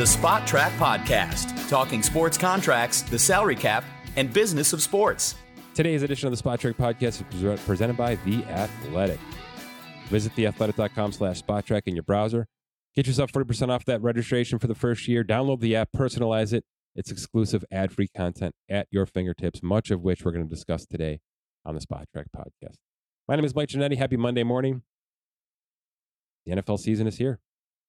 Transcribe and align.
the 0.00 0.06
Spotrac 0.06 0.70
Podcast, 0.78 1.68
talking 1.68 2.02
sports 2.02 2.38
contracts, 2.38 3.02
the 3.02 3.18
salary 3.18 3.54
cap, 3.54 3.84
and 4.16 4.32
business 4.32 4.72
of 4.72 4.80
sports. 4.80 5.34
Today's 5.74 6.02
edition 6.02 6.26
of 6.26 6.34
the 6.34 6.42
Spotrac 6.42 6.76
Podcast 6.76 7.22
is 7.34 7.60
presented 7.66 7.98
by 7.98 8.14
The 8.24 8.42
Athletic. 8.44 9.20
Visit 10.06 10.34
theathletic.com 10.34 11.12
slash 11.12 11.42
spotrac 11.42 11.82
in 11.84 11.94
your 11.94 12.02
browser. 12.02 12.46
Get 12.96 13.08
yourself 13.08 13.30
40% 13.30 13.68
off 13.68 13.84
that 13.84 14.00
registration 14.00 14.58
for 14.58 14.68
the 14.68 14.74
first 14.74 15.06
year. 15.06 15.22
Download 15.22 15.60
the 15.60 15.76
app, 15.76 15.90
personalize 15.94 16.54
it. 16.54 16.64
It's 16.96 17.10
exclusive 17.10 17.62
ad 17.70 17.92
free 17.92 18.08
content 18.16 18.54
at 18.70 18.88
your 18.90 19.04
fingertips, 19.04 19.62
much 19.62 19.90
of 19.90 20.00
which 20.00 20.24
we're 20.24 20.32
going 20.32 20.48
to 20.48 20.54
discuss 20.54 20.86
today 20.86 21.20
on 21.66 21.74
the 21.74 21.80
Spotrac 21.82 22.24
Podcast. 22.34 22.76
My 23.28 23.36
name 23.36 23.44
is 23.44 23.54
Mike 23.54 23.68
Ginnitti. 23.68 23.98
Happy 23.98 24.16
Monday 24.16 24.44
morning. 24.44 24.80
The 26.46 26.52
NFL 26.52 26.78
season 26.78 27.06
is 27.06 27.18
here. 27.18 27.38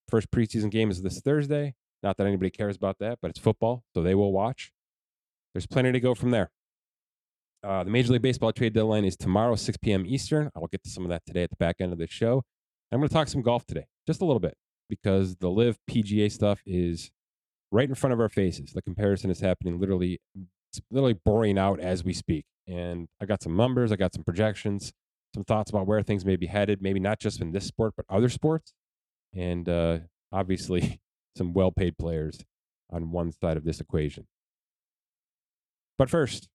First 0.10 0.30
preseason 0.30 0.70
game 0.70 0.92
is 0.92 1.04
this 1.04 1.22
Thursday. 1.22 1.74
Not 2.04 2.18
that 2.18 2.28
anybody 2.28 2.50
cares 2.50 2.76
about 2.76 2.98
that, 3.00 3.20
but 3.22 3.30
it's 3.30 3.40
football, 3.40 3.84
so 3.94 4.02
they 4.02 4.16
will 4.16 4.32
watch. 4.32 4.72
There's 5.54 5.68
plenty 5.68 5.92
to 5.92 6.00
go 6.00 6.16
from 6.16 6.32
there. 6.32 6.52
Uh, 7.64 7.84
the 7.84 7.92
Major 7.92 8.14
League 8.14 8.24
Baseball 8.24 8.52
trade 8.52 8.74
deadline 8.74 9.06
is 9.06 9.16
tomorrow, 9.16 9.56
6 9.56 9.78
p.m. 9.78 10.06
Eastern. 10.08 10.50
I 10.56 10.60
will 10.60 10.68
get 10.68 10.84
to 10.84 10.90
some 10.90 11.04
of 11.04 11.10
that 11.10 11.26
today 11.26 11.44
at 11.44 11.52
the 11.52 11.58
back 11.58 11.76
end 11.80 11.94
of 11.94 12.00
the 12.00 12.08
show. 12.08 12.44
I'm 12.92 13.00
going 13.00 13.08
to 13.08 13.14
talk 13.14 13.28
some 13.28 13.42
golf 13.42 13.66
today, 13.66 13.86
just 14.08 14.22
a 14.22 14.26
little 14.26 14.40
bit, 14.40 14.56
because 14.90 15.36
the 15.38 15.50
LIV 15.50 15.78
PGA 15.90 16.32
stuff 16.32 16.62
is 16.66 17.12
right 17.72 17.88
in 17.88 17.96
front 17.96 18.14
of 18.14 18.20
our 18.20 18.30
faces. 18.30 18.74
The 18.74 18.82
comparison 18.82 19.30
is 19.30 19.40
happening 19.40 19.80
literally, 19.80 20.20
literally 20.90 21.14
boring 21.14 21.58
out 21.58 21.80
as 21.80 22.04
we 22.04 22.14
speak. 22.14 22.46
And 22.68 23.08
I 23.22 23.26
got 23.26 23.42
some 23.42 23.56
numbers, 23.56 23.92
I 23.92 23.96
got 23.96 24.14
some 24.14 24.24
projections, 24.24 24.92
some 25.34 25.44
thoughts 25.44 25.70
about 25.70 25.88
where 25.88 26.02
things 26.02 26.26
may 26.26 26.36
be 26.36 26.48
headed, 26.48 26.82
maybe 26.82 27.00
not 27.00 27.20
just 27.20 27.42
in 27.42 27.52
this 27.52 27.66
sport, 27.66 27.94
but 27.96 28.06
other 28.10 28.30
sports. 28.30 28.74
And 29.34 29.70
uh, 29.70 30.00
obviously, 30.32 31.00
some 31.36 31.54
well 31.54 31.72
paid 31.72 31.98
players 31.98 32.40
on 32.92 33.12
one 33.12 33.32
side 33.32 33.58
of 33.58 33.64
this 33.64 33.80
equation. 33.80 34.28
But 35.98 36.10
first, 36.10 36.50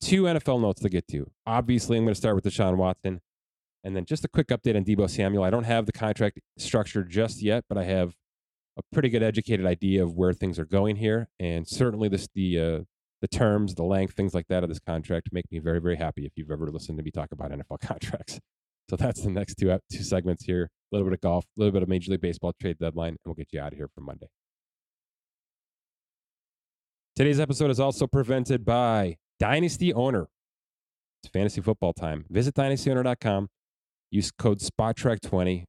two 0.00 0.24
NFL 0.24 0.60
notes 0.60 0.82
to 0.82 0.88
get 0.88 1.08
to. 1.08 1.30
Obviously, 1.46 1.96
I'm 1.96 2.04
going 2.04 2.14
to 2.14 2.18
start 2.18 2.34
with 2.34 2.44
Deshaun 2.44 2.76
Watson. 2.76 3.20
And 3.84 3.96
then 3.96 4.04
just 4.04 4.24
a 4.24 4.28
quick 4.28 4.48
update 4.48 4.76
on 4.76 4.84
Deebo 4.84 5.10
Samuel. 5.10 5.42
I 5.42 5.50
don't 5.50 5.64
have 5.64 5.86
the 5.86 5.92
contract 5.92 6.38
structure 6.56 7.02
just 7.02 7.42
yet, 7.42 7.64
but 7.68 7.76
I 7.76 7.84
have 7.84 8.14
a 8.78 8.82
pretty 8.92 9.08
good 9.08 9.24
educated 9.24 9.66
idea 9.66 10.04
of 10.04 10.14
where 10.14 10.32
things 10.32 10.58
are 10.58 10.64
going 10.64 10.96
here. 10.96 11.28
And 11.40 11.66
certainly 11.66 12.08
this, 12.08 12.28
the, 12.32 12.60
uh, 12.60 12.80
the 13.20 13.28
terms, 13.28 13.74
the 13.74 13.82
length, 13.82 14.14
things 14.14 14.34
like 14.34 14.46
that 14.48 14.62
of 14.62 14.68
this 14.68 14.78
contract 14.78 15.30
make 15.32 15.50
me 15.50 15.58
very, 15.58 15.80
very 15.80 15.96
happy 15.96 16.24
if 16.24 16.32
you've 16.36 16.50
ever 16.50 16.68
listened 16.68 16.96
to 16.98 17.02
me 17.02 17.10
talk 17.10 17.32
about 17.32 17.50
NFL 17.50 17.80
contracts. 17.80 18.38
So 18.88 18.96
that's 18.96 19.22
the 19.22 19.30
next 19.30 19.56
two, 19.56 19.76
two 19.90 20.04
segments 20.04 20.44
here 20.44 20.68
a 20.92 20.96
little 20.96 21.08
bit 21.08 21.14
of 21.14 21.20
golf, 21.20 21.44
a 21.44 21.60
little 21.60 21.72
bit 21.72 21.82
of 21.82 21.88
Major 21.88 22.10
League 22.10 22.20
Baseball 22.20 22.52
trade 22.60 22.78
deadline, 22.78 23.08
and 23.10 23.18
we'll 23.24 23.34
get 23.34 23.48
you 23.52 23.60
out 23.60 23.72
of 23.72 23.78
here 23.78 23.88
for 23.94 24.00
Monday. 24.02 24.28
Today's 27.16 27.40
episode 27.40 27.70
is 27.70 27.80
also 27.80 28.06
presented 28.06 28.64
by 28.64 29.16
Dynasty 29.38 29.92
Owner. 29.92 30.28
It's 31.22 31.30
fantasy 31.30 31.60
football 31.60 31.92
time. 31.92 32.24
Visit 32.30 32.54
dynastyowner.com. 32.54 33.48
Use 34.10 34.30
code 34.30 34.60
SPOTTRACK20. 34.60 35.64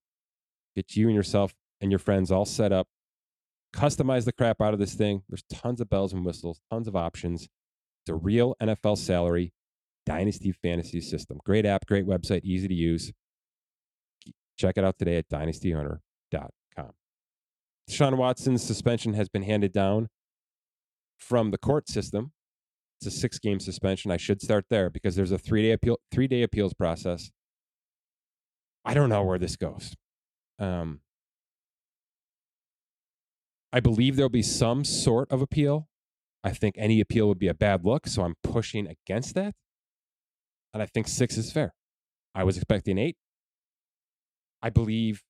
Get 0.76 0.96
you 0.96 1.08
and 1.08 1.16
yourself 1.16 1.54
and 1.82 1.92
your 1.92 2.00
friends 2.00 2.32
all 2.32 2.46
set 2.46 2.72
up. 2.72 2.88
Customize 3.76 4.26
the 4.26 4.34
crap 4.34 4.62
out 4.62 4.74
of 4.74 4.80
this 4.80 4.94
thing. 4.94 5.24
There's 5.30 5.44
tons 5.52 5.82
of 5.82 5.90
bells 5.90 6.14
and 6.14 6.26
whistles, 6.26 6.60
tons 6.72 6.88
of 6.88 6.96
options. 6.96 7.44
It's 7.44 8.10
a 8.10 8.16
real 8.16 8.56
NFL 8.62 8.98
salary 8.98 9.54
dynasty 10.06 10.52
fantasy 10.52 11.02
system. 11.02 11.40
Great 11.46 11.66
app, 11.66 11.86
great 11.86 12.06
website, 12.06 12.42
easy 12.44 12.68
to 12.68 12.74
use. 12.74 13.12
Check 14.58 14.78
it 14.78 14.84
out 14.84 14.98
today 14.98 15.18
at 15.18 15.30
dynastyowner.com. 15.30 16.92
Sean 17.90 18.18
Watson's 18.18 18.64
suspension 18.64 19.14
has 19.14 19.30
been 19.30 19.44
handed 19.44 19.74
down 19.74 20.10
from 21.18 21.52
the 21.52 21.58
court 21.58 21.90
system. 21.90 22.32
It's 23.00 23.14
a 23.14 23.20
six 23.20 23.40
game 23.40 23.60
suspension. 23.60 24.12
I 24.12 24.18
should 24.18 24.42
start 24.42 24.66
there 24.70 24.90
because 24.90 25.16
there's 25.16 25.32
a 25.32 25.38
three 25.38 25.64
day 25.64 25.72
appeal 25.72 26.00
three 26.12 26.28
day 26.28 26.44
appeals 26.44 26.74
process. 26.74 27.32
I 28.86 28.94
don't 28.94 29.10
know 29.10 29.24
where 29.24 29.40
this 29.40 29.56
goes. 29.56 29.96
Um, 30.60 31.02
I 33.72 33.80
believe 33.80 34.16
there'll 34.16 34.30
be 34.30 34.44
some 34.44 34.84
sort 34.84 35.32
of 35.32 35.42
appeal. 35.42 35.88
I 36.44 36.52
think 36.52 36.76
any 36.78 37.00
appeal 37.00 37.28
would 37.28 37.40
be 37.40 37.48
a 37.48 37.54
bad 37.54 37.86
look, 37.86 38.08
so 38.08 38.24
I'm 38.24 38.36
pushing 38.44 38.88
against 38.88 39.36
that. 39.36 39.56
And 40.74 40.84
I 40.84 40.86
think 40.86 41.08
six 41.08 41.38
is 41.38 41.52
fair. 41.52 41.74
I 42.36 42.44
was 42.44 42.58
expecting 42.58 42.98
eight. 42.98 43.18
I 44.64 44.70
believe 44.70 45.24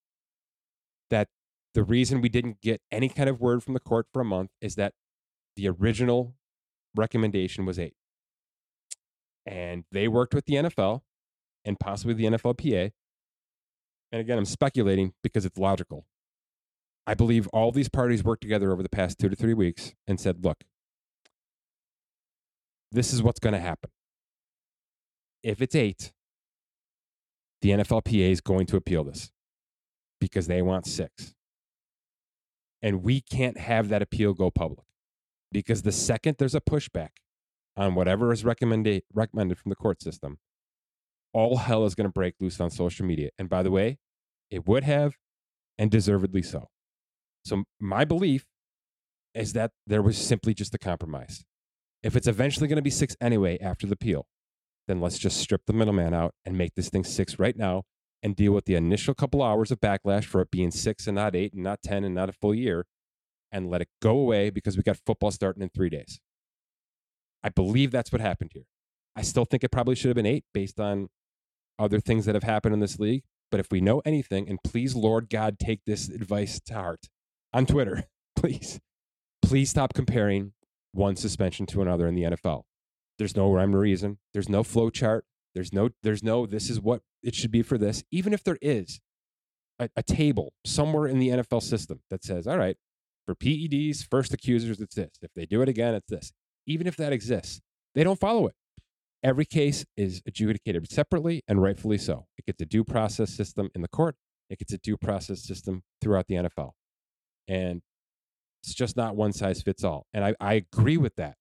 that 1.10 1.28
the 1.74 1.84
reason 1.84 2.22
we 2.22 2.30
didn't 2.30 2.62
get 2.62 2.82
any 2.92 3.10
kind 3.10 3.28
of 3.28 3.42
word 3.42 3.64
from 3.64 3.74
the 3.74 3.80
court 3.80 4.06
for 4.14 4.22
a 4.22 4.26
month 4.26 4.52
is 4.62 4.76
that 4.76 4.94
the 5.56 5.68
original 5.68 6.36
recommendation 6.96 7.66
was 7.66 7.80
eight. 7.80 7.96
And 9.46 9.84
they 9.92 10.08
worked 10.08 10.34
with 10.34 10.46
the 10.46 10.56
NFL 10.56 11.02
and 11.66 11.80
possibly 11.80 12.14
the 12.14 12.26
NFLPA. 12.26 12.92
And 14.12 14.22
again, 14.22 14.38
I'm 14.38 14.46
speculating 14.46 15.14
because 15.24 15.46
it's 15.46 15.58
logical. 15.58 16.06
I 17.08 17.16
believe 17.16 17.48
all 17.48 17.72
these 17.72 17.90
parties 17.90 18.24
worked 18.24 18.44
together 18.44 18.72
over 18.72 18.84
the 18.84 18.90
past 18.90 19.18
two 19.20 19.28
to 19.28 19.36
three 19.36 19.56
weeks 19.56 19.94
and 20.08 20.20
said, 20.20 20.46
look, 20.46 20.64
this 22.92 23.12
is 23.12 23.24
what's 23.24 23.40
going 23.40 23.54
to 23.54 23.60
happen. 23.60 23.90
If 25.42 25.62
it's 25.62 25.76
eight, 25.76 26.14
the 27.64 27.70
NFLPA 27.70 28.30
is 28.30 28.42
going 28.42 28.66
to 28.68 28.76
appeal 28.76 29.06
this 29.06 29.32
because 30.20 30.48
they 30.48 30.62
want 30.62 30.86
six. 30.86 31.34
And 32.82 33.04
we 33.04 33.22
can't 33.22 33.58
have 33.58 33.88
that 33.88 34.02
appeal 34.02 34.34
go 34.34 34.52
public 34.52 34.86
because 35.50 35.84
the 35.84 35.94
second 35.94 36.36
there's 36.38 36.56
a 36.56 36.60
pushback 36.60 37.12
on 37.78 37.96
whatever 37.96 38.34
is 38.34 38.44
recommended, 38.44 39.04
from 39.14 39.70
the 39.70 39.78
court 39.78 40.02
system, 40.02 40.40
all 41.34 41.56
hell 41.56 41.86
is 41.86 41.96
going 41.96 42.08
to 42.08 42.12
break 42.12 42.36
loose 42.42 42.60
on 42.60 42.70
social 42.70 43.06
media. 43.06 43.30
And 43.40 43.50
by 43.50 43.64
the 43.64 43.72
way, 43.72 43.98
it 44.52 44.68
would 44.68 44.84
have, 44.84 45.16
and 45.78 45.90
deservedly 45.90 46.42
so. 46.42 46.68
So, 47.46 47.64
my 47.80 48.04
belief 48.04 48.46
is 49.34 49.54
that 49.54 49.72
there 49.88 50.02
was 50.02 50.18
simply 50.18 50.54
just 50.54 50.76
a 50.76 50.78
compromise. 50.78 51.46
If 52.04 52.18
it's 52.18 52.28
eventually 52.28 52.68
going 52.68 52.76
to 52.76 52.84
be 52.84 52.90
six 52.90 53.16
anyway 53.22 53.58
after 53.60 53.88
the 53.88 53.94
appeal, 53.94 54.28
then 54.88 55.00
let's 55.00 55.18
just 55.18 55.38
strip 55.38 55.66
the 55.66 55.74
middleman 55.74 56.14
out 56.14 56.34
and 56.46 56.58
make 56.58 56.76
this 56.76 56.90
thing 56.90 57.04
six 57.04 57.40
right 57.40 57.58
now 57.58 57.84
and 58.22 58.36
deal 58.36 58.54
with 58.54 58.66
the 58.66 58.76
initial 58.76 59.14
couple 59.14 59.44
hours 59.44 59.72
of 59.72 59.80
backlash 59.80 60.26
for 60.26 60.42
it 60.42 60.52
being 60.52 60.72
six 60.72 61.08
and 61.08 61.16
not 61.16 61.36
eight 61.36 61.54
and 61.54 61.64
not 61.64 61.82
10 61.84 62.04
and 62.04 62.16
not 62.16 62.30
a 62.30 62.34
full 62.34 62.56
year 62.56 62.86
and 63.52 63.70
let 63.70 63.82
it 63.82 63.90
go 64.02 64.18
away 64.18 64.50
because 64.50 64.78
we 64.78 64.84
got 64.84 64.98
football 65.06 65.32
starting 65.32 65.62
in 65.62 65.70
three 65.70 65.90
days. 65.90 66.20
I 67.44 67.50
believe 67.50 67.92
that's 67.92 68.12
what 68.12 68.22
happened 68.22 68.52
here. 68.54 68.64
I 69.16 69.22
still 69.22 69.46
think 69.46 69.64
it 69.64 69.72
probably 69.72 69.96
should 69.96 70.10
have 70.10 70.16
been 70.16 70.26
eight 70.26 70.46
based 70.54 70.80
on 70.80 71.10
other 71.78 72.00
things 72.00 72.26
that 72.26 72.36
have 72.36 72.44
happened 72.44 72.74
in 72.74 72.80
this 72.80 73.00
league. 73.00 73.24
But 73.52 73.60
if 73.60 73.68
we 73.70 73.82
know 73.82 74.02
anything, 74.06 74.50
and 74.50 74.58
please, 74.64 74.96
Lord 74.96 75.30
God, 75.30 75.60
take 75.60 75.82
this 75.86 76.10
advice 76.10 76.60
to 76.66 76.74
heart 76.74 77.10
on 77.54 77.68
Twitter, 77.68 78.06
please, 78.36 78.80
please 79.44 79.70
stop 79.70 79.94
comparing 79.94 80.54
one 80.92 81.16
suspension 81.16 81.66
to 81.68 81.82
another 81.82 82.08
in 82.08 82.16
the 82.16 82.24
NFL. 82.24 82.64
There's 83.18 83.36
no 83.36 83.52
rhyme 83.52 83.76
or 83.76 83.80
reason. 83.80 84.18
There's 84.34 84.50
no 84.50 84.64
flow 84.64 84.90
chart. 84.90 85.26
There's 85.54 85.72
no, 85.72 85.90
there's 86.02 86.24
no, 86.24 86.46
this 86.46 86.70
is 86.70 86.80
what 86.80 87.02
it 87.22 87.36
should 87.36 87.52
be 87.52 87.62
for 87.62 87.78
this. 87.78 88.04
Even 88.12 88.34
if 88.34 88.44
there 88.44 88.58
is 88.62 89.00
a, 89.80 89.90
a 89.96 90.04
table 90.04 90.54
somewhere 90.66 91.08
in 91.08 91.20
the 91.20 91.30
NFL 91.30 91.62
system 91.62 92.02
that 92.10 92.24
says, 92.24 92.48
all 92.48 92.58
right, 92.58 92.78
for 93.26 93.36
PEDs, 93.36 94.06
first 94.10 94.34
accusers, 94.34 94.82
it's 94.82 94.96
this. 94.96 95.12
If 95.22 95.32
they 95.36 95.46
do 95.46 95.62
it 95.62 95.70
again, 95.70 95.94
it's 95.94 96.10
this. 96.10 96.32
Even 96.66 96.88
if 96.88 96.98
that 96.98 97.14
exists, 97.14 97.62
they 97.96 98.04
don't 98.04 98.20
follow 98.20 98.48
it. 98.48 98.56
Every 99.24 99.46
case 99.46 99.86
is 99.96 100.22
adjudicated 100.28 100.92
separately 100.92 101.44
and 101.48 101.62
rightfully 101.62 101.98
so. 101.98 102.26
It 102.38 102.46
gets 102.46 102.62
a 102.62 102.66
due 102.66 102.84
process 102.84 103.32
system 103.32 103.70
in 103.74 103.82
the 103.82 103.88
court, 103.88 104.16
it 104.50 104.60
gets 104.60 104.74
a 104.74 104.78
due 104.78 104.98
process 104.98 105.42
system 105.42 105.84
throughout 106.02 106.28
the 106.28 106.36
NFL. 106.36 106.72
And 107.48 107.82
it's 108.62 108.74
just 108.74 108.98
not 108.98 109.16
one 109.16 109.34
size 109.34 109.62
fits 109.62 109.84
all. 109.84 110.08
And 110.14 110.26
I, 110.26 110.36
I 110.40 110.54
agree 110.54 110.98
with 110.98 111.16
that. 111.16 111.36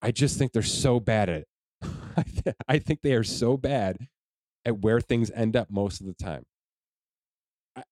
I 0.00 0.10
just 0.10 0.38
think 0.38 0.52
they're 0.52 0.62
so 0.62 1.00
bad 1.00 1.28
at 1.28 1.44
it. 2.16 2.56
I, 2.68 2.78
think 2.78 3.02
they 3.02 3.14
are 3.14 3.24
so 3.24 3.56
bad 3.56 3.96
at 4.64 4.78
where 4.80 5.00
things 5.00 5.30
end 5.30 5.56
up 5.56 5.70
most 5.70 6.00
of 6.00 6.06
the 6.06 6.14
time. 6.14 6.44
I, 7.76 7.82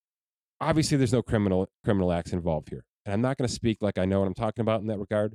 obviously, 0.60 0.96
there's 0.96 1.12
no 1.12 1.22
criminal 1.22 1.68
criminal 1.84 2.12
acts 2.12 2.32
involved 2.32 2.68
here, 2.70 2.84
and 3.04 3.12
I'm 3.12 3.20
not 3.20 3.38
going 3.38 3.48
to 3.48 3.54
speak 3.54 3.78
like 3.82 3.98
I 3.98 4.04
know 4.04 4.20
what 4.20 4.26
I'm 4.26 4.34
talking 4.34 4.62
about 4.62 4.80
in 4.80 4.86
that 4.88 4.98
regard. 4.98 5.34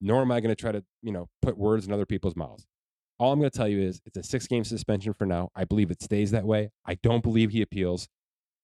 Nor 0.00 0.20
am 0.20 0.30
I 0.30 0.40
going 0.40 0.54
to 0.54 0.60
try 0.60 0.72
to 0.72 0.84
you 1.02 1.12
know 1.12 1.28
put 1.42 1.56
words 1.56 1.86
in 1.86 1.92
other 1.92 2.06
people's 2.06 2.36
mouths. 2.36 2.66
All 3.18 3.32
I'm 3.32 3.38
going 3.38 3.50
to 3.50 3.56
tell 3.56 3.68
you 3.68 3.80
is 3.80 4.00
it's 4.04 4.18
a 4.18 4.22
six 4.22 4.46
game 4.46 4.64
suspension 4.64 5.14
for 5.14 5.24
now. 5.24 5.50
I 5.54 5.64
believe 5.64 5.90
it 5.90 6.02
stays 6.02 6.32
that 6.32 6.44
way. 6.44 6.70
I 6.84 6.96
don't 7.02 7.22
believe 7.22 7.50
he 7.50 7.62
appeals. 7.62 8.08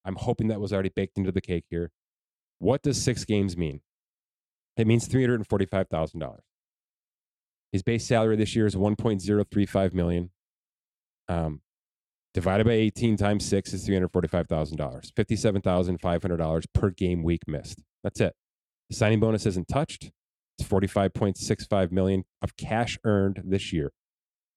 I'm 0.04 0.16
hoping 0.16 0.48
that 0.48 0.60
was 0.60 0.72
already 0.72 0.90
baked 0.94 1.16
into 1.16 1.32
the 1.32 1.40
cake 1.40 1.64
here. 1.70 1.90
What 2.58 2.82
does 2.82 3.00
six 3.02 3.24
games 3.24 3.56
mean? 3.56 3.80
It 4.76 4.86
means 4.86 5.06
three 5.06 5.22
hundred 5.22 5.40
and 5.40 5.48
forty-five 5.48 5.88
thousand 5.88 6.20
dollars. 6.20 6.44
His 7.72 7.82
base 7.82 8.06
salary 8.06 8.36
this 8.36 8.54
year 8.54 8.66
is 8.66 8.74
1.035 8.74 9.94
million. 9.94 10.30
Um, 11.28 11.62
divided 12.34 12.66
by 12.66 12.72
18 12.72 13.16
times 13.16 13.46
six 13.46 13.72
is 13.72 13.88
$345,000. 13.88 15.12
$57,500 15.12 16.64
per 16.74 16.90
game 16.90 17.22
week 17.22 17.42
missed. 17.46 17.82
That's 18.04 18.20
it. 18.20 18.34
The 18.90 18.96
signing 18.96 19.20
bonus 19.20 19.46
isn't 19.46 19.68
touched. 19.68 20.10
It's 20.58 20.68
45.65 20.68 21.92
million 21.92 22.24
of 22.42 22.56
cash 22.56 22.98
earned 23.04 23.42
this 23.44 23.72
year, 23.72 23.92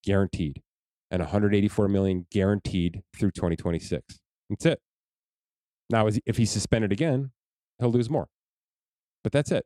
guaranteed, 0.04 0.62
and 1.10 1.22
184 1.22 1.88
million 1.88 2.28
guaranteed 2.32 3.02
through 3.18 3.32
2026. 3.32 4.20
That's 4.50 4.66
it. 4.66 4.80
Now, 5.90 6.08
if 6.26 6.38
he's 6.38 6.52
suspended 6.52 6.92
again, 6.92 7.32
he'll 7.80 7.92
lose 7.92 8.10
more. 8.10 8.28
But 9.24 9.32
that's 9.32 9.52
it. 9.52 9.66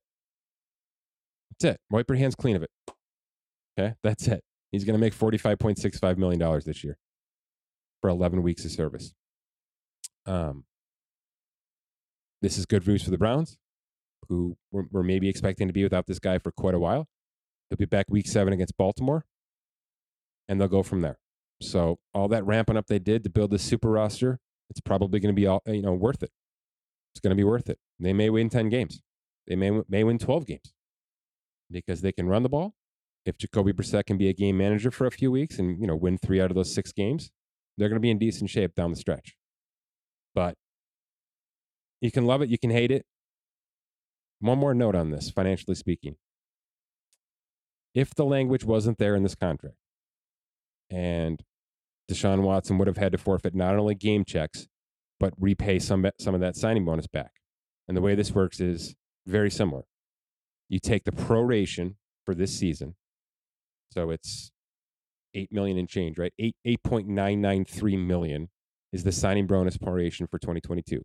That's 1.51 1.75
it. 1.75 1.81
Wipe 1.89 2.09
your 2.09 2.17
hands 2.17 2.35
clean 2.35 2.55
of 2.55 2.63
it. 2.63 2.69
Okay, 3.79 3.93
that's 4.03 4.27
it. 4.27 4.43
He's 4.71 4.83
going 4.83 4.93
to 4.93 4.99
make 4.99 5.15
$45.65 5.15 6.17
million 6.17 6.61
this 6.65 6.83
year 6.83 6.97
for 8.01 8.09
11 8.09 8.43
weeks 8.43 8.65
of 8.65 8.71
service. 8.71 9.13
Um, 10.25 10.65
this 12.41 12.57
is 12.57 12.65
good 12.65 12.85
news 12.85 13.03
for 13.03 13.09
the 13.09 13.17
Browns, 13.17 13.57
who 14.27 14.57
were, 14.71 14.85
were 14.91 15.03
maybe 15.03 15.29
expecting 15.29 15.67
to 15.67 15.73
be 15.73 15.83
without 15.83 16.07
this 16.07 16.19
guy 16.19 16.39
for 16.39 16.51
quite 16.51 16.75
a 16.75 16.79
while. 16.79 17.07
He'll 17.69 17.77
be 17.77 17.85
back 17.85 18.07
week 18.09 18.27
seven 18.27 18.53
against 18.53 18.77
Baltimore, 18.77 19.25
and 20.47 20.59
they'll 20.59 20.67
go 20.67 20.83
from 20.83 21.01
there. 21.01 21.17
So 21.61 21.99
all 22.13 22.27
that 22.29 22.45
ramping 22.45 22.77
up 22.77 22.87
they 22.87 22.99
did 22.99 23.23
to 23.23 23.29
build 23.29 23.51
this 23.51 23.63
super 23.63 23.89
roster, 23.89 24.39
it's 24.69 24.79
probably 24.79 25.19
going 25.19 25.33
to 25.33 25.39
be 25.39 25.47
all 25.47 25.61
you 25.65 25.81
know 25.81 25.93
worth 25.93 26.23
it. 26.23 26.31
It's 27.13 27.19
going 27.19 27.31
to 27.31 27.35
be 27.35 27.43
worth 27.43 27.69
it. 27.69 27.79
They 27.99 28.13
may 28.13 28.29
win 28.29 28.49
10 28.49 28.69
games. 28.69 29.01
They 29.47 29.55
may 29.55 29.81
may 29.87 30.03
win 30.03 30.17
12 30.17 30.45
games 30.45 30.73
because 31.69 32.01
they 32.01 32.11
can 32.11 32.27
run 32.27 32.43
the 32.43 32.49
ball. 32.49 32.73
If 33.29 33.37
Jacoby 33.37 33.73
Brissett 33.73 34.07
can 34.07 34.17
be 34.17 34.27
a 34.27 34.33
game 34.33 34.57
manager 34.57 34.89
for 34.89 35.05
a 35.05 35.11
few 35.11 35.29
weeks 35.29 35.59
and 35.59 35.79
you 35.79 35.85
know 35.85 35.95
win 35.95 36.17
three 36.17 36.41
out 36.41 36.49
of 36.49 36.55
those 36.55 36.73
six 36.73 36.91
games, 36.91 37.29
they're 37.77 37.87
going 37.87 37.97
to 37.97 38.01
be 38.01 38.09
in 38.09 38.17
decent 38.17 38.49
shape 38.49 38.73
down 38.73 38.89
the 38.89 38.97
stretch. 38.97 39.35
But 40.33 40.55
you 42.01 42.11
can 42.11 42.25
love 42.25 42.41
it, 42.41 42.49
you 42.49 42.57
can 42.57 42.71
hate 42.71 42.89
it. 42.89 43.05
One 44.39 44.57
more 44.57 44.73
note 44.73 44.95
on 44.95 45.11
this, 45.11 45.29
financially 45.29 45.75
speaking. 45.75 46.15
If 47.93 48.15
the 48.15 48.25
language 48.25 48.63
wasn't 48.63 48.97
there 48.97 49.15
in 49.15 49.21
this 49.21 49.35
contract, 49.35 49.75
and 50.89 51.43
Deshaun 52.09 52.41
Watson 52.41 52.79
would 52.79 52.87
have 52.87 52.97
had 52.97 53.11
to 53.11 53.17
forfeit 53.19 53.53
not 53.53 53.75
only 53.75 53.93
game 53.93 54.25
checks, 54.25 54.67
but 55.19 55.33
repay 55.39 55.77
some, 55.77 56.09
some 56.19 56.33
of 56.33 56.41
that 56.41 56.55
signing 56.55 56.85
bonus 56.85 57.05
back. 57.05 57.31
And 57.87 57.95
the 57.95 58.01
way 58.01 58.15
this 58.15 58.31
works 58.31 58.59
is 58.59 58.95
very 59.27 59.51
similar. 59.51 59.83
You 60.67 60.79
take 60.79 61.03
the 61.03 61.11
proration 61.11 61.95
for 62.25 62.33
this 62.33 62.57
season. 62.57 62.95
So 63.91 64.09
it's 64.09 64.51
8 65.33 65.51
million 65.51 65.77
in 65.77 65.87
change, 65.87 66.17
right? 66.17 66.33
8 66.39 66.55
8.993 66.65 68.05
million 68.05 68.49
is 68.91 69.03
the 69.03 69.11
signing 69.11 69.47
bonus 69.47 69.77
proration 69.77 70.29
for 70.29 70.39
2022. 70.39 71.03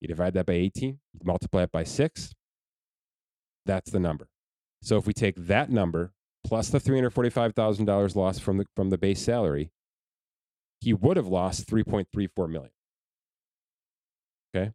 You 0.00 0.08
divide 0.08 0.34
that 0.34 0.46
by 0.46 0.54
18, 0.54 0.98
you 1.12 1.20
multiply 1.24 1.62
it 1.62 1.72
by 1.72 1.84
6. 1.84 2.34
That's 3.66 3.90
the 3.90 4.00
number. 4.00 4.28
So 4.82 4.96
if 4.96 5.06
we 5.06 5.12
take 5.12 5.36
that 5.36 5.70
number 5.70 6.12
plus 6.44 6.70
the 6.70 6.78
$345,000 6.80 8.16
lost 8.16 8.42
from 8.42 8.58
the 8.58 8.66
from 8.74 8.90
the 8.90 8.98
base 8.98 9.22
salary, 9.22 9.70
he 10.80 10.92
would 10.92 11.16
have 11.16 11.28
lost 11.28 11.68
3.34 11.68 12.50
million. 12.50 12.70
Okay? 14.54 14.72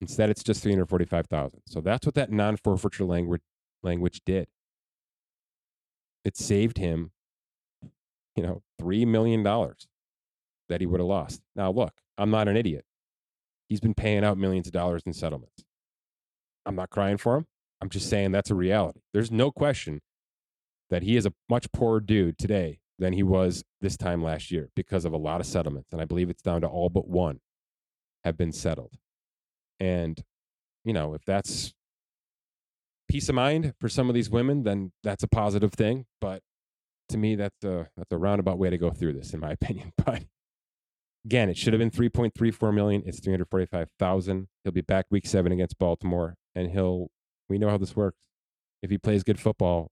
Instead, 0.00 0.30
it's 0.30 0.42
just 0.42 0.62
345,000. 0.62 1.60
So 1.68 1.80
that's 1.80 2.04
what 2.04 2.16
that 2.16 2.32
non-forfeiture 2.32 3.04
language 3.04 3.42
language 3.84 4.22
did. 4.26 4.48
It 6.24 6.36
saved 6.36 6.78
him, 6.78 7.10
you 8.36 8.42
know, 8.42 8.62
$3 8.80 9.06
million 9.06 9.42
that 9.42 10.80
he 10.80 10.86
would 10.86 11.00
have 11.00 11.08
lost. 11.08 11.42
Now, 11.56 11.70
look, 11.70 11.94
I'm 12.16 12.30
not 12.30 12.48
an 12.48 12.56
idiot. 12.56 12.84
He's 13.68 13.80
been 13.80 13.94
paying 13.94 14.24
out 14.24 14.38
millions 14.38 14.66
of 14.66 14.72
dollars 14.72 15.02
in 15.06 15.12
settlements. 15.12 15.64
I'm 16.64 16.76
not 16.76 16.90
crying 16.90 17.16
for 17.16 17.36
him. 17.36 17.46
I'm 17.80 17.88
just 17.88 18.08
saying 18.08 18.30
that's 18.32 18.50
a 18.50 18.54
reality. 18.54 19.00
There's 19.12 19.30
no 19.32 19.50
question 19.50 20.00
that 20.90 21.02
he 21.02 21.16
is 21.16 21.26
a 21.26 21.32
much 21.48 21.72
poorer 21.72 22.00
dude 22.00 22.38
today 22.38 22.78
than 22.98 23.12
he 23.14 23.22
was 23.22 23.64
this 23.80 23.96
time 23.96 24.22
last 24.22 24.50
year 24.50 24.68
because 24.76 25.04
of 25.04 25.12
a 25.12 25.16
lot 25.16 25.40
of 25.40 25.46
settlements. 25.46 25.88
And 25.92 26.00
I 26.00 26.04
believe 26.04 26.30
it's 26.30 26.42
down 26.42 26.60
to 26.60 26.68
all 26.68 26.88
but 26.88 27.08
one 27.08 27.40
have 28.22 28.36
been 28.36 28.52
settled. 28.52 28.92
And, 29.80 30.22
you 30.84 30.92
know, 30.92 31.14
if 31.14 31.24
that's 31.24 31.74
peace 33.12 33.28
of 33.28 33.34
mind 33.34 33.74
for 33.78 33.90
some 33.90 34.08
of 34.08 34.14
these 34.14 34.30
women, 34.30 34.62
then 34.62 34.90
that's 35.02 35.22
a 35.22 35.28
positive 35.28 35.72
thing. 35.72 36.06
But 36.18 36.42
to 37.10 37.18
me, 37.18 37.34
that's 37.34 37.62
a, 37.62 37.88
that's 37.94 38.10
a 38.10 38.16
roundabout 38.16 38.58
way 38.58 38.70
to 38.70 38.78
go 38.78 38.90
through 38.90 39.12
this, 39.12 39.34
in 39.34 39.40
my 39.40 39.52
opinion. 39.60 39.92
But 40.02 40.24
again, 41.26 41.50
it 41.50 41.58
should 41.58 41.74
have 41.74 41.78
been 41.78 41.90
3.34 41.90 42.74
million. 42.74 43.02
It's 43.04 43.20
345,000. 43.20 44.48
He'll 44.64 44.72
be 44.72 44.80
back 44.80 45.06
week 45.10 45.26
seven 45.26 45.52
against 45.52 45.78
Baltimore. 45.78 46.36
And 46.54 46.70
he'll, 46.70 47.08
we 47.50 47.58
know 47.58 47.68
how 47.68 47.76
this 47.76 47.94
works. 47.94 48.28
If 48.82 48.90
he 48.90 48.96
plays 48.96 49.22
good 49.22 49.38
football, 49.38 49.90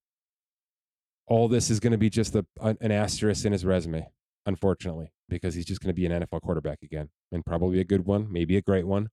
all 1.26 1.46
this 1.46 1.70
is 1.70 1.78
going 1.78 1.92
to 1.92 1.98
be 1.98 2.10
just 2.10 2.34
a, 2.34 2.44
an 2.60 2.90
asterisk 2.90 3.44
in 3.44 3.52
his 3.52 3.64
resume, 3.64 4.08
unfortunately, 4.46 5.12
because 5.28 5.54
he's 5.54 5.66
just 5.66 5.80
going 5.80 5.94
to 5.94 6.00
be 6.00 6.06
an 6.06 6.22
NFL 6.22 6.40
quarterback 6.40 6.78
again 6.82 7.10
and 7.30 7.44
probably 7.44 7.80
a 7.80 7.84
good 7.84 8.06
one, 8.06 8.32
maybe 8.32 8.56
a 8.56 8.62
great 8.62 8.86
one 8.86 9.10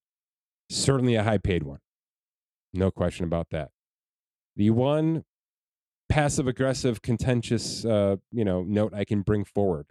certainly 0.69 1.15
a 1.15 1.23
high 1.23 1.37
paid 1.37 1.63
one. 1.63 1.79
No 2.73 2.91
question 2.91 3.23
about 3.23 3.47
that. 3.51 3.69
The 4.57 4.71
one 4.71 5.23
passive 6.09 6.47
aggressive, 6.47 7.03
contentious, 7.03 7.85
uh, 7.85 8.17
you 8.31 8.43
know, 8.43 8.63
note 8.63 8.93
I 8.93 9.05
can 9.05 9.21
bring 9.21 9.45
forward 9.45 9.85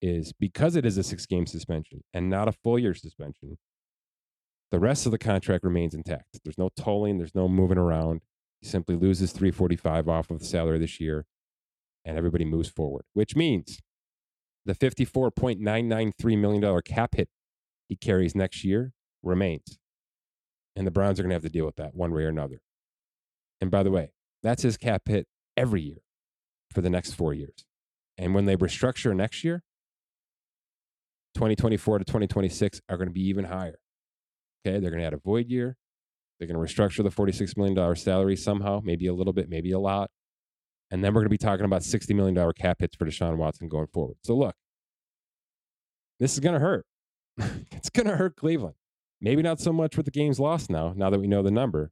is 0.00 0.32
because 0.32 0.74
it 0.74 0.86
is 0.86 0.96
a 0.96 1.02
six 1.02 1.26
game 1.26 1.46
suspension 1.46 2.02
and 2.14 2.30
not 2.30 2.48
a 2.48 2.52
full 2.52 2.78
year 2.78 2.94
suspension, 2.94 3.58
the 4.70 4.80
rest 4.80 5.04
of 5.04 5.12
the 5.12 5.18
contract 5.18 5.64
remains 5.64 5.94
intact. 5.94 6.40
There's 6.44 6.58
no 6.58 6.70
tolling, 6.76 7.18
there's 7.18 7.34
no 7.34 7.46
moving 7.46 7.78
around. 7.78 8.22
He 8.62 8.66
simply 8.66 8.96
loses 8.96 9.32
345 9.32 10.08
off 10.08 10.30
of 10.30 10.38
the 10.38 10.46
salary 10.46 10.78
this 10.78 10.98
year 10.98 11.26
and 12.06 12.16
everybody 12.16 12.46
moves 12.46 12.70
forward, 12.70 13.04
which 13.12 13.36
means 13.36 13.80
the 14.64 14.74
$54.993 14.74 16.38
million 16.38 16.82
cap 16.82 17.16
hit 17.16 17.28
he 17.86 17.96
carries 17.96 18.34
next 18.34 18.64
year 18.64 18.92
remains. 19.22 19.78
And 20.74 20.86
the 20.86 20.90
Browns 20.90 21.20
are 21.20 21.22
going 21.22 21.30
to 21.30 21.34
have 21.34 21.42
to 21.42 21.50
deal 21.50 21.66
with 21.66 21.76
that 21.76 21.94
one 21.94 22.12
way 22.12 22.24
or 22.24 22.28
another. 22.28 22.60
And 23.60 23.70
by 23.70 23.82
the 23.82 23.90
way, 23.90 24.12
that's 24.42 24.62
his 24.62 24.76
cap 24.76 25.02
hit 25.06 25.26
every 25.56 25.82
year 25.82 25.98
for 26.72 26.80
the 26.80 26.90
next 26.90 27.14
four 27.14 27.34
years. 27.34 27.64
And 28.16 28.34
when 28.34 28.44
they 28.44 28.56
restructure 28.56 29.14
next 29.14 29.44
year, 29.44 29.62
2024 31.34 31.98
to 31.98 32.04
2026 32.04 32.80
are 32.88 32.96
going 32.96 33.08
to 33.08 33.12
be 33.12 33.26
even 33.28 33.44
higher. 33.44 33.78
Okay, 34.66 34.78
they're 34.80 34.90
going 34.90 35.00
to 35.00 35.06
add 35.06 35.14
a 35.14 35.18
void 35.18 35.48
year. 35.48 35.76
They're 36.38 36.48
going 36.48 36.64
to 36.64 36.72
restructure 36.72 37.02
the 37.02 37.10
$46 37.10 37.56
million 37.56 37.96
salary 37.96 38.36
somehow, 38.36 38.80
maybe 38.82 39.06
a 39.06 39.14
little 39.14 39.32
bit, 39.32 39.48
maybe 39.48 39.72
a 39.72 39.78
lot. 39.78 40.10
And 40.90 41.04
then 41.04 41.12
we're 41.12 41.20
going 41.20 41.26
to 41.26 41.30
be 41.30 41.38
talking 41.38 41.64
about 41.64 41.82
$60 41.82 42.14
million 42.14 42.52
cap 42.54 42.78
hits 42.80 42.96
for 42.96 43.06
Deshaun 43.06 43.36
Watson 43.36 43.68
going 43.68 43.88
forward. 43.88 44.16
So 44.24 44.34
look, 44.34 44.54
this 46.18 46.32
is 46.32 46.40
going 46.40 46.54
to 46.54 46.60
hurt. 46.60 46.86
it's 47.72 47.90
going 47.90 48.06
to 48.06 48.16
hurt 48.16 48.36
Cleveland. 48.36 48.74
Maybe 49.20 49.42
not 49.42 49.60
so 49.60 49.72
much 49.72 49.96
with 49.96 50.06
the 50.06 50.12
games 50.12 50.38
lost 50.38 50.70
now, 50.70 50.92
now 50.96 51.10
that 51.10 51.18
we 51.18 51.26
know 51.26 51.42
the 51.42 51.50
number, 51.50 51.90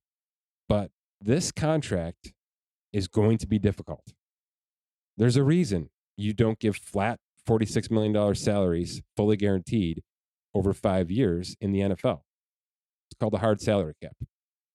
but 0.69 0.91
this 1.21 1.53
contract 1.53 2.33
is 2.93 3.09
going 3.09 3.39
to 3.39 3.47
be 3.47 3.59
difficult. 3.59 4.13
There's 5.17 5.37
a 5.37 5.45
reason 5.45 5.91
you 6.17 6.33
don't 6.33 6.59
give 6.59 6.77
flat 6.77 7.19
$46 7.49 7.91
million 7.91 8.35
salaries 8.35 9.03
fully 9.17 9.37
guaranteed 9.37 10.03
over 10.55 10.73
five 10.73 11.11
years 11.11 11.57
in 11.61 11.73
the 11.73 11.81
NFL. 11.81 12.21
It's 13.11 13.19
called 13.21 13.33
the 13.33 13.39
hard 13.39 13.61
salary 13.61 13.95
cap. 14.03 14.17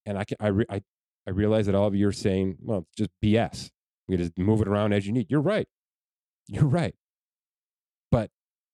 And 0.06 0.18
I, 0.18 0.24
can, 0.24 0.38
I, 0.40 0.48
re, 0.48 0.66
I, 0.70 0.82
I 1.28 1.32
realize 1.32 1.66
that 1.66 1.76
all 1.76 1.88
of 1.88 1.96
you 1.96 2.08
are 2.08 2.14
saying, 2.14 2.58
well, 2.62 2.80
it's 2.80 2.98
just 2.98 3.10
BS. 3.24 3.70
You 4.08 4.18
just 4.18 4.38
move 4.38 4.62
it 4.62 4.68
around 4.68 4.94
as 4.94 5.06
you 5.06 5.14
need. 5.14 5.28
You're 5.30 5.42
right. 5.42 5.68
You're 6.48 6.66
right. 6.66 6.96
But 8.12 8.30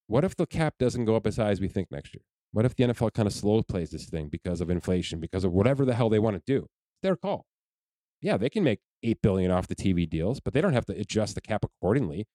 what 0.07 0.23
if 0.23 0.35
the 0.35 0.45
cap 0.45 0.75
doesn't 0.79 1.05
go 1.05 1.15
up 1.15 1.27
as 1.27 1.37
high 1.37 1.49
as 1.49 1.61
we 1.61 1.67
think 1.67 1.91
next 1.91 2.13
year? 2.13 2.21
What 2.51 2.65
if 2.65 2.75
the 2.75 2.85
NFL 2.85 3.13
kind 3.13 3.27
of 3.27 3.33
slow 3.33 3.61
plays 3.61 3.91
this 3.91 4.05
thing 4.05 4.29
because 4.29 4.61
of 4.61 4.69
inflation, 4.69 5.19
because 5.19 5.43
of 5.43 5.51
whatever 5.51 5.85
the 5.85 5.93
hell 5.93 6.09
they 6.09 6.19
want 6.19 6.35
to 6.37 6.41
do? 6.45 6.67
It's 6.93 7.01
their 7.03 7.15
call. 7.15 7.45
Yeah, 8.21 8.37
they 8.37 8.49
can 8.49 8.63
make 8.63 8.79
eight 9.03 9.21
billion 9.21 9.51
off 9.51 9.67
the 9.67 9.75
TV 9.75 10.09
deals, 10.09 10.39
but 10.39 10.53
they 10.53 10.61
don't 10.61 10.73
have 10.73 10.85
to 10.85 10.99
adjust 10.99 11.35
the 11.35 11.41
cap 11.41 11.63
accordingly. 11.63 12.27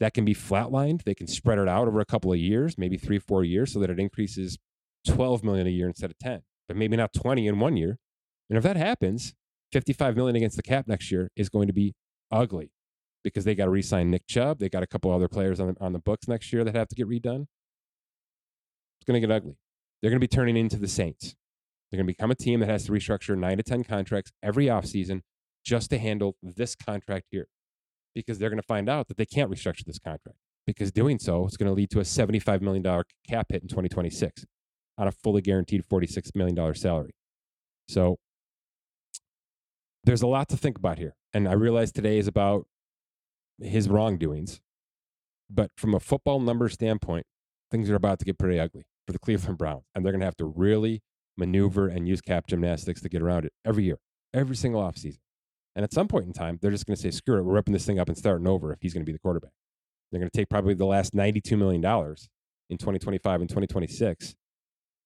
That 0.00 0.14
can 0.14 0.24
be 0.24 0.34
flatlined. 0.34 1.04
They 1.04 1.14
can 1.14 1.26
spread 1.26 1.58
it 1.58 1.68
out 1.68 1.88
over 1.88 2.00
a 2.00 2.04
couple 2.04 2.32
of 2.32 2.38
years, 2.38 2.78
maybe 2.78 2.96
three, 2.96 3.18
four 3.18 3.42
years, 3.42 3.72
so 3.72 3.80
that 3.80 3.90
it 3.90 3.98
increases 3.98 4.58
12 5.06 5.42
million 5.42 5.66
a 5.66 5.70
year 5.70 5.86
instead 5.86 6.10
of 6.10 6.18
10, 6.18 6.42
but 6.68 6.76
maybe 6.76 6.96
not 6.96 7.12
20 7.12 7.46
in 7.46 7.58
one 7.58 7.76
year. 7.76 7.98
And 8.48 8.56
if 8.56 8.62
that 8.62 8.76
happens, 8.76 9.34
55 9.72 10.16
million 10.16 10.36
against 10.36 10.56
the 10.56 10.62
cap 10.62 10.86
next 10.86 11.10
year 11.10 11.30
is 11.36 11.48
going 11.48 11.66
to 11.66 11.72
be 11.72 11.94
ugly 12.30 12.70
because 13.24 13.44
they 13.44 13.54
got 13.54 13.64
to 13.64 13.70
re-sign 13.70 14.10
Nick 14.10 14.26
Chubb. 14.26 14.58
They 14.58 14.68
got 14.68 14.82
a 14.82 14.86
couple 14.86 15.12
other 15.12 15.28
players 15.28 15.60
on 15.60 15.68
the, 15.68 15.76
on 15.80 15.92
the 15.92 15.98
books 15.98 16.28
next 16.28 16.52
year 16.52 16.64
that 16.64 16.74
have 16.74 16.88
to 16.88 16.94
get 16.94 17.08
redone 17.08 17.46
It's 19.00 19.06
going 19.06 19.20
to 19.20 19.26
get 19.26 19.34
ugly. 19.34 19.56
They're 20.00 20.10
going 20.10 20.20
to 20.20 20.24
be 20.24 20.28
turning 20.28 20.56
into 20.56 20.76
the 20.76 20.88
Saints. 20.88 21.34
They're 21.90 21.98
going 21.98 22.06
to 22.06 22.12
become 22.12 22.30
a 22.30 22.34
team 22.34 22.60
that 22.60 22.68
has 22.68 22.84
to 22.84 22.92
restructure 22.92 23.36
nine 23.36 23.56
to 23.56 23.62
10 23.62 23.84
contracts 23.84 24.32
every 24.42 24.66
offseason 24.66 25.22
just 25.64 25.90
to 25.90 25.98
handle 25.98 26.36
this 26.42 26.74
contract 26.74 27.26
here 27.30 27.48
because 28.14 28.38
they're 28.38 28.50
going 28.50 28.60
to 28.60 28.66
find 28.66 28.88
out 28.88 29.08
that 29.08 29.16
they 29.16 29.26
can't 29.26 29.50
restructure 29.50 29.84
this 29.84 29.98
contract 29.98 30.38
because 30.66 30.92
doing 30.92 31.18
so 31.18 31.46
is 31.46 31.56
going 31.56 31.68
to 31.68 31.72
lead 31.72 31.90
to 31.90 32.00
a 32.00 32.02
$75 32.02 32.60
million 32.60 32.82
cap 33.26 33.46
hit 33.50 33.62
in 33.62 33.68
2026 33.68 34.44
on 34.98 35.08
a 35.08 35.12
fully 35.12 35.40
guaranteed 35.40 35.82
$46 35.88 36.34
million 36.34 36.74
salary. 36.74 37.12
So 37.88 38.18
there's 40.04 40.22
a 40.22 40.26
lot 40.26 40.48
to 40.50 40.56
think 40.56 40.76
about 40.76 40.98
here. 40.98 41.14
And 41.32 41.48
I 41.48 41.52
realize 41.52 41.92
today 41.92 42.18
is 42.18 42.26
about 42.26 42.66
his 43.60 43.88
wrongdoings. 43.88 44.60
But 45.50 45.70
from 45.76 45.94
a 45.94 46.00
football 46.00 46.40
number 46.40 46.68
standpoint, 46.68 47.26
things 47.70 47.88
are 47.88 47.94
about 47.94 48.18
to 48.18 48.24
get 48.24 48.38
pretty 48.38 48.60
ugly 48.60 48.84
for 49.06 49.12
the 49.12 49.18
Cleveland 49.18 49.58
Browns. 49.58 49.84
And 49.94 50.04
they're 50.04 50.12
going 50.12 50.20
to 50.20 50.26
have 50.26 50.36
to 50.36 50.44
really 50.44 51.02
maneuver 51.38 51.88
and 51.88 52.08
use 52.08 52.20
cap 52.20 52.46
gymnastics 52.46 53.00
to 53.02 53.08
get 53.08 53.22
around 53.22 53.44
it 53.44 53.52
every 53.64 53.84
year, 53.84 53.98
every 54.34 54.56
single 54.56 54.82
offseason. 54.82 55.18
And 55.76 55.84
at 55.84 55.92
some 55.92 56.08
point 56.08 56.26
in 56.26 56.32
time, 56.32 56.58
they're 56.60 56.70
just 56.70 56.86
going 56.86 56.96
to 56.96 57.00
say, 57.02 57.10
screw 57.10 57.38
it, 57.38 57.42
we're 57.42 57.54
ripping 57.54 57.72
this 57.72 57.86
thing 57.86 57.98
up 57.98 58.08
and 58.08 58.18
starting 58.18 58.48
over 58.48 58.72
if 58.72 58.78
he's 58.80 58.92
going 58.92 59.02
to 59.02 59.06
be 59.06 59.12
the 59.12 59.20
quarterback. 59.20 59.52
They're 60.10 60.20
going 60.20 60.30
to 60.30 60.36
take 60.36 60.48
probably 60.48 60.74
the 60.74 60.86
last 60.86 61.14
$92 61.14 61.56
million 61.56 61.84
in 62.70 62.78
2025 62.78 63.40
and 63.40 63.48
2026 63.48 64.34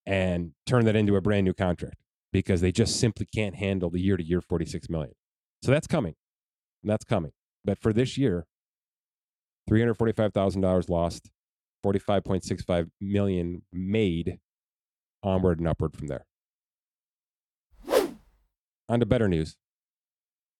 and 0.05 0.51
turn 0.65 0.85
that 0.85 0.95
into 0.95 1.15
a 1.15 1.21
brand 1.21 1.45
new 1.45 1.53
contract 1.53 1.97
because 2.31 2.61
they 2.61 2.71
just 2.71 2.99
simply 2.99 3.27
can't 3.33 3.55
handle 3.55 3.89
the 3.89 3.99
year 3.99 4.17
to 4.17 4.23
year 4.23 4.41
46 4.41 4.89
million. 4.89 5.13
So 5.61 5.71
that's 5.71 5.87
coming. 5.87 6.15
That's 6.83 7.05
coming. 7.05 7.31
But 7.63 7.79
for 7.79 7.93
this 7.93 8.17
year, 8.17 8.45
$345,000 9.69 10.89
lost, 10.89 11.29
45.65 11.85 12.89
million 12.99 13.61
made, 13.71 14.39
onward 15.23 15.59
and 15.59 15.67
upward 15.67 15.95
from 15.95 16.07
there. 16.07 16.25
On 18.89 18.99
to 18.99 19.05
better 19.05 19.27
news. 19.27 19.55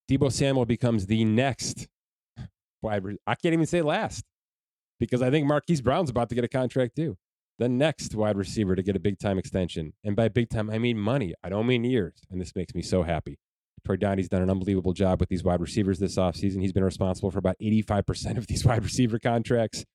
Deebo 0.10 0.32
Samuel 0.32 0.66
becomes 0.66 1.06
the 1.06 1.24
next 1.26 1.88
wide. 2.82 3.04
I 3.28 3.36
can't 3.36 3.54
even 3.54 3.66
say 3.66 3.82
last 3.82 4.24
because 5.00 5.22
I 5.22 5.30
think 5.30 5.48
Marquise 5.48 5.82
Brown's 5.82 6.10
about 6.10 6.30
to 6.30 6.36
get 6.36 6.44
a 6.44 6.50
contract 6.50 6.96
too. 6.96 7.18
The 7.60 7.70
next 7.70 8.16
wide 8.16 8.38
receiver 8.38 8.76
to 8.76 8.82
get 8.82 8.96
a 8.96 9.00
big 9.00 9.20
time 9.20 9.38
extension. 9.38 9.94
And 10.04 10.16
by 10.16 10.28
big 10.30 10.50
time, 10.50 10.70
I 10.70 10.80
mean 10.80 10.98
money. 10.98 11.34
I 11.44 11.50
don't 11.50 11.68
mean 11.68 11.84
years. 11.84 12.16
And 12.32 12.42
this 12.42 12.56
makes 12.56 12.74
me 12.74 12.82
so 12.82 13.04
happy. 13.04 13.38
Tory 13.86 13.98
Dunn's 13.98 14.30
done 14.30 14.42
an 14.42 14.50
unbelievable 14.50 14.94
job 14.94 15.20
with 15.20 15.30
these 15.30 15.44
wide 15.44 15.60
receivers 15.60 16.00
this 16.00 16.16
offseason. 16.16 16.62
He's 16.62 16.72
been 16.72 16.84
responsible 16.84 17.32
for 17.32 17.40
about 17.40 17.58
85% 17.62 18.38
of 18.38 18.48
these 18.48 18.66
wide 18.66 18.84
receiver 18.84 19.20
contracts. 19.20 19.86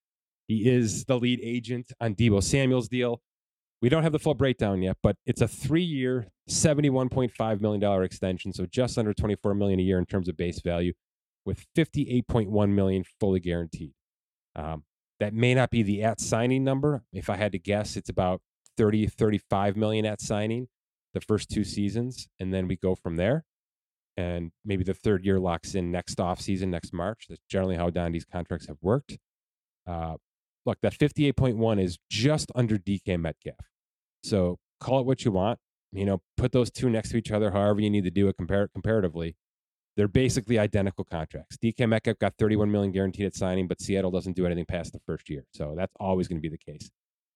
He 0.47 0.69
is 0.69 1.05
the 1.05 1.19
lead 1.19 1.41
agent 1.43 1.93
on 2.01 2.15
Deebo 2.15 2.43
Samuel's 2.43 2.89
deal. 2.89 3.21
We 3.81 3.89
don't 3.89 4.03
have 4.03 4.13
the 4.13 4.19
full 4.19 4.35
breakdown 4.35 4.83
yet, 4.83 4.97
but 5.03 5.17
it's 5.25 5.41
a 5.41 5.47
three-year, 5.49 6.29
$71.5 6.51 7.61
million 7.61 8.03
extension, 8.03 8.53
so 8.53 8.67
just 8.67 8.99
under 8.99 9.15
24 9.15 9.55
million 9.55 9.79
a 9.79 9.83
year 9.83 9.99
in 9.99 10.07
terms 10.07 10.29
of 10.29 10.37
base 10.37 10.61
value, 10.61 10.95
with 11.45 11.65
58.1 11.77 12.71
million 12.71 13.05
fully 13.21 13.41
guaranteed. 13.41 13.93
Um, 14.57 14.85
that 15.21 15.33
may 15.33 15.55
not 15.55 15.71
be 15.71 15.83
the 15.83 16.03
at 16.03 16.21
signing 16.21 16.65
number. 16.65 17.05
If 17.13 17.31
I 17.31 17.37
had 17.37 17.53
to 17.53 17.59
guess, 17.59 17.97
it's 17.97 18.11
about 18.11 18.41
30, 18.77 19.07
35 19.07 19.77
million 19.77 20.05
at 20.07 20.21
signing 20.21 20.69
the 21.15 21.21
first 21.21 21.49
two 21.49 21.65
seasons, 21.65 22.29
and 22.39 22.53
then 22.53 22.69
we 22.69 22.77
go 22.77 22.95
from 22.95 23.17
there. 23.17 23.45
And 24.17 24.51
maybe 24.65 24.83
the 24.83 24.95
third 24.95 25.25
year 25.25 25.39
locks 25.39 25.75
in 25.75 25.93
next 25.93 26.21
off 26.21 26.41
season, 26.41 26.71
next 26.71 26.93
March. 26.93 27.27
That's 27.29 27.41
generally 27.49 27.77
how 27.77 27.91
Dunn's 27.91 28.25
contracts 28.25 28.67
have 28.67 28.79
worked. 28.83 29.17
Uh, 29.87 30.17
look, 30.69 30.79
that 30.83 30.97
58.1 30.97 31.83
is 31.83 31.99
just 32.11 32.53
under 32.55 32.79
DK 32.79 33.19
Metcalf. 33.19 33.57
So 34.23 34.59
call 34.81 35.01
it 35.01 35.07
what 35.07 35.25
you 35.25 35.33
want. 35.33 35.59
You 35.91 36.05
know, 36.05 36.21
put 36.37 36.53
those 36.53 36.71
two 36.71 36.91
next 36.91 37.11
to 37.11 37.17
each 37.17 37.33
other, 37.33 37.51
however 37.51 37.81
you 37.81 37.89
need 37.89 38.05
to 38.05 38.11
do 38.11 38.29
it 38.29 38.37
compar- 38.37 38.69
comparatively. 38.73 39.35
They're 39.97 40.07
basically 40.07 40.59
identical 40.59 41.05
contracts. 41.05 41.57
DK 41.57 41.89
Metcalf 41.89 42.19
got 42.19 42.35
31 42.39 42.71
million 42.71 42.93
guaranteed 42.93 43.27
at 43.27 43.35
signing, 43.35 43.67
but 43.67 43.81
Seattle 43.81 44.11
doesn't 44.11 44.37
do 44.37 44.47
anything 44.47 44.67
past 44.67 44.93
the 44.93 45.01
first 45.07 45.29
year. 45.29 45.47
So 45.55 45.75
that's 45.77 45.93
always 45.99 46.29
going 46.29 46.41
to 46.41 46.43
be 46.43 46.55
the 46.55 46.73
case. 46.73 46.91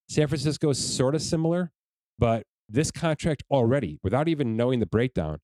San 0.08 0.28
Francisco 0.28 0.68
is 0.70 0.96
sort 0.96 1.14
of 1.14 1.22
similar, 1.22 1.72
but 2.18 2.44
this 2.68 2.90
contract 2.90 3.42
already, 3.50 3.98
without 4.02 4.28
even 4.28 4.56
knowing 4.56 4.78
the 4.78 4.86
breakdown, 4.86 5.38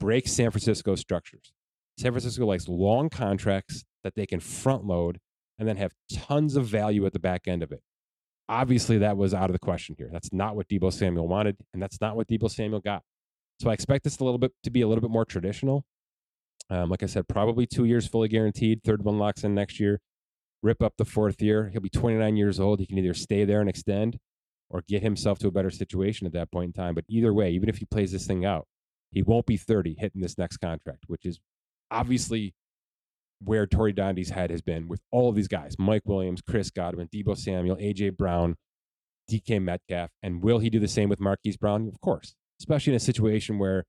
breaks 0.00 0.32
San 0.32 0.50
Francisco's 0.50 1.00
structures. 1.00 1.52
San 1.98 2.12
Francisco 2.12 2.46
likes 2.46 2.68
long 2.68 3.10
contracts 3.10 3.84
that 4.04 4.14
they 4.14 4.24
can 4.24 4.40
front 4.40 4.84
load 4.84 5.18
and 5.58 5.68
then 5.68 5.76
have 5.76 5.92
tons 6.12 6.56
of 6.56 6.66
value 6.66 7.06
at 7.06 7.12
the 7.12 7.18
back 7.18 7.46
end 7.46 7.62
of 7.62 7.72
it. 7.72 7.82
Obviously, 8.48 8.98
that 8.98 9.16
was 9.16 9.32
out 9.32 9.48
of 9.48 9.52
the 9.52 9.58
question 9.58 9.94
here. 9.96 10.10
That's 10.12 10.32
not 10.32 10.56
what 10.56 10.68
Deebo 10.68 10.92
Samuel 10.92 11.28
wanted, 11.28 11.56
and 11.72 11.82
that's 11.82 12.00
not 12.00 12.16
what 12.16 12.28
Deebo 12.28 12.50
Samuel 12.50 12.80
got. 12.80 13.02
So 13.60 13.70
I 13.70 13.72
expect 13.72 14.04
this 14.04 14.18
a 14.18 14.24
little 14.24 14.38
bit 14.38 14.52
to 14.64 14.70
be 14.70 14.82
a 14.82 14.88
little 14.88 15.00
bit 15.00 15.10
more 15.10 15.24
traditional. 15.24 15.84
Um, 16.70 16.90
like 16.90 17.02
I 17.02 17.06
said, 17.06 17.28
probably 17.28 17.66
two 17.66 17.84
years 17.84 18.06
fully 18.06 18.28
guaranteed. 18.28 18.82
Third 18.82 19.04
one 19.04 19.18
locks 19.18 19.44
in 19.44 19.54
next 19.54 19.78
year. 19.78 20.00
Rip 20.62 20.82
up 20.82 20.94
the 20.96 21.04
fourth 21.04 21.40
year. 21.40 21.68
He'll 21.70 21.80
be 21.80 21.90
29 21.90 22.36
years 22.36 22.58
old. 22.58 22.80
He 22.80 22.86
can 22.86 22.98
either 22.98 23.14
stay 23.14 23.44
there 23.44 23.60
and 23.60 23.68
extend 23.68 24.18
or 24.70 24.82
get 24.88 25.02
himself 25.02 25.38
to 25.40 25.48
a 25.48 25.50
better 25.50 25.70
situation 25.70 26.26
at 26.26 26.32
that 26.32 26.50
point 26.50 26.68
in 26.68 26.72
time. 26.72 26.94
But 26.94 27.04
either 27.08 27.32
way, 27.32 27.50
even 27.50 27.68
if 27.68 27.78
he 27.78 27.84
plays 27.84 28.12
this 28.12 28.26
thing 28.26 28.44
out, 28.44 28.66
he 29.10 29.22
won't 29.22 29.46
be 29.46 29.56
30 29.56 29.96
hitting 29.98 30.20
this 30.20 30.38
next 30.38 30.56
contract, 30.56 31.04
which 31.06 31.24
is 31.26 31.38
obviously 31.90 32.54
where 33.44 33.66
Tory 33.66 33.92
Dunn's 33.92 34.30
head 34.30 34.50
has 34.50 34.62
been 34.62 34.88
with 34.88 35.00
all 35.10 35.28
of 35.28 35.36
these 35.36 35.48
guys 35.48 35.76
Mike 35.78 36.02
Williams, 36.04 36.40
Chris 36.40 36.70
Godwin, 36.70 37.08
Deebo 37.08 37.36
Samuel, 37.36 37.76
AJ 37.76 38.16
Brown, 38.16 38.56
DK 39.30 39.62
Metcalf. 39.62 40.10
And 40.22 40.42
will 40.42 40.58
he 40.58 40.70
do 40.70 40.80
the 40.80 40.88
same 40.88 41.08
with 41.08 41.20
Marquise 41.20 41.56
Brown? 41.56 41.88
Of 41.88 42.00
course, 42.00 42.34
especially 42.60 42.92
in 42.92 42.96
a 42.96 43.00
situation 43.00 43.58
where 43.58 43.84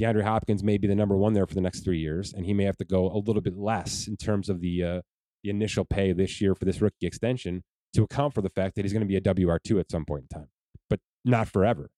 DeAndre 0.00 0.22
Hopkins 0.22 0.62
may 0.62 0.78
be 0.78 0.86
the 0.86 0.94
number 0.94 1.16
one 1.16 1.34
there 1.34 1.46
for 1.46 1.54
the 1.54 1.60
next 1.60 1.84
three 1.84 1.98
years, 1.98 2.32
and 2.32 2.46
he 2.46 2.54
may 2.54 2.64
have 2.64 2.78
to 2.78 2.84
go 2.84 3.10
a 3.10 3.18
little 3.18 3.42
bit 3.42 3.56
less 3.56 4.06
in 4.08 4.16
terms 4.16 4.48
of 4.48 4.60
the 4.60 4.82
uh, 4.82 5.00
the 5.42 5.50
initial 5.50 5.84
pay 5.84 6.12
this 6.12 6.40
year 6.40 6.54
for 6.54 6.64
this 6.64 6.80
rookie 6.80 7.06
extension 7.06 7.62
to 7.94 8.02
account 8.02 8.34
for 8.34 8.42
the 8.42 8.50
fact 8.50 8.76
that 8.76 8.84
he's 8.84 8.92
going 8.92 9.06
to 9.06 9.06
be 9.06 9.16
a 9.16 9.20
WR2 9.20 9.80
at 9.80 9.90
some 9.90 10.04
point 10.04 10.24
in 10.30 10.38
time, 10.38 10.48
but 10.88 11.00
not 11.24 11.48
forever, 11.48 11.90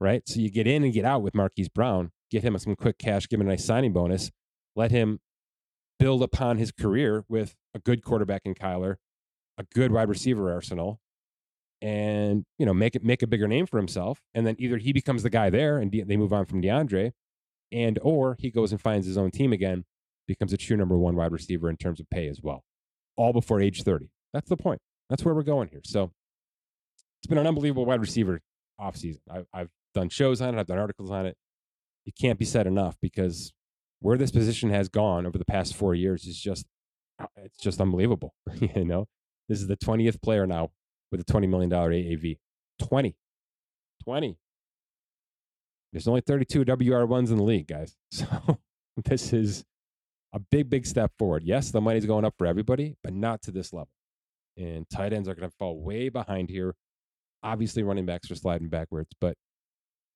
right? 0.00 0.22
So 0.26 0.40
you 0.40 0.50
get 0.50 0.66
in 0.66 0.84
and 0.84 0.92
get 0.92 1.04
out 1.04 1.22
with 1.22 1.34
Marquise 1.34 1.68
Brown, 1.68 2.10
get 2.30 2.42
him 2.42 2.58
some 2.58 2.76
quick 2.76 2.98
cash, 2.98 3.28
give 3.28 3.40
him 3.40 3.46
a 3.46 3.50
nice 3.50 3.64
signing 3.64 3.92
bonus, 3.92 4.30
let 4.76 4.90
him 4.90 5.20
build 5.98 6.22
upon 6.22 6.58
his 6.58 6.72
career 6.72 7.24
with 7.28 7.56
a 7.74 7.78
good 7.78 8.02
quarterback 8.02 8.42
in 8.44 8.54
Kyler, 8.54 8.96
a 9.58 9.64
good 9.74 9.92
wide 9.92 10.08
receiver 10.08 10.52
arsenal, 10.52 11.00
and 11.80 12.44
you 12.58 12.66
know 12.66 12.74
make 12.74 12.96
it 12.96 13.04
make 13.04 13.22
a 13.22 13.26
bigger 13.26 13.48
name 13.48 13.66
for 13.66 13.76
himself. 13.76 14.20
And 14.34 14.46
then 14.46 14.56
either 14.58 14.78
he 14.78 14.92
becomes 14.92 15.22
the 15.22 15.30
guy 15.30 15.50
there 15.50 15.78
and 15.78 15.92
they 15.92 16.16
move 16.16 16.32
on 16.32 16.46
from 16.46 16.62
DeAndre, 16.62 17.12
and 17.72 17.98
or 18.02 18.36
he 18.38 18.50
goes 18.50 18.72
and 18.72 18.80
finds 18.80 19.06
his 19.06 19.18
own 19.18 19.30
team 19.30 19.52
again, 19.52 19.84
becomes 20.26 20.52
a 20.52 20.56
true 20.56 20.76
number 20.76 20.96
one 20.96 21.16
wide 21.16 21.32
receiver 21.32 21.68
in 21.68 21.76
terms 21.76 22.00
of 22.00 22.08
pay 22.10 22.28
as 22.28 22.40
well, 22.42 22.64
all 23.16 23.32
before 23.32 23.60
age 23.60 23.82
30. 23.82 24.10
That's 24.32 24.48
the 24.48 24.56
point. 24.56 24.80
That's 25.08 25.24
where 25.24 25.34
we're 25.34 25.42
going 25.42 25.68
here. 25.68 25.80
So 25.84 26.12
it's 27.20 27.26
been 27.26 27.38
an 27.38 27.46
unbelievable 27.46 27.86
wide 27.86 28.00
receiver 28.00 28.40
offseason. 28.80 29.20
I've, 29.30 29.46
I've 29.52 29.70
done 29.94 30.08
shows 30.10 30.40
on 30.40 30.54
it, 30.54 30.60
I've 30.60 30.66
done 30.66 30.78
articles 30.78 31.10
on 31.10 31.26
it. 31.26 31.36
It 32.06 32.14
can't 32.20 32.38
be 32.38 32.44
said 32.44 32.66
enough 32.66 32.96
because 33.02 33.52
where 34.00 34.16
this 34.16 34.30
position 34.30 34.70
has 34.70 34.88
gone 34.88 35.26
over 35.26 35.38
the 35.38 35.44
past 35.44 35.74
four 35.74 35.94
years 35.94 36.24
is 36.24 36.38
just 36.38 36.66
uh, 37.20 37.26
it's 37.36 37.58
just 37.58 37.80
unbelievable. 37.80 38.34
you 38.60 38.84
know, 38.84 39.06
this 39.48 39.60
is 39.60 39.66
the 39.66 39.76
20th 39.76 40.22
player 40.22 40.46
now 40.46 40.70
with 41.10 41.20
a 41.20 41.24
$20 41.24 41.48
million 41.48 41.70
AAV. 41.70 42.38
20. 42.80 43.16
20. 44.04 44.38
There's 45.92 46.06
only 46.06 46.20
32 46.20 46.64
WR1s 46.64 47.30
in 47.30 47.36
the 47.36 47.42
league, 47.42 47.68
guys. 47.68 47.96
So 48.98 49.04
this 49.04 49.32
is 49.32 49.64
a 50.32 50.40
big, 50.40 50.68
big 50.68 50.84
step 50.84 51.12
forward. 51.20 51.44
Yes, 51.44 51.70
the 51.70 51.80
money's 51.80 52.04
going 52.04 52.24
up 52.24 52.34
for 52.36 52.48
everybody, 52.48 52.96
but 53.04 53.12
not 53.12 53.40
to 53.42 53.52
this 53.52 53.72
level. 53.72 53.90
And 54.56 54.90
tight 54.90 55.12
ends 55.12 55.28
are 55.28 55.36
going 55.36 55.48
to 55.48 55.54
fall 55.56 55.80
way 55.80 56.08
behind 56.08 56.50
here. 56.50 56.74
Obviously, 57.44 57.84
running 57.84 58.06
backs 58.06 58.28
are 58.28 58.34
sliding 58.34 58.68
backwards, 58.68 59.10
but 59.20 59.36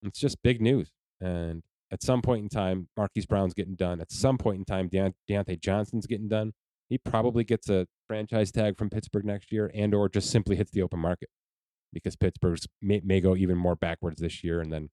it's 0.03 0.19
just 0.19 0.43
big 0.43 0.61
news. 0.61 0.91
And 1.21 1.63
at 1.93 2.03
some 2.03 2.23
point 2.23 2.43
in 2.43 2.49
time, 2.49 2.89
Marquise 2.97 3.27
Brown's 3.27 3.53
getting 3.53 3.75
done. 3.75 4.01
At 4.01 4.11
some 4.11 4.39
point 4.39 4.59
in 4.59 4.65
time, 4.65 4.89
Deont- 4.89 5.15
Diontae 5.29 5.61
Johnson's 5.61 6.07
getting 6.07 6.29
done. 6.29 6.53
He 6.89 6.97
probably 6.97 7.45
gets 7.45 7.69
a 7.69 7.87
franchise 8.09 8.51
tag 8.51 8.79
from 8.79 8.91
Pittsburgh 8.91 9.27
next 9.27 9.53
year, 9.53 9.71
and 9.75 9.95
or 9.95 10.09
just 10.09 10.31
simply 10.31 10.57
hits 10.57 10.71
the 10.73 10.83
open 10.83 10.99
market 10.99 11.29
because 11.93 12.17
Pittsburgh's 12.17 12.67
may, 12.81 13.03
may 13.05 13.21
go 13.21 13.37
even 13.37 13.59
more 13.59 13.77
backwards 13.77 14.21
this 14.21 14.43
year, 14.43 14.61
and 14.61 14.73
then 14.73 14.89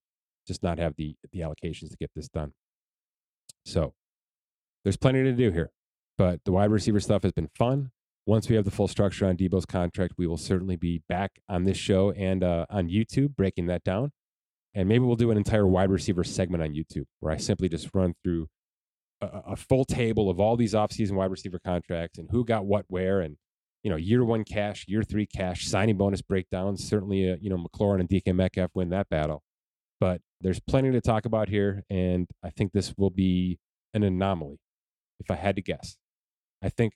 just 0.45 0.61
not 0.61 0.77
have 0.77 0.95
the 0.97 1.15
the 1.31 1.39
allocations 1.39 1.89
to 1.91 1.97
get 1.97 2.11
this 2.15 2.27
done. 2.27 2.53
So 3.65 3.93
there's 4.83 4.97
plenty 4.97 5.23
to 5.23 5.31
do 5.31 5.51
here, 5.51 5.71
but 6.17 6.41
the 6.43 6.51
wide 6.51 6.71
receiver 6.71 6.99
stuff 6.99 7.23
has 7.23 7.31
been 7.31 7.49
fun. 7.57 7.91
Once 8.25 8.49
we 8.49 8.55
have 8.55 8.65
the 8.65 8.71
full 8.71 8.87
structure 8.87 9.25
on 9.25 9.37
Deebo's 9.37 9.65
contract, 9.65 10.15
we 10.17 10.27
will 10.27 10.37
certainly 10.37 10.75
be 10.75 11.01
back 11.09 11.39
on 11.47 11.63
this 11.63 11.77
show 11.77 12.11
and 12.11 12.43
uh, 12.43 12.65
on 12.69 12.89
YouTube 12.89 13.35
breaking 13.35 13.67
that 13.67 13.83
down. 13.83 14.11
And 14.75 14.87
maybe 14.87 15.03
we'll 15.03 15.15
do 15.15 15.31
an 15.31 15.37
entire 15.37 15.65
wide 15.65 15.89
receiver 15.89 16.23
segment 16.23 16.63
on 16.63 16.73
YouTube 16.73 17.05
where 17.19 17.33
I 17.33 17.37
simply 17.37 17.69
just 17.69 17.89
run 17.93 18.13
through 18.23 18.47
a, 19.21 19.27
a 19.47 19.55
full 19.55 19.85
table 19.85 20.29
of 20.29 20.39
all 20.39 20.55
these 20.55 20.73
offseason 20.73 21.13
wide 21.13 21.31
receiver 21.31 21.59
contracts 21.63 22.19
and 22.19 22.29
who 22.31 22.45
got 22.45 22.65
what 22.65 22.85
where 22.87 23.19
and 23.19 23.37
you 23.83 23.89
know 23.89 23.97
year 23.97 24.23
one 24.23 24.43
cash, 24.43 24.85
year 24.87 25.03
three 25.03 25.25
cash, 25.25 25.67
signing 25.67 25.97
bonus 25.97 26.21
breakdowns. 26.21 26.87
Certainly, 26.87 27.31
uh, 27.31 27.37
you 27.41 27.49
know 27.49 27.57
McLaurin 27.57 27.99
and 27.99 28.09
DK 28.09 28.35
Metcalf 28.35 28.71
win 28.73 28.89
that 28.89 29.09
battle. 29.09 29.41
But 29.99 30.21
there's 30.41 30.59
plenty 30.59 30.91
to 30.91 31.01
talk 31.01 31.25
about 31.25 31.49
here, 31.49 31.83
and 31.89 32.27
I 32.43 32.49
think 32.49 32.71
this 32.71 32.93
will 32.97 33.09
be 33.09 33.59
an 33.93 34.03
anomaly, 34.03 34.59
if 35.19 35.29
I 35.29 35.35
had 35.35 35.55
to 35.57 35.61
guess. 35.61 35.97
I 36.61 36.69
think 36.69 36.93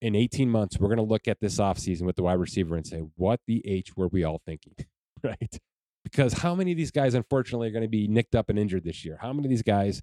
in 0.00 0.16
18 0.16 0.50
months, 0.50 0.78
we're 0.78 0.88
going 0.88 0.98
to 0.98 1.04
look 1.04 1.28
at 1.28 1.38
this 1.40 1.58
offseason 1.58 2.02
with 2.02 2.16
the 2.16 2.24
wide 2.24 2.40
receiver 2.40 2.74
and 2.74 2.86
say, 2.86 3.02
what 3.16 3.40
the 3.46 3.62
H 3.64 3.96
were 3.96 4.08
we 4.08 4.24
all 4.24 4.40
thinking? 4.44 4.74
right? 5.22 5.60
Because 6.04 6.32
how 6.34 6.54
many 6.54 6.72
of 6.72 6.76
these 6.76 6.90
guys, 6.90 7.14
unfortunately, 7.14 7.68
are 7.68 7.72
going 7.72 7.82
to 7.82 7.88
be 7.88 8.08
nicked 8.08 8.34
up 8.34 8.48
and 8.48 8.58
injured 8.58 8.84
this 8.84 9.04
year? 9.04 9.18
How 9.20 9.32
many 9.32 9.46
of 9.46 9.50
these 9.50 9.62
guys 9.62 10.02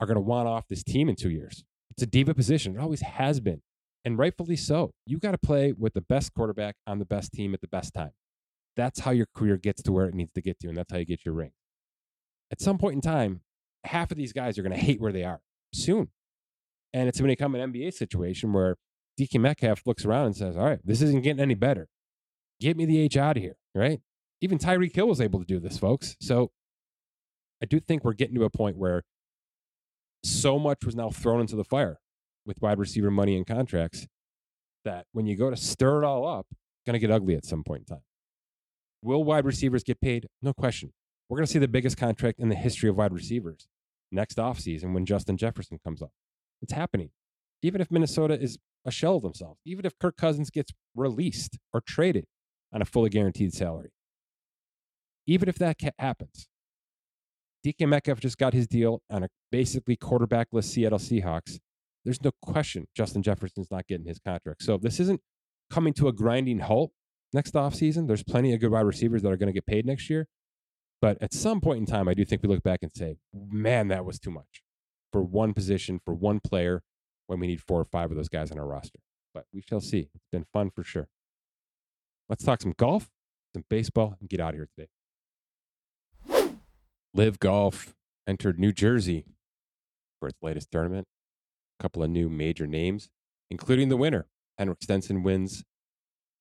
are 0.00 0.06
going 0.06 0.16
to 0.16 0.20
want 0.20 0.48
off 0.48 0.66
this 0.68 0.82
team 0.82 1.08
in 1.08 1.14
two 1.14 1.30
years. 1.30 1.62
It's 1.90 2.02
a 2.02 2.06
diva 2.06 2.34
position. 2.34 2.76
It 2.76 2.80
always 2.80 3.02
has 3.02 3.40
been. 3.40 3.60
And 4.04 4.18
rightfully 4.18 4.56
so. 4.56 4.92
You 5.06 5.18
got 5.18 5.32
to 5.32 5.38
play 5.38 5.72
with 5.72 5.92
the 5.92 6.00
best 6.00 6.32
quarterback 6.34 6.76
on 6.86 6.98
the 6.98 7.04
best 7.04 7.32
team 7.32 7.52
at 7.52 7.60
the 7.60 7.68
best 7.68 7.92
time. 7.92 8.12
That's 8.76 9.00
how 9.00 9.10
your 9.10 9.26
career 9.34 9.58
gets 9.58 9.82
to 9.82 9.92
where 9.92 10.06
it 10.06 10.14
needs 10.14 10.32
to 10.32 10.40
get 10.40 10.58
to, 10.60 10.68
and 10.68 10.76
that's 10.76 10.90
how 10.90 10.98
you 10.98 11.04
get 11.04 11.24
your 11.24 11.34
ring. 11.34 11.50
At 12.50 12.60
some 12.60 12.78
point 12.78 12.94
in 12.94 13.00
time, 13.02 13.42
half 13.84 14.10
of 14.10 14.16
these 14.16 14.32
guys 14.32 14.58
are 14.58 14.62
going 14.62 14.72
to 14.72 14.78
hate 14.78 15.00
where 15.00 15.12
they 15.12 15.24
are 15.24 15.40
soon. 15.74 16.08
And 16.94 17.08
it's 17.08 17.20
going 17.20 17.28
to 17.28 17.32
become 17.36 17.54
an 17.54 17.72
NBA 17.72 17.92
situation 17.92 18.52
where 18.52 18.76
DK 19.20 19.38
Metcalf 19.38 19.82
looks 19.86 20.04
around 20.04 20.26
and 20.26 20.36
says, 20.36 20.56
All 20.56 20.64
right, 20.64 20.80
this 20.84 21.02
isn't 21.02 21.22
getting 21.22 21.40
any 21.40 21.54
better. 21.54 21.88
Get 22.60 22.76
me 22.76 22.86
the 22.86 23.00
H 23.00 23.16
out 23.16 23.36
of 23.36 23.42
here, 23.42 23.56
right? 23.74 24.00
Even 24.40 24.58
Tyreek 24.58 24.94
Hill 24.94 25.08
was 25.08 25.20
able 25.20 25.38
to 25.38 25.44
do 25.44 25.60
this, 25.60 25.78
folks. 25.78 26.16
So 26.20 26.50
I 27.62 27.66
do 27.66 27.80
think 27.80 28.04
we're 28.04 28.14
getting 28.14 28.36
to 28.36 28.44
a 28.44 28.50
point 28.50 28.76
where 28.76 29.02
so 30.24 30.58
much 30.58 30.84
was 30.84 30.96
now 30.96 31.10
thrown 31.10 31.40
into 31.40 31.56
the 31.56 31.64
fire 31.64 31.98
with 32.46 32.60
wide 32.62 32.78
receiver 32.78 33.10
money 33.10 33.36
and 33.36 33.46
contracts 33.46 34.06
that 34.84 35.06
when 35.12 35.26
you 35.26 35.36
go 35.36 35.50
to 35.50 35.56
stir 35.56 36.02
it 36.02 36.06
all 36.06 36.26
up, 36.26 36.46
it's 36.50 36.86
going 36.86 36.94
to 36.94 36.98
get 36.98 37.10
ugly 37.10 37.34
at 37.34 37.44
some 37.44 37.62
point 37.62 37.80
in 37.80 37.96
time. 37.96 38.04
Will 39.02 39.24
wide 39.24 39.44
receivers 39.44 39.82
get 39.82 40.00
paid? 40.00 40.26
No 40.42 40.52
question. 40.52 40.92
We're 41.28 41.36
going 41.36 41.46
to 41.46 41.52
see 41.52 41.58
the 41.58 41.68
biggest 41.68 41.96
contract 41.96 42.38
in 42.38 42.48
the 42.48 42.54
history 42.54 42.88
of 42.88 42.96
wide 42.96 43.12
receivers 43.12 43.66
next 44.10 44.38
offseason 44.38 44.92
when 44.92 45.06
Justin 45.06 45.36
Jefferson 45.36 45.78
comes 45.84 46.02
up. 46.02 46.10
It's 46.60 46.72
happening. 46.72 47.10
Even 47.62 47.80
if 47.80 47.90
Minnesota 47.90 48.40
is 48.40 48.58
a 48.84 48.90
shell 48.90 49.16
of 49.16 49.22
themselves, 49.22 49.60
even 49.64 49.84
if 49.84 49.98
Kirk 49.98 50.16
Cousins 50.16 50.50
gets 50.50 50.72
released 50.94 51.58
or 51.72 51.80
traded 51.80 52.24
on 52.72 52.82
a 52.82 52.86
fully 52.86 53.10
guaranteed 53.10 53.52
salary, 53.54 53.90
even 55.30 55.48
if 55.48 55.56
that 55.58 55.76
happens, 55.96 56.48
DK 57.64 57.86
Metcalf 57.88 58.18
just 58.18 58.36
got 58.36 58.52
his 58.52 58.66
deal 58.66 59.00
on 59.08 59.22
a 59.22 59.28
basically 59.52 59.96
quarterbackless 59.96 60.64
Seattle 60.64 60.98
Seahawks. 60.98 61.60
There's 62.04 62.20
no 62.22 62.32
question 62.42 62.88
Justin 62.96 63.22
Jefferson's 63.22 63.70
not 63.70 63.86
getting 63.86 64.06
his 64.06 64.18
contract. 64.18 64.62
So 64.62 64.76
this 64.76 64.98
isn't 64.98 65.20
coming 65.70 65.92
to 65.94 66.08
a 66.08 66.12
grinding 66.12 66.58
halt 66.58 66.90
next 67.32 67.54
offseason. 67.54 68.08
There's 68.08 68.24
plenty 68.24 68.52
of 68.52 68.60
good 68.60 68.72
wide 68.72 68.80
receivers 68.80 69.22
that 69.22 69.30
are 69.30 69.36
going 69.36 69.46
to 69.46 69.52
get 69.52 69.66
paid 69.66 69.86
next 69.86 70.10
year. 70.10 70.26
But 71.00 71.16
at 71.22 71.32
some 71.32 71.60
point 71.60 71.78
in 71.78 71.86
time, 71.86 72.08
I 72.08 72.14
do 72.14 72.24
think 72.24 72.42
we 72.42 72.48
look 72.48 72.64
back 72.64 72.80
and 72.82 72.90
say, 72.92 73.18
man, 73.32 73.86
that 73.88 74.04
was 74.04 74.18
too 74.18 74.32
much 74.32 74.62
for 75.12 75.22
one 75.22 75.54
position, 75.54 76.00
for 76.04 76.12
one 76.12 76.40
player, 76.40 76.82
when 77.28 77.38
we 77.38 77.46
need 77.46 77.60
four 77.60 77.80
or 77.80 77.84
five 77.84 78.10
of 78.10 78.16
those 78.16 78.28
guys 78.28 78.50
on 78.50 78.58
our 78.58 78.66
roster. 78.66 78.98
But 79.32 79.44
we 79.54 79.60
shall 79.60 79.80
see. 79.80 80.08
It's 80.12 80.26
been 80.32 80.46
fun 80.52 80.70
for 80.70 80.82
sure. 80.82 81.08
Let's 82.28 82.44
talk 82.44 82.62
some 82.62 82.74
golf, 82.76 83.10
some 83.54 83.64
baseball, 83.70 84.16
and 84.18 84.28
get 84.28 84.40
out 84.40 84.50
of 84.50 84.54
here 84.56 84.68
today. 84.76 84.88
LIV 87.14 87.40
Golf 87.40 87.94
entered 88.26 88.58
New 88.58 88.72
Jersey 88.72 89.24
for 90.18 90.28
its 90.28 90.38
latest 90.42 90.70
tournament. 90.70 91.06
A 91.78 91.82
couple 91.82 92.02
of 92.02 92.10
new 92.10 92.28
major 92.28 92.66
names, 92.66 93.10
including 93.50 93.88
the 93.88 93.96
winner. 93.96 94.26
Henrik 94.58 94.82
Stenson 94.82 95.22
wins, 95.22 95.64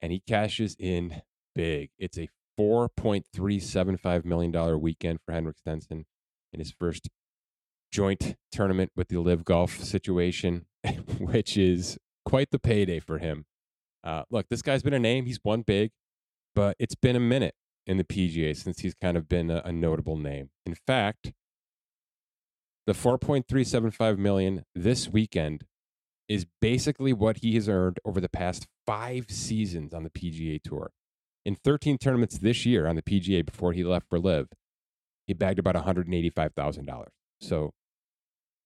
and 0.02 0.12
he 0.12 0.22
cashes 0.28 0.76
in 0.78 1.22
big. 1.56 1.90
It's 1.98 2.18
a 2.18 2.30
$4.375 2.60 4.26
million 4.26 4.82
weekend 4.82 5.20
for 5.26 5.32
Henrik 5.32 5.58
Stenson 5.58 6.06
in 6.52 6.60
his 6.60 6.72
first 6.72 7.10
joint 7.92 8.36
tournament 8.52 8.92
with 8.96 9.08
the 9.08 9.18
LIV 9.18 9.46
Golf 9.46 9.80
situation, 9.80 10.66
which 11.18 11.58
is 11.58 11.98
quite 12.26 12.52
the 12.52 12.60
payday 12.60 13.00
for 13.00 13.18
him. 13.18 13.46
Uh, 14.04 14.24
look, 14.30 14.48
this 14.50 14.62
guy's 14.62 14.84
been 14.84 14.94
a 14.94 15.00
name. 15.00 15.26
He's 15.26 15.40
won 15.44 15.62
big, 15.62 15.92
but 16.54 16.76
it's 16.80 16.96
been 16.96 17.16
a 17.16 17.22
minute 17.22 17.56
in 17.90 17.98
the 17.98 18.04
PGA 18.04 18.56
since 18.56 18.82
he's 18.82 18.94
kind 18.94 19.18
of 19.18 19.28
been 19.28 19.50
a, 19.50 19.64
a 19.66 19.72
notable 19.72 20.16
name. 20.16 20.52
In 20.64 20.76
fact, 20.76 21.34
the 22.86 22.94
4.375 22.94 24.20
million 24.20 24.64
this 24.76 25.10
weekend 25.10 25.66
is 26.28 26.46
basically 26.62 27.14
what 27.14 27.38
he 27.38 27.56
has 27.56 27.68
earned 27.68 28.00
over 28.06 28.22
the 28.22 28.30
past 28.30 28.68
five 28.86 29.26
seasons 29.32 29.92
on 29.92 30.04
the 30.04 30.12
PGA 30.12 30.62
Tour. 30.62 30.92
In 31.44 31.56
13 31.56 31.98
tournaments 31.98 32.38
this 32.38 32.64
year 32.64 32.86
on 32.86 32.96
the 32.96 33.02
PGA 33.02 33.44
before 33.44 33.74
he 33.74 33.84
left 33.84 34.06
for 34.08 34.20
LIV, 34.20 34.50
he 35.26 35.34
bagged 35.34 35.58
about 35.58 35.74
$185,000. 35.74 37.06
So, 37.42 37.72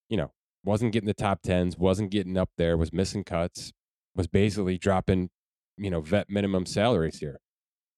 you 0.09 0.17
know, 0.17 0.31
wasn't 0.65 0.91
getting 0.91 1.07
the 1.07 1.13
top 1.13 1.41
tens, 1.43 1.77
wasn't 1.77 2.11
getting 2.11 2.37
up 2.37 2.49
there, 2.57 2.75
was 2.75 2.91
missing 2.91 3.23
cuts, 3.23 3.71
was 4.17 4.27
basically 4.27 4.77
dropping, 4.77 5.29
you 5.77 5.89
know, 5.89 6.01
vet 6.01 6.29
minimum 6.29 6.65
salaries 6.65 7.19
here 7.19 7.39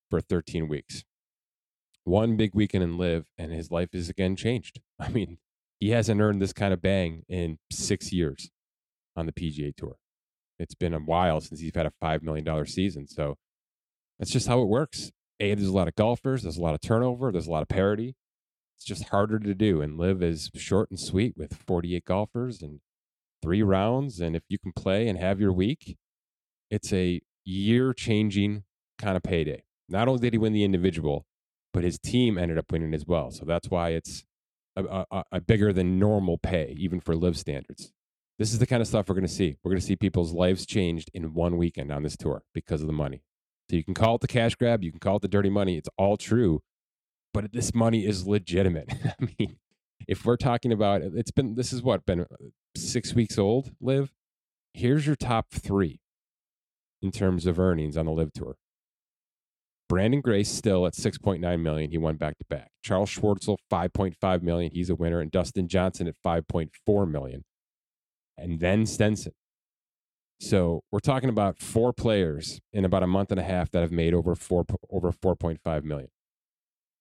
for 0.08 0.20
13 0.20 0.68
weeks 0.68 1.02
one 2.06 2.36
big 2.36 2.54
weekend 2.54 2.84
and 2.84 2.96
LIV, 2.96 3.26
and 3.36 3.52
his 3.52 3.70
life 3.70 3.88
is 3.92 4.08
again 4.08 4.36
changed. 4.36 4.80
I 5.00 5.08
mean, 5.08 5.38
he 5.78 5.90
hasn't 5.90 6.20
earned 6.20 6.40
this 6.40 6.52
kind 6.52 6.72
of 6.72 6.80
bang 6.80 7.24
in 7.28 7.58
six 7.70 8.12
years 8.12 8.50
on 9.16 9.26
the 9.26 9.32
PGA 9.32 9.74
Tour. 9.76 9.96
It's 10.58 10.74
been 10.74 10.94
a 10.94 10.98
while 10.98 11.40
since 11.40 11.60
he's 11.60 11.72
had 11.74 11.84
a 11.86 11.92
$5 12.02 12.22
million 12.22 12.66
season. 12.66 13.06
So 13.08 13.36
that's 14.18 14.30
just 14.30 14.48
how 14.48 14.62
it 14.62 14.68
works. 14.68 15.10
A, 15.40 15.54
there's 15.54 15.68
a 15.68 15.74
lot 15.74 15.88
of 15.88 15.96
golfers, 15.96 16.44
there's 16.44 16.56
a 16.56 16.62
lot 16.62 16.74
of 16.74 16.80
turnover, 16.80 17.30
there's 17.30 17.46
a 17.46 17.50
lot 17.50 17.60
of 17.60 17.68
parity. 17.68 18.14
It's 18.76 18.84
just 18.84 19.08
harder 19.08 19.38
to 19.38 19.54
do. 19.54 19.82
And 19.82 19.98
LIV 19.98 20.22
is 20.22 20.50
short 20.54 20.90
and 20.90 20.98
sweet 20.98 21.34
with 21.36 21.56
48 21.66 22.04
golfers 22.04 22.62
and 22.62 22.80
three 23.42 23.62
rounds. 23.62 24.20
And 24.20 24.36
if 24.36 24.44
you 24.48 24.58
can 24.58 24.72
play 24.72 25.08
and 25.08 25.18
have 25.18 25.40
your 25.40 25.52
week, 25.52 25.98
it's 26.70 26.92
a 26.92 27.20
year 27.44 27.92
changing 27.92 28.64
kind 28.98 29.16
of 29.16 29.22
payday. 29.22 29.64
Not 29.88 30.08
only 30.08 30.20
did 30.20 30.34
he 30.34 30.38
win 30.38 30.52
the 30.52 30.64
individual, 30.64 31.26
but 31.76 31.84
his 31.84 31.98
team 31.98 32.38
ended 32.38 32.56
up 32.56 32.72
winning 32.72 32.94
as 32.94 33.04
well. 33.04 33.30
So 33.30 33.44
that's 33.44 33.68
why 33.68 33.90
it's 33.90 34.24
a, 34.76 35.04
a, 35.10 35.24
a 35.32 35.40
bigger 35.42 35.74
than 35.74 35.98
normal 35.98 36.38
pay, 36.38 36.74
even 36.78 37.00
for 37.00 37.14
LIV 37.14 37.36
standards. 37.36 37.92
This 38.38 38.54
is 38.54 38.60
the 38.60 38.66
kind 38.66 38.80
of 38.80 38.88
stuff 38.88 39.10
we're 39.10 39.14
going 39.14 39.26
to 39.26 39.32
see. 39.32 39.58
We're 39.62 39.72
going 39.72 39.80
to 39.80 39.86
see 39.86 39.94
people's 39.94 40.32
lives 40.32 40.64
changed 40.64 41.10
in 41.12 41.34
one 41.34 41.58
weekend 41.58 41.92
on 41.92 42.02
this 42.02 42.16
tour 42.16 42.44
because 42.54 42.80
of 42.80 42.86
the 42.86 42.94
money. 42.94 43.20
So 43.68 43.76
you 43.76 43.84
can 43.84 43.92
call 43.92 44.14
it 44.14 44.22
the 44.22 44.26
cash 44.26 44.54
grab, 44.54 44.82
you 44.82 44.90
can 44.90 45.00
call 45.00 45.16
it 45.16 45.22
the 45.22 45.28
dirty 45.28 45.50
money. 45.50 45.76
It's 45.76 45.90
all 45.98 46.16
true, 46.16 46.62
but 47.34 47.52
this 47.52 47.74
money 47.74 48.06
is 48.06 48.26
legitimate. 48.26 48.90
I 49.04 49.28
mean, 49.38 49.58
if 50.08 50.24
we're 50.24 50.38
talking 50.38 50.72
about 50.72 51.02
it's 51.02 51.30
been 51.30 51.56
this 51.56 51.74
is 51.74 51.82
what 51.82 52.06
been 52.06 52.20
uh, 52.20 52.24
six 52.74 53.12
weeks 53.12 53.36
old. 53.36 53.72
LIV. 53.82 54.14
Here's 54.72 55.06
your 55.06 55.16
top 55.16 55.50
three 55.50 56.00
in 57.02 57.10
terms 57.10 57.44
of 57.44 57.58
earnings 57.58 57.98
on 57.98 58.06
the 58.06 58.12
LIV 58.12 58.32
tour. 58.32 58.56
Branden 59.90 60.22
Grace 60.22 60.50
still 60.50 60.86
at 60.86 60.94
6.9 60.94 61.60
million. 61.60 61.90
He 61.90 61.98
won 61.98 62.16
back 62.16 62.38
to 62.38 62.44
back. 62.48 62.70
Charles 62.82 63.10
Schwartzel 63.10 63.56
5.5 63.70 64.42
million. 64.42 64.70
He's 64.72 64.90
a 64.90 64.94
winner, 64.94 65.20
and 65.20 65.30
Dustin 65.30 65.68
Johnson 65.68 66.08
at 66.08 66.14
5.4 66.24 67.10
million, 67.10 67.44
and 68.36 68.60
then 68.60 68.86
Stenson. 68.86 69.32
So 70.40 70.82
we're 70.92 70.98
talking 70.98 71.30
about 71.30 71.58
four 71.58 71.92
players 71.92 72.60
in 72.72 72.84
about 72.84 73.02
a 73.02 73.06
month 73.06 73.30
and 73.30 73.40
a 73.40 73.44
half 73.44 73.70
that 73.70 73.80
have 73.80 73.92
made 73.92 74.12
over 74.12 74.34
four 74.34 74.66
over 74.90 75.10
4.5 75.10 75.84
million 75.84 76.08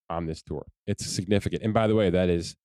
on 0.10 0.26
this 0.26 0.42
tour. 0.42 0.66
It's 0.88 1.06
significant. 1.06 1.62
And 1.64 1.74
by 1.74 1.88
the 1.88 1.96
way, 1.96 2.10
that 2.10 2.30
is 2.30 2.56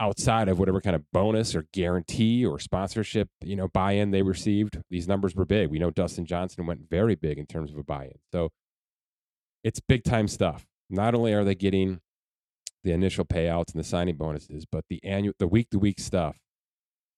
outside 0.00 0.48
of 0.48 0.58
whatever 0.58 0.80
kind 0.80 0.94
of 0.94 1.02
bonus 1.12 1.54
or 1.54 1.66
guarantee 1.72 2.44
or 2.44 2.58
sponsorship, 2.58 3.28
you 3.42 3.56
know, 3.56 3.68
buy-in 3.68 4.10
they 4.10 4.22
received. 4.22 4.78
These 4.90 5.08
numbers 5.08 5.34
were 5.34 5.44
big. 5.44 5.70
We 5.70 5.78
know 5.78 5.90
Dustin 5.90 6.26
Johnson 6.26 6.66
went 6.66 6.88
very 6.88 7.14
big 7.14 7.38
in 7.38 7.46
terms 7.46 7.72
of 7.72 7.78
a 7.78 7.82
buy-in. 7.82 8.18
So 8.32 8.50
it's 9.64 9.80
big 9.80 10.04
time 10.04 10.28
stuff. 10.28 10.66
Not 10.90 11.14
only 11.14 11.32
are 11.32 11.44
they 11.44 11.54
getting 11.54 12.00
the 12.84 12.92
initial 12.92 13.24
payouts 13.24 13.72
and 13.72 13.80
the 13.80 13.84
signing 13.84 14.16
bonuses, 14.16 14.64
but 14.70 14.84
the 14.88 15.04
annual, 15.04 15.34
the 15.38 15.46
week 15.48 15.70
to 15.70 15.78
week 15.78 15.98
stuff 16.00 16.38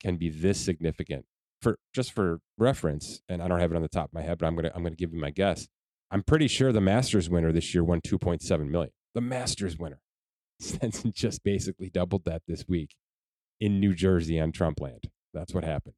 can 0.02 0.16
be 0.16 0.28
this 0.28 0.60
significant. 0.60 1.26
For 1.60 1.78
just 1.94 2.12
for 2.12 2.40
reference, 2.56 3.20
and 3.28 3.42
I 3.42 3.48
don't 3.48 3.60
have 3.60 3.70
it 3.70 3.76
on 3.76 3.82
the 3.82 3.88
top 3.88 4.06
of 4.06 4.14
my 4.14 4.22
head, 4.22 4.38
but 4.38 4.46
I'm 4.46 4.56
gonna 4.56 4.72
I'm 4.74 4.82
gonna 4.82 4.96
give 4.96 5.12
you 5.12 5.20
my 5.20 5.30
guess. 5.30 5.68
I'm 6.10 6.22
pretty 6.22 6.48
sure 6.48 6.72
the 6.72 6.80
Masters 6.80 7.28
winner 7.28 7.52
this 7.52 7.74
year 7.74 7.84
won 7.84 8.00
2.7 8.00 8.68
million. 8.68 8.92
The 9.14 9.20
Masters 9.20 9.78
winner. 9.78 10.00
Stenson 10.60 11.12
just 11.14 11.44
basically 11.44 11.90
doubled 11.90 12.24
that 12.24 12.42
this 12.48 12.66
week 12.66 12.96
in 13.60 13.78
New 13.78 13.94
Jersey 13.94 14.40
on 14.40 14.52
Trump 14.52 14.80
land. 14.80 15.10
That's 15.34 15.54
what 15.54 15.64
happened. 15.64 15.94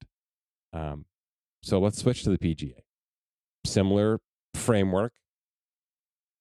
Um, 0.72 1.06
so 1.62 1.78
let's 1.78 1.98
switch 1.98 2.24
to 2.24 2.30
the 2.30 2.38
PGA. 2.38 2.80
Similar 3.64 4.18
framework, 4.54 5.12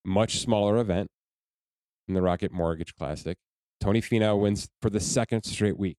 much 0.04 0.40
smaller 0.40 0.78
event 0.78 1.10
in 2.08 2.14
the 2.14 2.22
Rocket 2.22 2.52
Mortgage 2.52 2.96
Classic. 2.96 3.38
Tony 3.80 4.02
Finau 4.02 4.40
wins 4.40 4.70
for 4.82 4.90
the 4.90 5.00
second 5.00 5.44
straight 5.44 5.78
week, 5.78 5.98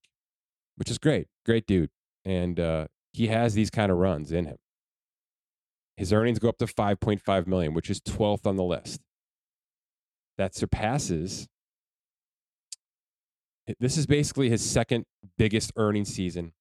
which 0.75 0.89
is 0.89 0.97
great. 0.97 1.27
Great 1.45 1.65
dude. 1.65 1.89
And 2.25 2.59
uh, 2.59 2.87
he 3.11 3.27
has 3.27 3.53
these 3.53 3.69
kind 3.69 3.91
of 3.91 3.97
runs 3.97 4.31
in 4.31 4.45
him. 4.45 4.57
His 5.97 6.11
earnings 6.11 6.39
go 6.39 6.49
up 6.49 6.57
to 6.57 6.65
5.5 6.65 7.47
million, 7.47 7.73
which 7.73 7.89
is 7.89 7.99
12th 8.01 8.45
on 8.45 8.55
the 8.55 8.63
list. 8.63 9.01
That 10.37 10.55
surpasses 10.55 11.47
this 13.79 13.97
is 13.97 14.05
basically 14.05 14.49
his 14.49 14.67
second 14.67 15.05
biggest 15.37 15.71
earning 15.77 16.05
season 16.05 16.53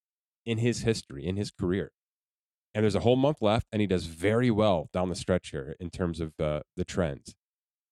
in 0.47 0.59
his 0.59 0.83
history, 0.83 1.27
in 1.27 1.37
his 1.37 1.51
career 1.51 1.91
and 2.75 2.83
there's 2.85 2.95
a 2.95 3.01
whole 3.01 3.17
month 3.17 3.39
left, 3.41 3.67
and 3.73 3.81
he 3.81 3.87
does 3.87 4.07
very 4.07 4.51
well 4.51 4.89
down 4.93 5.09
the 5.09 5.15
stretch 5.15 5.51
here 5.51 5.77
in 5.79 5.91
terms 5.91 6.21
of 6.21 6.33
uh, 6.41 6.61
the 6.77 6.85
trends. 6.85 7.35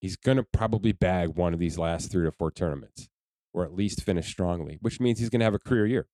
He's 0.00 0.16
going 0.16 0.38
to 0.38 0.42
probably 0.42 0.92
bag 0.92 1.36
one 1.36 1.52
of 1.52 1.60
these 1.60 1.78
last 1.78 2.10
three 2.10 2.24
to 2.24 2.32
four 2.32 2.50
tournaments, 2.50 3.08
or 3.52 3.64
at 3.64 3.74
least 3.74 4.02
finish 4.02 4.28
strongly, 4.28 4.78
which 4.80 5.00
means 5.00 5.18
he's 5.18 5.28
going 5.28 5.40
to 5.40 5.44
have 5.44 5.54
a 5.54 5.58
career 5.58 5.86
year. 5.86 6.08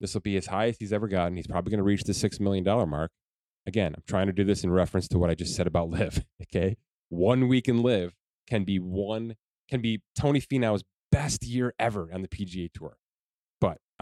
This 0.00 0.14
will 0.14 0.20
be 0.20 0.36
as 0.36 0.46
high 0.46 0.66
as 0.66 0.76
he's 0.78 0.92
ever 0.92 1.08
gotten. 1.08 1.36
He's 1.36 1.46
probably 1.46 1.70
going 1.70 1.78
to 1.78 1.84
reach 1.84 2.02
the 2.02 2.12
$6 2.12 2.40
million 2.40 2.64
mark. 2.88 3.12
Again, 3.66 3.94
I'm 3.96 4.02
trying 4.06 4.26
to 4.26 4.32
do 4.32 4.44
this 4.44 4.64
in 4.64 4.70
reference 4.70 5.08
to 5.08 5.18
what 5.18 5.30
I 5.30 5.34
just 5.34 5.54
said 5.54 5.66
about 5.66 5.90
LIV. 5.90 6.24
Okay. 6.42 6.76
One 7.08 7.46
week 7.46 7.68
in 7.68 7.82
LIV 7.82 8.14
can 8.48 8.64
be 8.64 8.78
one, 8.78 9.36
can 9.70 9.80
be 9.80 10.02
Tony 10.18 10.40
Finau's 10.40 10.82
best 11.10 11.46
year 11.46 11.72
ever 11.78 12.10
on 12.12 12.22
the 12.22 12.28
PGA 12.28 12.70
Tour. 12.72 12.96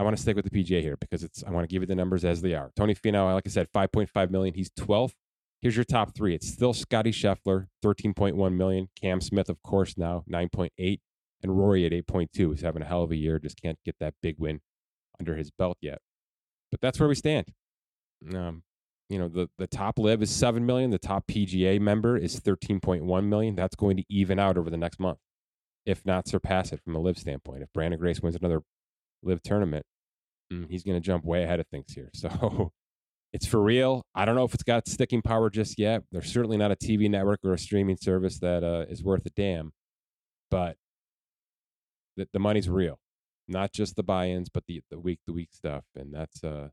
I 0.01 0.03
want 0.03 0.17
to 0.17 0.23
stick 0.23 0.35
with 0.35 0.51
the 0.51 0.65
PGA 0.65 0.81
here 0.81 0.97
because 0.97 1.23
it's, 1.23 1.45
I 1.45 1.51
want 1.51 1.69
to 1.69 1.69
give 1.69 1.83
you 1.83 1.87
the 1.87 1.95
numbers 1.95 2.25
as 2.25 2.41
they 2.41 2.55
are. 2.55 2.71
Tony 2.75 2.95
Finau, 2.95 3.35
like 3.35 3.43
I 3.47 3.51
said, 3.51 3.69
5.5 3.71 4.31
million. 4.31 4.55
He's 4.55 4.71
12th. 4.71 5.13
Here's 5.61 5.77
your 5.77 5.85
top 5.85 6.15
three. 6.15 6.35
It's 6.35 6.49
still 6.49 6.73
Scotty 6.73 7.13
Scheffler, 7.13 7.67
13.1 7.85 8.57
million. 8.57 8.89
Cam 8.99 9.21
Smith, 9.21 9.51
of 9.51 9.63
course, 9.63 9.99
now 9.99 10.25
9.8. 10.27 11.01
And 11.43 11.59
Rory 11.59 11.85
at 11.85 11.93
8.2 11.93 12.53
He's 12.53 12.63
having 12.63 12.81
a 12.81 12.87
hell 12.87 13.03
of 13.03 13.11
a 13.11 13.17
year. 13.17 13.39
Just 13.39 13.61
can't 13.61 13.79
get 13.85 13.97
that 14.01 14.15
big 14.23 14.37
win 14.39 14.63
under 15.19 15.37
his 15.37 15.51
belt 15.51 15.77
yet. 15.83 15.99
But 16.71 16.81
that's 16.81 16.99
where 16.99 17.09
we 17.09 17.15
stand. 17.15 17.49
Um, 18.35 18.63
you 19.11 19.19
know, 19.19 19.29
the, 19.29 19.51
the 19.59 19.67
top 19.67 19.99
LIV 19.99 20.23
is 20.23 20.31
7 20.31 20.65
million. 20.65 20.93
The 20.93 20.99
top 20.99 21.27
PGA 21.27 21.79
member 21.79 22.17
is 22.17 22.41
13.1 22.41 23.25
million. 23.25 23.55
That's 23.55 23.77
going 23.77 23.99
to 23.99 24.05
even 24.09 24.39
out 24.39 24.57
over 24.57 24.71
the 24.71 24.79
next 24.79 24.99
month, 24.99 25.19
if 25.85 26.07
not 26.07 26.27
surpass 26.27 26.73
it 26.73 26.81
from 26.83 26.97
a 26.97 27.01
LIV 27.01 27.19
standpoint. 27.19 27.63
If 27.63 27.69
Branden 27.75 27.99
Grace 27.99 28.23
wins 28.23 28.37
another 28.37 28.63
LIV 29.23 29.43
tournament, 29.43 29.85
he's 30.69 30.83
going 30.83 30.97
to 30.97 31.01
jump 31.01 31.25
way 31.25 31.43
ahead 31.45 31.61
of 31.61 31.67
things 31.69 31.93
here. 31.95 32.11
So 32.15 32.73
it's 33.33 33.47
for 33.47 33.63
real. 33.63 34.03
I 34.13 34.25
don't 34.25 34.35
know 34.35 34.45
if 34.45 34.55
it's 34.55 34.65
got 34.65 34.89
sticking 34.89 35.23
power 35.23 35.51
just 35.51 35.79
yet. 35.79 36.03
There's 36.11 36.33
certainly 36.33 36.57
not 36.57 36.73
a 36.73 36.77
TV 36.77 37.09
network 37.09 37.39
or 37.45 37.53
a 37.53 37.59
streaming 37.59 37.97
service 37.97 38.41
that 38.41 38.65
uh, 38.65 38.87
is 38.91 39.05
worth 39.05 39.25
a 39.25 39.31
damn, 39.31 39.73
but 40.51 40.77
the, 42.17 42.27
the 42.33 42.41
money's 42.41 42.69
real 42.69 42.99
not 43.51 43.73
just 43.73 43.97
the 43.97 44.03
buy-ins, 44.03 44.49
but 44.49 44.65
the 44.67 44.83
the 44.91 44.99
week 44.99 45.19
to 45.27 45.33
week 45.33 45.51
stuff. 45.53 45.85
And 45.95 46.15
that's 46.15 46.43
uh, 46.43 46.69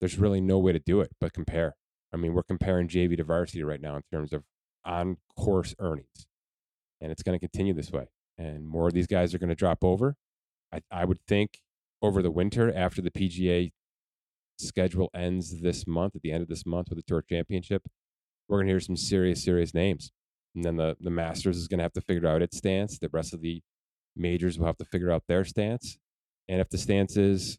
there's 0.00 0.18
really 0.18 0.40
no 0.40 0.58
way 0.58 0.72
to 0.72 0.78
do 0.78 1.00
it 1.00 1.10
but 1.20 1.32
compare. 1.32 1.76
I 2.12 2.16
mean, 2.16 2.32
we're 2.32 2.42
comparing 2.42 2.88
JV 2.88 3.16
to 3.16 3.24
varsity 3.24 3.62
right 3.62 3.80
now 3.80 3.96
in 3.96 4.02
terms 4.12 4.32
of 4.32 4.44
on 4.84 5.18
course 5.36 5.74
earnings, 5.78 6.26
and 7.00 7.12
it's 7.12 7.22
going 7.22 7.38
to 7.38 7.40
continue 7.40 7.74
this 7.74 7.90
way. 7.90 8.06
And 8.38 8.66
more 8.66 8.86
of 8.86 8.94
these 8.94 9.06
guys 9.06 9.34
are 9.34 9.38
going 9.38 9.50
to 9.50 9.54
drop 9.54 9.84
over. 9.84 10.16
I, 10.72 10.80
I 10.90 11.04
would 11.04 11.20
think 11.26 11.58
over 12.02 12.22
the 12.22 12.30
winter 12.30 12.72
after 12.74 13.02
the 13.02 13.10
PGA 13.10 13.72
schedule 14.58 15.10
ends 15.14 15.60
this 15.60 15.86
month, 15.86 16.16
at 16.16 16.22
the 16.22 16.32
end 16.32 16.42
of 16.42 16.48
this 16.48 16.66
month 16.66 16.88
with 16.88 16.98
the 16.98 17.02
Tour 17.02 17.22
Championship, 17.22 17.82
we're 18.48 18.58
going 18.58 18.66
to 18.66 18.72
hear 18.72 18.80
some 18.80 18.96
serious, 18.96 19.42
serious 19.42 19.74
names. 19.74 20.10
And 20.54 20.64
then 20.64 20.76
the, 20.76 20.96
the 21.00 21.10
Masters 21.10 21.56
is 21.56 21.68
going 21.68 21.78
to 21.78 21.84
have 21.84 21.92
to 21.92 22.00
figure 22.00 22.28
out 22.28 22.42
its 22.42 22.56
stance. 22.56 22.98
The 22.98 23.08
rest 23.12 23.32
of 23.32 23.40
the 23.40 23.62
majors 24.16 24.58
will 24.58 24.66
have 24.66 24.78
to 24.78 24.84
figure 24.84 25.10
out 25.10 25.24
their 25.28 25.44
stance. 25.44 25.98
And 26.48 26.60
if 26.60 26.68
the 26.68 26.78
stance 26.78 27.16
is 27.16 27.58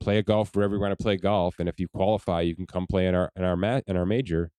play 0.00 0.18
a 0.18 0.22
golf 0.22 0.54
wherever 0.54 0.74
you 0.74 0.80
want 0.80 0.96
to 0.96 1.02
play 1.02 1.16
golf, 1.16 1.56
and 1.58 1.68
if 1.68 1.78
you 1.78 1.88
qualify, 1.88 2.42
you 2.42 2.54
can 2.54 2.66
come 2.66 2.86
play 2.86 3.06
in 3.06 3.14
our 3.14 3.30
in 3.36 3.44
our 3.44 3.56
ma- 3.56 3.80
in 3.86 3.96
our 3.96 4.04
major. 4.04 4.50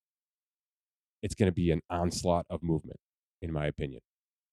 It's 1.21 1.35
going 1.35 1.47
to 1.47 1.53
be 1.53 1.71
an 1.71 1.81
onslaught 1.89 2.45
of 2.49 2.63
movement, 2.63 2.99
in 3.41 3.53
my 3.53 3.67
opinion, 3.67 4.01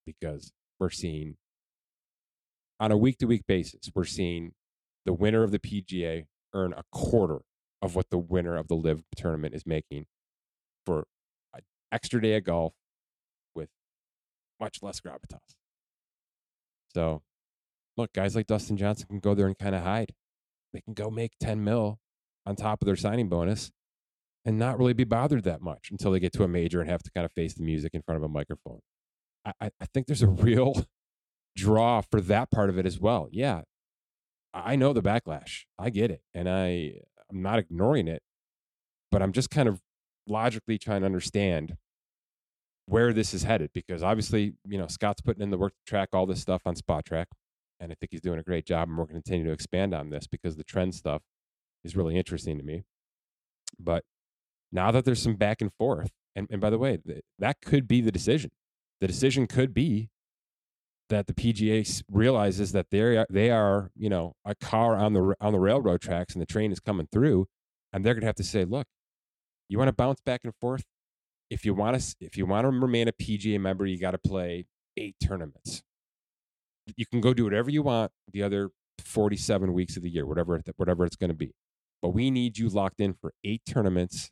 because 0.07 0.53
we're 0.79 0.91
seeing 0.91 1.37
on 2.81 2.91
a 2.91 2.97
week 2.97 3.19
to 3.19 3.27
week 3.27 3.43
basis, 3.47 3.91
we're 3.95 4.05
seeing 4.05 4.53
the 5.05 5.13
winner 5.13 5.43
of 5.43 5.51
the 5.51 5.59
PGA 5.59 6.25
earn 6.55 6.73
a 6.73 6.83
quarter 6.91 7.43
of 7.83 7.95
what 7.95 8.07
the 8.11 8.19
winner 8.19 8.57
of 8.57 8.69
the 8.69 8.75
LIV 8.75 9.03
tournament 9.17 9.55
is 9.55 9.67
making 9.67 10.07
for 10.85 11.07
an 11.55 11.61
extra 11.93 12.21
day 12.21 12.37
of 12.37 12.45
golf 12.45 12.73
with 13.55 13.69
much 14.59 14.79
less 14.83 15.01
gravitas. 15.01 15.57
So, 16.95 17.23
look, 17.97 18.13
guys 18.13 18.35
like 18.35 18.47
Dustin 18.47 18.77
Johnson 18.77 19.07
can 19.09 19.21
go 19.21 19.35
there 19.35 19.47
and 19.47 19.57
kind 19.57 19.75
of 19.75 19.83
hide. 19.83 20.15
They 20.73 20.81
can 20.81 20.95
go 20.95 21.11
make 21.11 21.33
10 21.41 21.63
mil 21.63 21.99
on 22.47 22.57
top 22.57 22.83
of 22.83 22.87
their 22.87 22.97
signing 22.97 23.29
bonus 23.29 23.71
and 24.45 24.59
not 24.59 24.79
really 24.79 24.95
be 24.95 25.05
bothered 25.05 25.45
that 25.45 25.61
much 25.61 25.89
until 25.91 26.11
they 26.11 26.21
get 26.21 26.33
to 26.33 26.45
a 26.45 26.49
major 26.49 26.81
and 26.81 26.91
have 26.91 27.03
to 27.03 27.11
kind 27.11 27.27
of 27.27 27.33
face 27.33 27.55
the 27.55 27.63
music 27.63 27.93
in 27.93 28.03
front 28.03 28.17
of 28.17 28.23
a 28.23 28.29
microphone. 28.29 28.81
I, 29.45 29.71
I 29.81 29.87
think 29.93 30.07
there's 30.07 30.23
a 30.23 30.27
real 30.29 30.87
draw 31.57 32.01
for 32.01 32.21
that 32.21 32.51
part 32.51 32.71
of 32.71 32.79
it 32.79 32.87
as 32.87 32.99
well. 32.99 33.29
Yeah, 33.31 33.63
I 34.53 34.77
know 34.77 34.93
the 34.93 35.03
backlash. 35.03 35.65
I 35.79 35.91
get 35.91 36.11
it. 36.11 36.23
And 36.35 36.49
I, 36.49 36.95
I'm 37.31 37.43
not 37.43 37.59
ignoring 37.59 38.09
it, 38.09 38.23
but 39.11 39.23
I'm 39.23 39.33
just 39.33 39.51
kind 39.51 39.69
of 39.69 39.81
logically 40.27 40.79
trying 40.79 41.01
to 41.01 41.07
understand 41.07 41.77
where 42.87 43.13
this 43.13 43.33
is 43.33 43.45
headed 43.45 43.71
because 43.73 44.03
obviously, 44.03 44.55
you 44.67 44.79
know, 44.79 44.89
Scott's 44.89 45.21
putting 45.21 45.43
in 45.43 45.51
the 45.51 45.59
work 45.59 45.73
to 45.73 45.91
track 45.91 46.09
all 46.13 46.27
this 46.27 46.41
stuff 46.41 46.63
on 46.67 46.75
Spotrac, 46.75 47.27
And 47.79 47.93
I 47.93 47.95
think 47.95 48.11
he's 48.11 48.21
doing 48.21 48.41
a 48.41 48.43
great 48.43 48.67
job. 48.67 48.89
And 48.89 48.99
we're 48.99 49.05
going 49.05 49.23
to 49.23 49.23
continue 49.23 49.47
to 49.47 49.53
expand 49.53 49.95
on 49.95 50.11
this 50.11 50.27
because 50.27 50.57
the 50.57 50.65
trend 50.65 50.95
stuff 50.95 51.23
is 51.85 51.97
really 51.97 52.17
interesting 52.17 52.59
to 52.59 52.65
me. 52.65 52.83
But 53.79 54.05
now 54.73 54.91
that 54.91 55.05
there's 55.05 55.23
some 55.23 55.37
back 55.37 55.61
and 55.61 55.73
forth, 55.73 56.11
and, 56.35 56.49
and 56.51 56.61
by 56.61 56.71
the 56.71 56.79
way, 56.79 56.99
that 57.39 57.61
could 57.65 57.87
be 57.87 58.01
the 58.01 58.13
decision. 58.13 58.51
The 59.01 59.07
decision 59.07 59.47
could 59.47 59.73
be 59.73 60.11
that 61.11 61.27
the 61.27 61.35
PGA 61.35 62.03
realizes 62.11 62.73
that 62.73 62.87
they 62.91 63.01
are, 63.01 63.27
they 63.31 63.51
are, 63.51 63.91
you 63.97 64.09
know, 64.09 64.35
a 64.45 64.55
car 64.55 64.97
on 64.97 65.13
the 65.13 65.35
on 65.41 65.53
the 65.53 65.61
railroad 65.61 66.01
tracks 66.01 66.35
and 66.35 66.43
the 66.43 66.47
train 66.47 66.73
is 66.73 66.81
coming 66.81 67.09
through, 67.13 67.47
and 67.93 68.05
they're 68.05 68.15
going 68.15 68.23
to 68.23 68.27
have 68.27 68.37
to 68.37 68.45
say, 68.45 68.65
look, 68.65 68.87
you 69.69 69.79
want 69.79 69.89
to 69.89 69.93
bounce 69.93 70.21
back 70.21 70.41
and 70.45 70.55
forth 70.61 70.85
if 71.51 71.65
you 71.65 71.75
want 71.75 72.01
to 72.01 72.17
if 72.21 72.37
you 72.37 72.47
want 72.47 72.65
to 72.65 72.71
remain 72.71 73.09
a 73.09 73.13
PGA 73.13 73.61
member, 73.61 73.85
you 73.85 73.99
got 73.99 74.13
to 74.13 74.19
play 74.19 74.67
eight 74.97 75.17
tournaments. 75.23 75.83
You 76.97 77.05
can 77.07 77.21
go 77.21 77.35
do 77.35 77.45
whatever 77.45 77.71
you 77.71 77.83
want 77.83 78.13
the 78.33 78.43
other 78.43 78.71
47 79.05 79.73
weeks 79.73 79.97
of 79.97 80.03
the 80.03 80.11
year, 80.11 80.25
whatever 80.25 80.63
whatever 80.77 81.05
it's 81.05 81.17
going 81.17 81.31
to 81.31 81.37
be. 81.37 81.53
But 82.01 82.11
we 82.11 82.31
need 82.31 82.57
you 82.57 82.69
locked 82.69 83.01
in 83.01 83.15
for 83.15 83.35
eight 83.45 83.63
tournaments, 83.67 84.31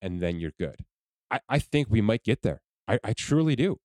and 0.00 0.20
then 0.20 0.38
you're 0.38 0.52
good. 0.58 0.84
I, 1.30 1.40
I 1.48 1.58
think 1.58 1.88
we 1.90 2.00
might 2.00 2.22
get 2.22 2.42
there. 2.42 2.60
I, 2.86 2.98
I 3.02 3.12
truly 3.14 3.56
do. 3.56 3.78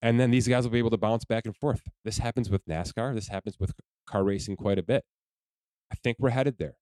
And 0.00 0.20
then 0.20 0.30
these 0.30 0.46
guys 0.46 0.64
will 0.64 0.70
be 0.70 0.78
able 0.78 0.90
to 0.90 0.96
bounce 0.96 1.24
back 1.24 1.44
and 1.44 1.56
forth. 1.56 1.82
This 2.04 2.18
happens 2.18 2.48
with 2.50 2.64
NASCAR. 2.66 3.14
This 3.14 3.28
happens 3.28 3.56
with 3.58 3.72
car 4.06 4.22
racing 4.22 4.56
quite 4.56 4.78
a 4.78 4.82
bit. 4.82 5.04
I 5.92 5.96
think 5.96 6.18
we're 6.20 6.30
headed 6.30 6.58
there. 6.58 6.76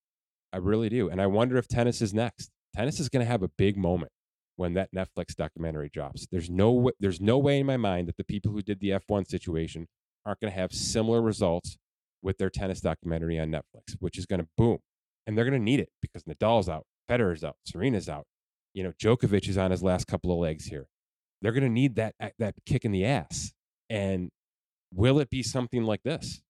I 0.52 0.58
really 0.58 0.88
do. 0.88 1.08
And 1.08 1.20
I 1.20 1.26
wonder 1.26 1.56
if 1.56 1.68
tennis 1.68 2.02
is 2.02 2.12
next. 2.12 2.50
Tennis 2.74 3.00
is 3.00 3.08
going 3.08 3.24
to 3.24 3.30
have 3.30 3.42
a 3.42 3.48
big 3.48 3.76
moment 3.76 4.12
when 4.56 4.74
that 4.74 4.90
Netflix 4.94 5.34
documentary 5.34 5.90
drops. 5.92 6.26
There's 6.30 6.50
no 6.50 6.90
there's 6.98 7.20
no 7.20 7.38
way 7.38 7.60
in 7.60 7.66
my 7.66 7.76
mind 7.76 8.08
that 8.08 8.16
the 8.16 8.24
people 8.24 8.52
who 8.52 8.62
did 8.62 8.80
the 8.80 8.90
F1 8.90 9.28
situation 9.28 9.86
aren't 10.24 10.40
going 10.40 10.52
to 10.52 10.58
have 10.58 10.72
similar 10.72 11.22
results 11.22 11.76
with 12.22 12.38
their 12.38 12.50
tennis 12.50 12.80
documentary 12.80 13.38
on 13.38 13.50
Netflix, 13.50 13.96
which 14.00 14.18
is 14.18 14.26
going 14.26 14.40
to 14.40 14.48
boom. 14.56 14.78
And 15.26 15.36
they're 15.36 15.44
going 15.44 15.58
to 15.58 15.64
need 15.64 15.80
it 15.80 15.90
because 16.00 16.24
Nadal's 16.24 16.68
out, 16.68 16.86
Federer's 17.08 17.44
out, 17.44 17.56
Serena's 17.64 18.08
out. 18.08 18.26
You 18.74 18.82
know, 18.82 18.92
Djokovic 18.92 19.48
is 19.48 19.56
on 19.56 19.70
his 19.70 19.82
last 19.82 20.06
couple 20.06 20.32
of 20.32 20.38
legs 20.38 20.66
here. 20.66 20.86
They're 21.42 21.52
going 21.52 21.64
to 21.64 21.70
need 21.70 21.96
that 21.96 22.14
that 22.38 22.54
kick 22.64 22.84
in 22.84 22.92
the 22.92 23.04
ass. 23.04 23.52
And 23.88 24.30
will 24.92 25.18
it 25.18 25.30
be 25.30 25.42
something 25.42 25.84
like 25.84 26.02
this? 26.02 26.40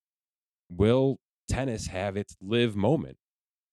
Will 0.70 1.18
tennis 1.48 1.88
have 1.88 2.16
its 2.16 2.36
LIV 2.40 2.76
moment 2.76 3.16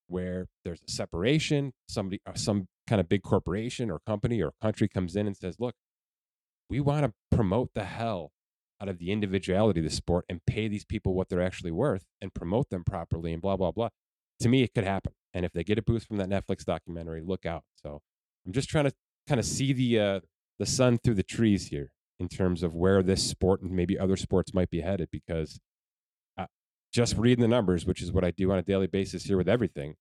where 0.08 0.48
there's 0.64 0.82
a 0.88 0.92
separation, 0.92 1.74
somebody 1.88 2.20
uh, 2.26 2.34
some 2.36 2.68
kind 2.88 3.00
of 3.00 3.10
big 3.10 3.24
corporation 3.24 3.90
or 3.90 4.00
company 4.06 4.42
or 4.42 4.52
country 4.62 4.88
comes 4.88 5.16
in 5.16 5.28
and 5.28 5.36
says, 5.36 5.56
look, 5.60 5.76
we 6.70 6.80
want 6.80 7.06
to 7.06 7.14
promote 7.36 7.70
the 7.74 7.86
hell 7.86 8.32
out 8.82 8.90
of 8.90 8.98
the 8.98 9.12
individuality 9.12 9.80
of 9.80 9.86
the 9.86 9.96
sport 9.96 10.26
and 10.28 10.42
pay 10.46 10.68
these 10.68 10.86
people 10.86 11.14
what 11.14 11.30
they're 11.30 11.42
actually 11.42 11.72
worth 11.72 12.06
and 12.22 12.34
promote 12.34 12.70
them 12.70 12.84
properly 12.84 13.32
and 13.32 13.42
blah, 13.42 13.56
blah, 13.56 13.72
blah. 13.72 13.90
To 14.42 14.50
me, 14.50 14.64
it 14.64 14.74
could 14.74 14.84
happen. 14.84 15.14
And 15.34 15.46
if 15.46 15.54
they 15.54 15.64
get 15.64 15.78
a 15.78 15.82
boost 15.82 16.08
from 16.08 16.18
that 16.18 16.30
Netflix 16.30 16.66
documentary, 16.66 17.22
look 17.22 17.46
out. 17.46 17.64
So 17.82 18.02
I'm 18.46 18.52
just 18.52 18.70
trying 18.70 18.86
to 18.86 18.94
kind 19.28 19.40
of 19.40 19.46
see 19.46 19.72
the, 19.72 20.00
uh, 20.00 20.20
the 20.64 20.72
sun 20.72 20.98
through 20.98 21.16
the 21.16 21.24
trees 21.24 21.68
here 21.68 21.92
in 22.22 22.30
terms 22.30 22.64
of 22.64 22.74
where 22.74 23.04
this 23.04 23.22
sport 23.22 23.62
and 23.62 23.72
maybe 23.72 24.00
other 24.00 24.16
sports 24.16 24.54
might 24.54 24.70
be 24.70 24.80
headed 24.80 25.10
because 25.12 25.60
uh, 26.38 26.46
just 26.94 27.18
reading 27.18 27.42
the 27.42 27.50
numbers, 27.50 27.86
which 27.86 28.02
is 28.02 28.14
what 28.14 28.24
I 28.24 28.32
do 28.32 28.50
on 28.50 28.58
a 28.58 28.62
daily 28.62 28.88
basis 28.88 29.26
here 29.26 29.36
with 29.36 29.50
everything, 29.50 29.96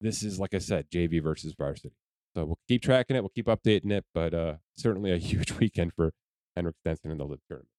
this 0.00 0.24
is 0.24 0.40
like 0.40 0.52
I 0.52 0.58
said, 0.58 0.86
JV 0.92 1.22
versus 1.22 1.54
varsity. 1.56 1.94
So 2.34 2.44
we'll 2.44 2.58
keep 2.66 2.82
tracking 2.82 3.16
it. 3.16 3.20
We'll 3.20 3.30
keep 3.32 3.46
updating 3.46 3.92
it, 3.92 4.04
but 4.12 4.34
uh, 4.34 4.54
certainly 4.76 5.12
a 5.12 5.16
huge 5.30 5.52
weekend 5.52 5.92
for 5.94 6.12
Henrik 6.56 6.74
Stenson 6.80 7.12
in 7.12 7.18
the 7.18 7.24
LIV 7.24 7.38
tournament. 7.48 7.70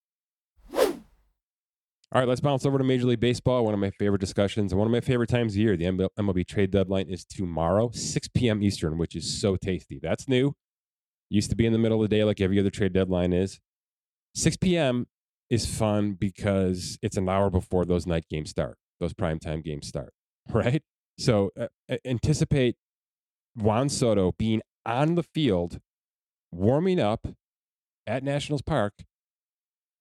All 2.12 2.19
right, 2.21 2.27
let's 2.27 2.41
bounce 2.41 2.65
over 2.65 2.77
to 2.77 2.83
Major 2.83 3.07
League 3.07 3.19
Baseball. 3.19 3.65
One 3.65 3.73
of 3.73 3.79
my 3.79 3.91
favorite 3.91 4.21
discussions 4.21 4.71
and 4.71 4.79
one 4.79 4.88
of 4.88 4.91
my 4.93 5.01
favorite 5.01 5.29
times 5.29 5.53
of 5.53 5.57
year. 5.57 5.75
The 5.75 6.09
MLB 6.17 6.47
trade 6.47 6.71
deadline 6.71 7.09
is 7.09 7.25
tomorrow, 7.25 7.91
6 7.93 8.29
p.m. 8.29 8.63
Eastern, 8.63 8.97
which 8.97 9.17
is 9.17 9.39
so 9.39 9.57
tasty. 9.57 9.99
That's 10.01 10.29
new. 10.29 10.55
Used 11.29 11.49
to 11.51 11.55
be 11.55 11.65
in 11.65 11.73
the 11.73 11.79
middle 11.79 12.03
of 12.03 12.09
the 12.09 12.15
day 12.15 12.23
like 12.23 12.41
every 12.41 12.59
other 12.59 12.69
trade 12.71 12.93
deadline 12.93 13.33
is. 13.33 13.59
6 14.35 14.57
p.m. 14.57 15.07
is 15.49 15.65
fun 15.65 16.13
because 16.13 16.97
it's 17.01 17.17
an 17.17 17.29
hour 17.29 17.49
before 17.49 17.85
those 17.85 18.05
night 18.07 18.25
games 18.29 18.49
start, 18.49 18.77
those 18.99 19.13
primetime 19.13 19.63
games 19.63 19.87
start, 19.87 20.13
right? 20.49 20.81
So 21.17 21.51
uh, 21.59 21.67
anticipate 22.05 22.75
Juan 23.55 23.89
Soto 23.89 24.33
being 24.37 24.61
on 24.85 25.15
the 25.15 25.23
field, 25.23 25.79
warming 26.51 26.99
up 26.99 27.27
at 28.07 28.23
Nationals 28.23 28.61
Park, 28.61 28.93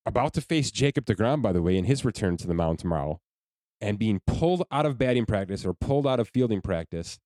about 0.06 0.32
to 0.34 0.40
face 0.40 0.70
Jacob 0.70 1.04
DeGrom, 1.04 1.42
by 1.42 1.52
the 1.52 1.60
way, 1.62 1.76
in 1.76 1.84
his 1.84 2.04
return 2.04 2.36
to 2.38 2.46
the 2.46 2.54
mound 2.54 2.78
tomorrow. 2.78 3.20
and 3.80 3.98
being 3.98 4.20
pulled 4.26 4.64
out 4.72 4.86
of 4.86 4.98
batting 4.98 5.26
practice 5.26 5.64
or 5.64 5.72
pulled 5.74 6.06
out 6.06 6.18
of 6.18 6.28
fielding 6.28 6.60
practice 6.60 7.18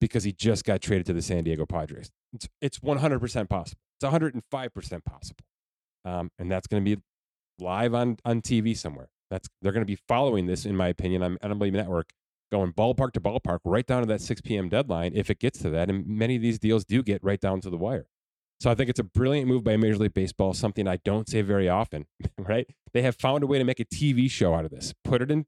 because 0.00 0.24
he 0.24 0.32
just 0.32 0.64
got 0.64 0.80
traded 0.80 1.06
to 1.06 1.12
the 1.12 1.22
San 1.22 1.44
Diego 1.44 1.66
Padres. 1.66 2.10
It's, 2.32 2.48
it's 2.60 2.78
100% 2.78 3.48
possible. 3.48 3.80
It's 4.00 4.10
105% 4.10 5.04
possible. 5.04 5.44
Um, 6.04 6.30
and 6.38 6.50
that's 6.50 6.66
going 6.66 6.84
to 6.84 6.96
be 6.96 7.02
live 7.58 7.94
on, 7.94 8.16
on 8.24 8.40
TV 8.40 8.76
somewhere. 8.76 9.08
That's 9.30 9.48
They're 9.62 9.72
going 9.72 9.82
to 9.82 9.86
be 9.86 9.98
following 10.08 10.46
this, 10.46 10.64
in 10.64 10.76
my 10.76 10.88
opinion, 10.88 11.22
on 11.22 11.36
MLB 11.38 11.72
Network, 11.72 12.10
going 12.50 12.72
ballpark 12.72 13.12
to 13.12 13.20
ballpark 13.20 13.58
right 13.64 13.86
down 13.86 14.00
to 14.02 14.06
that 14.06 14.20
6 14.20 14.40
p.m. 14.40 14.68
deadline 14.68 15.12
if 15.14 15.30
it 15.30 15.38
gets 15.38 15.60
to 15.60 15.70
that. 15.70 15.88
And 15.88 16.06
many 16.06 16.36
of 16.36 16.42
these 16.42 16.58
deals 16.58 16.84
do 16.84 17.02
get 17.02 17.22
right 17.22 17.40
down 17.40 17.60
to 17.60 17.70
the 17.70 17.76
wire. 17.76 18.06
So 18.60 18.70
I 18.70 18.74
think 18.74 18.90
it's 18.90 19.00
a 19.00 19.04
brilliant 19.04 19.48
move 19.48 19.64
by 19.64 19.76
Major 19.76 19.96
League 19.98 20.14
Baseball, 20.14 20.52
something 20.52 20.86
I 20.86 20.96
don't 20.96 21.28
say 21.28 21.40
very 21.40 21.68
often, 21.68 22.06
right? 22.38 22.66
They 22.92 23.02
have 23.02 23.16
found 23.16 23.42
a 23.42 23.46
way 23.46 23.58
to 23.58 23.64
make 23.64 23.80
a 23.80 23.84
TV 23.84 24.30
show 24.30 24.54
out 24.54 24.64
of 24.64 24.70
this. 24.70 24.92
Put 25.04 25.22
it 25.22 25.30
in 25.30 25.46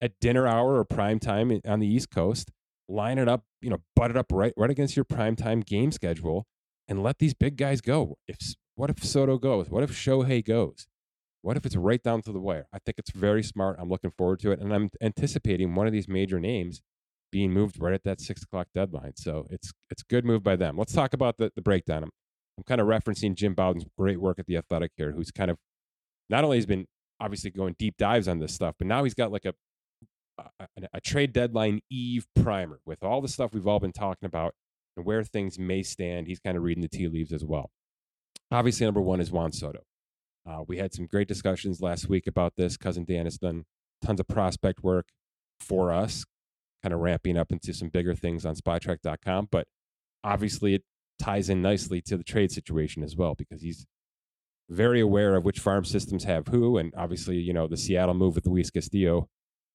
at 0.00 0.12
dinner 0.20 0.46
hour 0.46 0.76
or 0.76 0.84
prime 0.84 1.18
time 1.18 1.60
on 1.66 1.80
the 1.80 1.86
East 1.86 2.10
Coast, 2.10 2.50
line 2.92 3.18
it 3.18 3.28
up, 3.28 3.44
you 3.60 3.70
know, 3.70 3.78
butt 3.96 4.10
it 4.10 4.16
up 4.16 4.26
right 4.32 4.52
right 4.56 4.70
against 4.70 4.96
your 4.96 5.04
prime 5.04 5.36
time 5.36 5.60
game 5.60 5.90
schedule 5.90 6.46
and 6.88 7.02
let 7.02 7.18
these 7.18 7.34
big 7.34 7.56
guys 7.56 7.80
go. 7.80 8.18
If 8.28 8.54
what 8.74 8.90
if 8.90 9.02
Soto 9.04 9.38
goes? 9.38 9.68
What 9.70 9.82
if 9.82 9.92
Shohei 9.92 10.44
goes? 10.44 10.86
What 11.42 11.56
if 11.56 11.66
it's 11.66 11.76
right 11.76 12.02
down 12.02 12.22
to 12.22 12.32
the 12.32 12.40
wire? 12.40 12.66
I 12.72 12.78
think 12.78 12.98
it's 12.98 13.10
very 13.10 13.42
smart. 13.42 13.76
I'm 13.80 13.88
looking 13.88 14.12
forward 14.16 14.38
to 14.40 14.52
it, 14.52 14.60
and 14.60 14.72
I'm 14.72 14.90
anticipating 15.00 15.74
one 15.74 15.86
of 15.86 15.92
these 15.92 16.08
major 16.08 16.38
names 16.38 16.82
being 17.32 17.52
moved 17.52 17.80
right 17.80 17.94
at 17.94 18.04
that 18.04 18.20
six 18.20 18.42
o'clock 18.42 18.68
deadline. 18.74 19.14
So 19.16 19.46
it's 19.50 19.72
it's 19.90 20.02
good 20.02 20.24
move 20.24 20.42
by 20.42 20.56
them. 20.56 20.76
Let's 20.76 20.92
talk 20.92 21.14
about 21.14 21.38
the, 21.38 21.50
the 21.56 21.62
breakdown. 21.62 22.04
I'm, 22.04 22.10
I'm 22.58 22.64
kind 22.64 22.80
of 22.80 22.86
referencing 22.86 23.34
Jim 23.34 23.54
Bowden's 23.54 23.86
great 23.98 24.20
work 24.20 24.38
at 24.38 24.46
the 24.46 24.56
Athletic 24.56 24.92
here, 24.96 25.12
who's 25.12 25.30
kind 25.30 25.50
of 25.50 25.56
not 26.30 26.44
only 26.44 26.58
has 26.58 26.66
been 26.66 26.86
obviously 27.18 27.50
going 27.50 27.74
deep 27.78 27.96
dives 27.96 28.28
on 28.28 28.38
this 28.38 28.54
stuff, 28.54 28.74
but 28.78 28.86
now 28.86 29.02
he's 29.04 29.14
got 29.14 29.32
like 29.32 29.44
a 29.44 29.54
a, 30.38 30.66
a 30.94 31.00
trade 31.00 31.32
deadline 31.32 31.80
eve 31.90 32.26
primer 32.34 32.80
with 32.84 33.02
all 33.02 33.20
the 33.20 33.28
stuff 33.28 33.52
we've 33.52 33.66
all 33.66 33.80
been 33.80 33.92
talking 33.92 34.26
about 34.26 34.54
and 34.96 35.06
where 35.06 35.24
things 35.24 35.58
may 35.58 35.82
stand. 35.82 36.26
He's 36.26 36.40
kind 36.40 36.56
of 36.56 36.62
reading 36.62 36.82
the 36.82 36.88
tea 36.88 37.08
leaves 37.08 37.32
as 37.32 37.44
well. 37.44 37.70
Obviously, 38.50 38.86
number 38.86 39.00
one 39.00 39.20
is 39.20 39.30
Juan 39.30 39.52
Soto. 39.52 39.80
Uh, 40.46 40.62
we 40.66 40.76
had 40.78 40.92
some 40.92 41.06
great 41.06 41.28
discussions 41.28 41.80
last 41.80 42.08
week 42.08 42.26
about 42.26 42.54
this. 42.56 42.76
Cousin 42.76 43.04
Dan 43.04 43.24
has 43.24 43.38
done 43.38 43.64
tons 44.04 44.20
of 44.20 44.28
prospect 44.28 44.82
work 44.82 45.08
for 45.60 45.92
us, 45.92 46.24
kind 46.82 46.92
of 46.92 47.00
ramping 47.00 47.38
up 47.38 47.52
into 47.52 47.72
some 47.72 47.88
bigger 47.88 48.14
things 48.14 48.44
on 48.44 48.54
Spotrac.com. 48.54 49.48
But 49.50 49.66
obviously, 50.24 50.74
it 50.74 50.82
ties 51.18 51.48
in 51.48 51.62
nicely 51.62 52.00
to 52.02 52.16
the 52.16 52.24
trade 52.24 52.50
situation 52.50 53.02
as 53.02 53.16
well 53.16 53.34
because 53.34 53.62
he's 53.62 53.86
very 54.68 55.00
aware 55.00 55.36
of 55.36 55.44
which 55.44 55.60
farm 55.60 55.84
systems 55.84 56.24
have 56.24 56.48
who. 56.48 56.76
And 56.76 56.92
obviously, 56.96 57.36
you 57.36 57.52
know, 57.52 57.68
the 57.68 57.76
Seattle 57.76 58.14
move 58.14 58.34
with 58.34 58.46
Luis 58.46 58.70
Castillo 58.70 59.28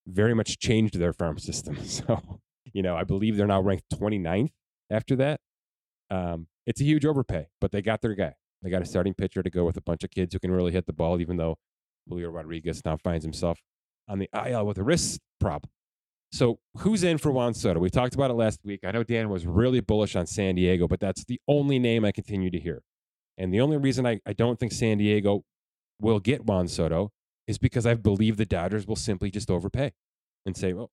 very 0.08 0.34
much 0.34 0.58
changed 0.58 0.98
their 0.98 1.14
farm 1.14 1.38
system. 1.50 1.78
So, 1.86 2.40
you 2.74 2.82
know, 2.82 2.96
I 2.96 3.04
believe 3.04 3.38
they're 3.38 3.48
now 3.48 3.62
ranked 3.62 3.86
29th 3.94 4.52
after 4.90 5.16
that. 5.18 5.40
Um, 6.10 6.48
it's 6.66 6.82
a 6.82 6.84
huge 6.84 7.06
overpay, 7.06 7.48
but 7.60 7.72
they 7.72 7.82
got 7.82 8.02
their 8.02 8.16
guy. 8.16 8.34
They 8.62 8.70
got 8.70 8.82
a 8.82 8.86
starting 8.86 9.14
pitcher 9.14 9.44
to 9.44 9.50
go 9.50 9.66
with 9.66 9.78
a 9.78 9.82
bunch 9.82 10.04
of 10.04 10.10
kids 10.10 10.34
who 10.34 10.40
can 10.40 10.52
really 10.52 10.72
hit 10.72 10.86
the 10.86 10.94
ball, 10.94 11.22
even 11.22 11.38
though 11.38 11.58
Julio 12.08 12.30
Rodriguez 12.30 12.82
now 12.84 12.98
finds 12.98 13.24
himself 13.24 13.60
on 14.08 14.20
the 14.20 14.30
IL 14.34 14.66
with 14.66 14.78
a 14.78 14.84
wrist 14.84 15.20
problem. 15.40 15.70
So, 16.32 16.60
who's 16.80 17.04
in 17.04 17.20
for 17.20 17.32
Juan 17.32 17.54
Soto? 17.54 17.80
We 17.80 17.90
talked 17.90 18.14
about 18.14 18.32
it 18.32 18.34
last 18.34 18.60
week. 18.66 18.82
I 18.84 18.92
know 18.92 19.04
Dan 19.04 19.30
was 19.30 19.46
really 19.46 19.80
bullish 19.80 20.16
on 20.16 20.28
San 20.28 20.56
Diego, 20.56 20.88
but 20.88 21.00
that's 21.00 21.24
the 21.24 21.40
only 21.48 21.80
name 21.80 22.04
I 22.04 22.12
continue 22.12 22.52
to 22.52 22.60
hear. 22.60 22.82
And 23.38 23.54
the 23.54 23.62
only 23.62 23.78
reason 23.78 24.06
I, 24.06 24.20
I 24.26 24.34
don't 24.34 24.60
think 24.60 24.74
San 24.74 24.98
Diego 24.98 25.44
will 26.02 26.20
get 26.20 26.46
Juan 26.46 26.68
Soto 26.68 27.12
is 27.48 27.58
because 27.58 27.86
I 27.86 27.94
believe 27.94 28.38
the 28.38 28.46
Dodgers 28.46 28.86
will 28.86 28.96
simply 28.96 29.32
just 29.32 29.50
overpay 29.50 29.94
and 30.46 30.56
say, 30.56 30.74
well, 30.74 30.92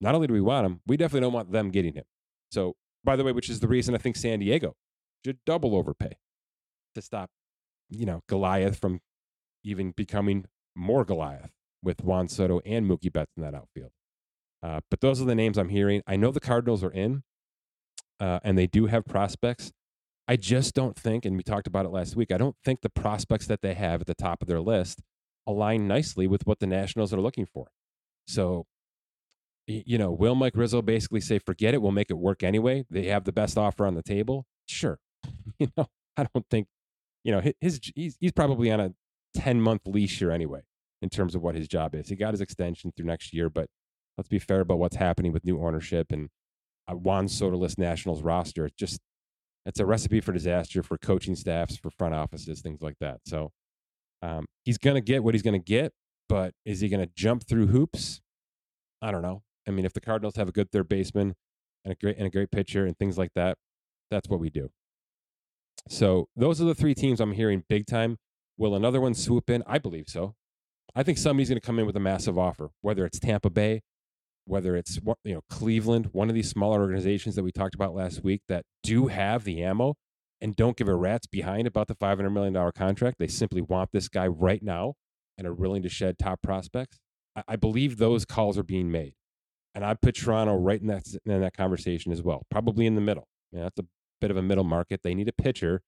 not 0.00 0.14
only 0.14 0.26
do 0.26 0.34
we 0.34 0.40
want 0.40 0.66
him, 0.66 0.80
we 0.86 0.96
definitely 0.96 1.20
don't 1.20 1.32
want 1.32 1.52
them 1.52 1.70
getting 1.70 1.94
him. 1.94 2.04
So, 2.50 2.74
by 3.04 3.16
the 3.16 3.24
way, 3.24 3.32
which 3.32 3.48
is 3.48 3.60
the 3.60 3.68
reason 3.68 3.94
I 3.94 3.98
think 3.98 4.16
San 4.16 4.40
Diego 4.40 4.74
should 5.24 5.38
double 5.46 5.76
overpay 5.76 6.16
to 6.94 7.02
stop, 7.02 7.30
you 7.88 8.06
know, 8.06 8.22
Goliath 8.28 8.78
from 8.78 9.00
even 9.62 9.92
becoming 9.92 10.46
more 10.74 11.04
Goliath 11.04 11.50
with 11.82 12.02
Juan 12.02 12.28
Soto 12.28 12.60
and 12.64 12.90
Mookie 12.90 13.12
Betts 13.12 13.32
in 13.36 13.42
that 13.42 13.54
outfield. 13.54 13.92
Uh, 14.62 14.80
but 14.90 15.00
those 15.00 15.20
are 15.20 15.26
the 15.26 15.34
names 15.34 15.58
I'm 15.58 15.68
hearing. 15.68 16.02
I 16.06 16.16
know 16.16 16.30
the 16.30 16.40
Cardinals 16.40 16.82
are 16.82 16.90
in, 16.90 17.22
uh, 18.18 18.40
and 18.42 18.56
they 18.56 18.66
do 18.66 18.86
have 18.86 19.04
prospects. 19.04 19.72
I 20.26 20.36
just 20.36 20.74
don't 20.74 20.96
think, 20.96 21.26
and 21.26 21.36
we 21.36 21.42
talked 21.42 21.66
about 21.66 21.84
it 21.84 21.90
last 21.90 22.16
week, 22.16 22.32
I 22.32 22.38
don't 22.38 22.56
think 22.64 22.80
the 22.80 22.88
prospects 22.88 23.46
that 23.46 23.60
they 23.60 23.74
have 23.74 24.00
at 24.00 24.06
the 24.06 24.14
top 24.14 24.40
of 24.40 24.48
their 24.48 24.60
list 24.60 25.02
align 25.46 25.86
nicely 25.86 26.26
with 26.26 26.46
what 26.46 26.58
the 26.58 26.66
Nationals 26.66 27.12
are 27.12 27.20
looking 27.20 27.46
for. 27.46 27.68
So, 28.26 28.66
you 29.66 29.98
know, 29.98 30.10
will 30.10 30.34
Mike 30.34 30.56
Rizzo 30.56 30.82
basically 30.82 31.20
say, 31.20 31.38
forget 31.38 31.74
it, 31.74 31.82
we'll 31.82 31.92
make 31.92 32.10
it 32.10 32.18
work 32.18 32.42
anyway? 32.42 32.84
They 32.90 33.06
have 33.06 33.24
the 33.24 33.32
best 33.32 33.56
offer 33.56 33.86
on 33.86 33.94
the 33.94 34.02
table? 34.02 34.46
Sure. 34.66 34.98
you 35.58 35.68
know, 35.76 35.86
I 36.16 36.26
don't 36.32 36.46
think 36.50 36.68
you 37.24 37.32
know, 37.32 37.42
his 37.60 37.80
he's, 37.94 38.16
he's 38.20 38.32
probably 38.32 38.70
on 38.70 38.80
a 38.80 38.92
10 39.34 39.60
month 39.60 39.82
leash 39.86 40.18
here 40.18 40.30
anyway, 40.30 40.60
in 41.02 41.08
terms 41.08 41.34
of 41.34 41.42
what 41.42 41.54
his 41.54 41.66
job 41.66 41.94
is. 41.94 42.08
He 42.08 42.16
got 42.16 42.34
his 42.34 42.40
extension 42.40 42.92
through 42.94 43.06
next 43.06 43.32
year, 43.32 43.50
but 43.50 43.68
let's 44.16 44.28
be 44.28 44.38
fair 44.38 44.60
about 44.60 44.78
what's 44.78 44.96
happening 44.96 45.32
with 45.32 45.44
new 45.44 45.60
ownership 45.60 46.12
and 46.12 46.28
a 46.86 46.94
Juan 46.94 47.26
Soto-less 47.28 47.78
Nationals 47.78 48.22
roster. 48.22 48.66
It's 48.66 48.76
just, 48.76 49.00
it's 49.64 49.80
a 49.80 49.86
recipe 49.86 50.20
for 50.20 50.32
disaster 50.32 50.82
for 50.82 50.98
coaching 50.98 51.34
staffs, 51.34 51.78
for 51.78 51.90
front 51.90 52.14
offices, 52.14 52.60
things 52.60 52.82
like 52.82 52.96
that. 53.00 53.20
So 53.24 53.50
um, 54.24 54.46
he's 54.64 54.78
going 54.78 54.94
to 54.94 55.02
get 55.02 55.22
what 55.22 55.34
he's 55.34 55.42
going 55.42 55.60
to 55.60 55.64
get, 55.64 55.92
but 56.28 56.52
is 56.64 56.80
he 56.80 56.88
going 56.88 57.04
to 57.04 57.12
jump 57.14 57.46
through 57.46 57.66
hoops? 57.66 58.22
I 59.02 59.10
don't 59.10 59.22
know. 59.22 59.42
I 59.68 59.70
mean, 59.70 59.84
if 59.84 59.92
the 59.92 60.00
Cardinals 60.00 60.36
have 60.36 60.48
a 60.48 60.52
good 60.52 60.70
third 60.70 60.88
baseman 60.88 61.34
and 61.84 61.92
a 61.92 61.96
great 61.96 62.16
and 62.16 62.26
a 62.26 62.30
great 62.30 62.50
pitcher 62.50 62.86
and 62.86 62.96
things 62.96 63.18
like 63.18 63.32
that, 63.34 63.58
that's 64.10 64.28
what 64.28 64.40
we 64.40 64.48
do. 64.48 64.70
So 65.88 66.28
those 66.34 66.60
are 66.60 66.64
the 66.64 66.74
three 66.74 66.94
teams 66.94 67.20
I'm 67.20 67.32
hearing 67.32 67.64
big 67.68 67.86
time. 67.86 68.16
Will 68.56 68.74
another 68.74 69.00
one 69.00 69.14
swoop 69.14 69.50
in? 69.50 69.62
I 69.66 69.78
believe 69.78 70.06
so. 70.08 70.34
I 70.94 71.02
think 71.02 71.18
somebody's 71.18 71.48
going 71.48 71.60
to 71.60 71.66
come 71.66 71.78
in 71.78 71.86
with 71.86 71.96
a 71.96 72.00
massive 72.00 72.38
offer, 72.38 72.70
whether 72.80 73.04
it's 73.04 73.18
Tampa 73.18 73.50
Bay, 73.50 73.82
whether 74.46 74.76
it's 74.76 74.98
you 75.24 75.34
know 75.34 75.40
Cleveland, 75.50 76.10
one 76.12 76.30
of 76.30 76.34
these 76.34 76.48
smaller 76.48 76.80
organizations 76.80 77.34
that 77.34 77.42
we 77.42 77.52
talked 77.52 77.74
about 77.74 77.94
last 77.94 78.24
week 78.24 78.42
that 78.48 78.64
do 78.82 79.08
have 79.08 79.44
the 79.44 79.62
ammo 79.62 79.96
and 80.44 80.54
don't 80.54 80.76
give 80.76 80.88
a 80.88 80.94
rat's 80.94 81.26
behind 81.26 81.66
about 81.66 81.88
the 81.88 81.94
$500 81.94 82.30
million 82.30 82.72
contract. 82.72 83.18
They 83.18 83.28
simply 83.28 83.62
want 83.62 83.92
this 83.92 84.08
guy 84.08 84.26
right 84.26 84.62
now 84.62 84.92
and 85.38 85.46
are 85.46 85.54
willing 85.54 85.82
to 85.84 85.88
shed 85.88 86.18
top 86.18 86.42
prospects. 86.42 86.98
I, 87.34 87.42
I 87.48 87.56
believe 87.56 87.96
those 87.96 88.26
calls 88.26 88.58
are 88.58 88.62
being 88.62 88.90
made. 88.90 89.14
And 89.74 89.86
I 89.86 89.94
put 89.94 90.16
Toronto 90.16 90.54
right 90.56 90.78
in 90.78 90.88
that, 90.88 91.06
in 91.24 91.40
that 91.40 91.56
conversation 91.56 92.12
as 92.12 92.22
well, 92.22 92.42
probably 92.50 92.84
in 92.84 92.94
the 92.94 93.00
middle. 93.00 93.26
That's 93.52 93.78
a 93.78 93.86
bit 94.20 94.30
of 94.30 94.36
a 94.36 94.42
middle 94.42 94.64
market. 94.64 95.00
They 95.02 95.14
need 95.14 95.30
a 95.30 95.32
pitcher, 95.32 95.80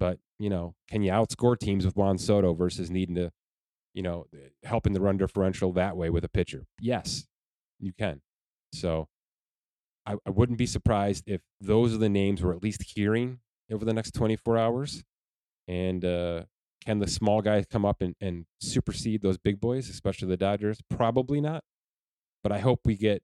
but 0.00 0.18
you 0.40 0.50
know, 0.50 0.74
can 0.90 1.02
you 1.02 1.12
outscore 1.12 1.56
teams 1.56 1.86
with 1.86 1.94
Juan 1.94 2.18
Soto 2.18 2.54
versus 2.54 2.90
needing 2.90 3.14
to, 3.14 3.30
you 3.94 4.02
know, 4.02 4.26
eh, 4.34 4.48
helping 4.64 4.92
the 4.92 5.00
run 5.00 5.18
differential 5.18 5.72
that 5.74 5.96
way 5.96 6.10
with 6.10 6.24
a 6.24 6.28
pitcher? 6.28 6.64
Yes, 6.80 7.28
you 7.78 7.92
can. 7.96 8.22
So 8.72 9.06
I 10.04 10.16
wouldn't 10.26 10.58
be 10.58 10.66
surprised 10.66 11.24
if 11.26 11.42
those 11.60 11.94
are 11.94 11.98
the 11.98 12.08
names 12.08 12.42
we're 12.42 12.54
at 12.54 12.62
least 12.62 12.82
hearing 12.96 13.40
over 13.72 13.84
the 13.84 13.94
next 13.94 14.12
24 14.12 14.58
hours. 14.58 15.04
And 15.66 16.04
uh, 16.04 16.44
can 16.84 16.98
the 16.98 17.06
small 17.06 17.42
guys 17.42 17.66
come 17.70 17.84
up 17.84 18.00
and, 18.00 18.14
and 18.20 18.46
supersede 18.60 19.22
those 19.22 19.38
big 19.38 19.60
boys, 19.60 19.88
especially 19.88 20.28
the 20.28 20.36
Dodgers? 20.36 20.80
Probably 20.88 21.40
not. 21.40 21.62
But 22.42 22.52
I 22.52 22.58
hope 22.58 22.80
we 22.84 22.96
get 22.96 23.22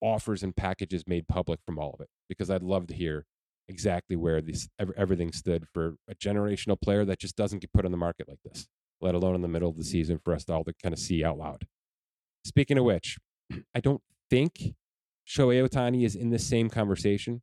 offers 0.00 0.42
and 0.42 0.54
packages 0.54 1.04
made 1.06 1.28
public 1.28 1.60
from 1.64 1.78
all 1.78 1.94
of 1.94 2.00
it 2.00 2.08
because 2.28 2.50
I'd 2.50 2.62
love 2.62 2.86
to 2.88 2.94
hear 2.94 3.24
exactly 3.68 4.16
where 4.16 4.40
this 4.40 4.68
everything 4.96 5.32
stood 5.32 5.66
for 5.72 5.94
a 6.08 6.14
generational 6.14 6.80
player 6.80 7.04
that 7.04 7.20
just 7.20 7.36
doesn't 7.36 7.60
get 7.60 7.72
put 7.72 7.84
on 7.84 7.92
the 7.92 7.96
market 7.96 8.28
like 8.28 8.40
this, 8.44 8.66
let 9.00 9.14
alone 9.14 9.34
in 9.34 9.42
the 9.42 9.48
middle 9.48 9.70
of 9.70 9.76
the 9.76 9.84
season 9.84 10.18
for 10.22 10.34
us 10.34 10.44
to 10.44 10.52
all 10.52 10.64
to 10.64 10.74
kind 10.82 10.92
of 10.92 10.98
see 10.98 11.24
out 11.24 11.38
loud. 11.38 11.66
Speaking 12.44 12.78
of 12.78 12.84
which, 12.84 13.18
I 13.74 13.80
don't 13.80 14.02
think 14.28 14.74
Shohei 15.26 15.66
Ohtani 15.66 16.04
is 16.04 16.14
in 16.14 16.30
the 16.30 16.38
same 16.38 16.68
conversation. 16.68 17.42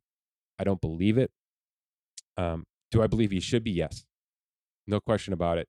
I 0.58 0.64
don't 0.64 0.80
believe 0.80 1.16
it. 1.16 1.30
Um, 2.36 2.64
do 2.90 3.02
I 3.02 3.06
believe 3.06 3.30
he 3.30 3.40
should 3.40 3.64
be? 3.64 3.70
Yes. 3.70 4.04
No 4.86 5.00
question 5.00 5.32
about 5.32 5.58
it. 5.58 5.68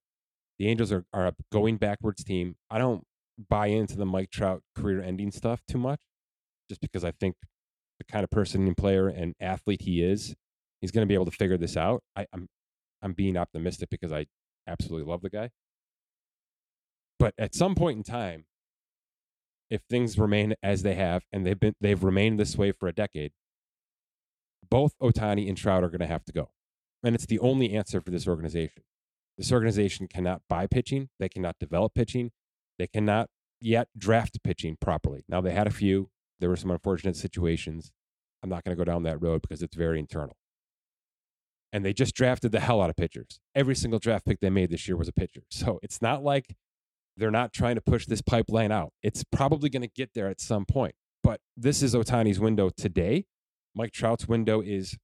The 0.57 0.67
Angels 0.67 0.91
are, 0.91 1.05
are 1.13 1.27
a 1.27 1.33
going 1.51 1.77
backwards 1.77 2.23
team. 2.23 2.55
I 2.69 2.77
don't 2.77 3.03
buy 3.49 3.67
into 3.67 3.97
the 3.97 4.05
Mike 4.05 4.29
Trout 4.31 4.61
career 4.75 5.01
ending 5.01 5.31
stuff 5.31 5.61
too 5.67 5.77
much 5.77 6.01
just 6.69 6.81
because 6.81 7.03
I 7.03 7.11
think 7.11 7.35
the 7.97 8.05
kind 8.11 8.23
of 8.23 8.29
person 8.29 8.65
and 8.67 8.77
player 8.77 9.07
and 9.07 9.35
athlete 9.39 9.81
he 9.81 10.01
is, 10.01 10.35
he's 10.79 10.91
going 10.91 11.05
to 11.05 11.07
be 11.07 11.13
able 11.13 11.25
to 11.25 11.31
figure 11.31 11.57
this 11.57 11.75
out. 11.77 12.01
I, 12.15 12.25
I'm 12.33 12.47
I'm 13.01 13.13
being 13.13 13.35
optimistic 13.35 13.89
because 13.89 14.11
I 14.11 14.27
absolutely 14.67 15.09
love 15.09 15.21
the 15.21 15.29
guy. 15.29 15.49
But 17.19 17.33
at 17.37 17.55
some 17.55 17.75
point 17.75 17.97
in 17.97 18.03
time, 18.03 18.45
if 19.69 19.81
things 19.89 20.17
remain 20.17 20.55
as 20.61 20.83
they 20.83 20.95
have, 20.95 21.23
and 21.31 21.45
they've 21.45 21.59
been 21.59 21.75
they've 21.81 22.03
remained 22.03 22.39
this 22.39 22.57
way 22.57 22.71
for 22.71 22.87
a 22.87 22.93
decade, 22.93 23.31
both 24.71 24.97
Ohtani 24.99 25.47
and 25.47 25.57
Trout 25.57 25.83
are 25.83 25.89
going 25.89 25.99
to 25.99 26.07
have 26.07 26.25
to 26.25 26.33
go. 26.33 26.49
And 27.03 27.13
it's 27.13 27.27
the 27.27 27.39
only 27.39 27.73
answer 27.73 28.01
for 28.01 28.09
this 28.09 28.27
organization. 28.27 28.83
This 29.37 29.51
organization 29.51 30.07
cannot 30.07 30.41
buy 30.49 30.65
pitching, 30.65 31.09
they 31.19 31.29
cannot 31.29 31.57
develop 31.59 31.93
pitching, 31.93 32.31
they 32.79 32.87
cannot 32.87 33.29
yet 33.59 33.87
draft 33.97 34.43
pitching 34.43 34.77
properly. 34.79 35.23
Now 35.29 35.41
they 35.41 35.51
had 35.51 35.67
a 35.67 35.71
few. 35.71 36.09
There 36.39 36.49
were 36.49 36.55
some 36.55 36.71
unfortunate 36.71 37.15
situations. 37.15 37.91
I'm 38.41 38.49
not 38.49 38.63
going 38.63 38.75
to 38.75 38.79
go 38.79 38.89
down 38.89 39.03
that 39.03 39.21
road 39.21 39.41
because 39.41 39.61
it's 39.61 39.75
very 39.75 39.99
internal. 39.99 40.35
And 41.71 41.85
they 41.85 41.93
just 41.93 42.15
drafted 42.15 42.51
the 42.51 42.59
hell 42.59 42.81
out 42.81 42.89
of 42.89 42.95
pitchers. 42.95 43.39
Every 43.55 43.75
single 43.75 43.99
draft 43.99 44.25
pick 44.25 44.39
they 44.39 44.49
made 44.49 44.71
this 44.71 44.87
year 44.87 44.97
was 44.97 45.07
a 45.07 45.13
pitcher. 45.13 45.43
So 45.49 45.79
it's 45.83 46.01
not 46.01 46.23
like 46.23 46.55
they're 47.15 47.31
not 47.31 47.53
trying 47.53 47.75
to 47.75 47.81
push 47.81 48.07
this 48.07 48.21
pipeline 48.21 48.71
out. 48.71 48.93
It's 49.03 49.23
probably 49.23 49.69
going 49.69 49.83
to 49.83 49.87
get 49.87 50.13
there 50.13 50.27
at 50.27 50.41
some 50.41 50.65
point. 50.65 50.95
But 51.23 51.39
this 51.55 51.83
is 51.83 51.93
Ohtani's 51.93 52.39
window 52.39 52.71
today. 52.75 53.25
Mike 53.75 53.91
Trout's 53.91 54.27
window 54.27 54.61
is 54.61 54.97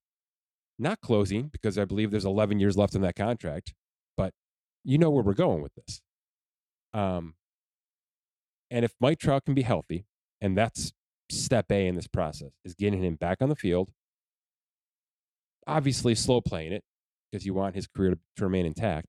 not 0.80 1.02
closing 1.02 1.48
because 1.48 1.78
I 1.78 1.86
believe 1.86 2.12
there's 2.12 2.26
11 2.26 2.60
years 2.60 2.78
left 2.78 2.96
in 2.96 3.02
that 3.02 3.16
contract. 3.16 3.74
But 4.16 4.34
you 4.84 4.98
know 4.98 5.10
where 5.10 5.24
we're 5.24 5.34
going 5.34 5.62
with 5.62 5.74
this. 5.76 6.02
Um, 6.94 7.36
and 8.70 8.84
if 8.84 8.94
Mike 9.00 9.20
Trout 9.20 9.46
can 9.46 9.54
be 9.54 9.62
healthy, 9.62 10.06
and 10.42 10.58
that's 10.58 10.92
step 11.30 11.72
A 11.72 11.88
in 11.88 11.96
this 11.96 12.08
process, 12.08 12.52
is 12.66 12.74
getting 12.74 13.04
him 13.04 13.16
back 13.16 13.42
on 13.42 13.50
the 13.50 13.56
field. 13.56 13.90
Obviously, 15.66 16.16
slow 16.16 16.42
playing 16.42 16.74
it 16.74 16.84
because 17.32 17.46
you 17.46 17.54
want 17.54 17.76
his 17.76 17.88
career 17.88 18.12
to, 18.12 18.20
to 18.38 18.44
remain 18.44 18.66
intact. 18.66 19.08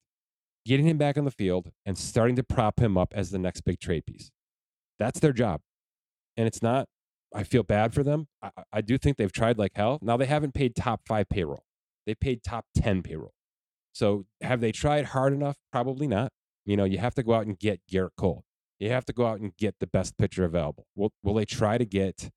Getting 0.66 0.86
him 0.86 0.98
back 0.98 1.16
on 1.16 1.24
the 1.24 1.30
field 1.30 1.70
and 1.86 1.96
starting 1.96 2.36
to 2.36 2.42
prop 2.42 2.80
him 2.80 2.98
up 2.98 3.12
as 3.14 3.30
the 3.30 3.38
next 3.38 3.62
big 3.62 3.80
trade 3.80 4.06
piece. 4.06 4.30
That's 4.98 5.20
their 5.20 5.32
job. 5.32 5.60
And 6.36 6.46
it's 6.46 6.62
not, 6.62 6.88
I 7.34 7.42
feel 7.42 7.62
bad 7.62 7.94
for 7.94 8.02
them. 8.02 8.28
I, 8.42 8.50
I 8.72 8.80
do 8.80 8.98
think 8.98 9.16
they've 9.16 9.32
tried 9.32 9.58
like 9.58 9.72
hell. 9.74 9.98
Now, 10.02 10.16
they 10.16 10.26
haven't 10.26 10.54
paid 10.54 10.74
top 10.74 11.02
five 11.06 11.28
payroll, 11.28 11.64
they 12.06 12.14
paid 12.14 12.42
top 12.42 12.66
10 12.76 13.02
payroll. 13.02 13.34
So, 13.92 14.26
have 14.40 14.60
they 14.60 14.72
tried 14.72 15.06
hard 15.06 15.32
enough? 15.32 15.56
Probably 15.72 16.06
not. 16.06 16.32
You 16.64 16.76
know, 16.76 16.84
you 16.84 16.98
have 16.98 17.14
to 17.14 17.22
go 17.22 17.34
out 17.34 17.46
and 17.46 17.58
get 17.58 17.80
Gerrit 17.90 18.10
Cole. 18.16 18.44
You 18.78 18.90
have 18.90 19.04
to 19.06 19.12
go 19.12 19.26
out 19.26 19.40
and 19.40 19.56
get 19.56 19.76
the 19.80 19.86
best 19.86 20.16
pitcher 20.18 20.44
available. 20.44 20.86
Will, 20.94 21.12
will 21.22 21.34
they 21.34 21.44
try 21.44 21.78
to 21.78 21.84
get 21.84 22.30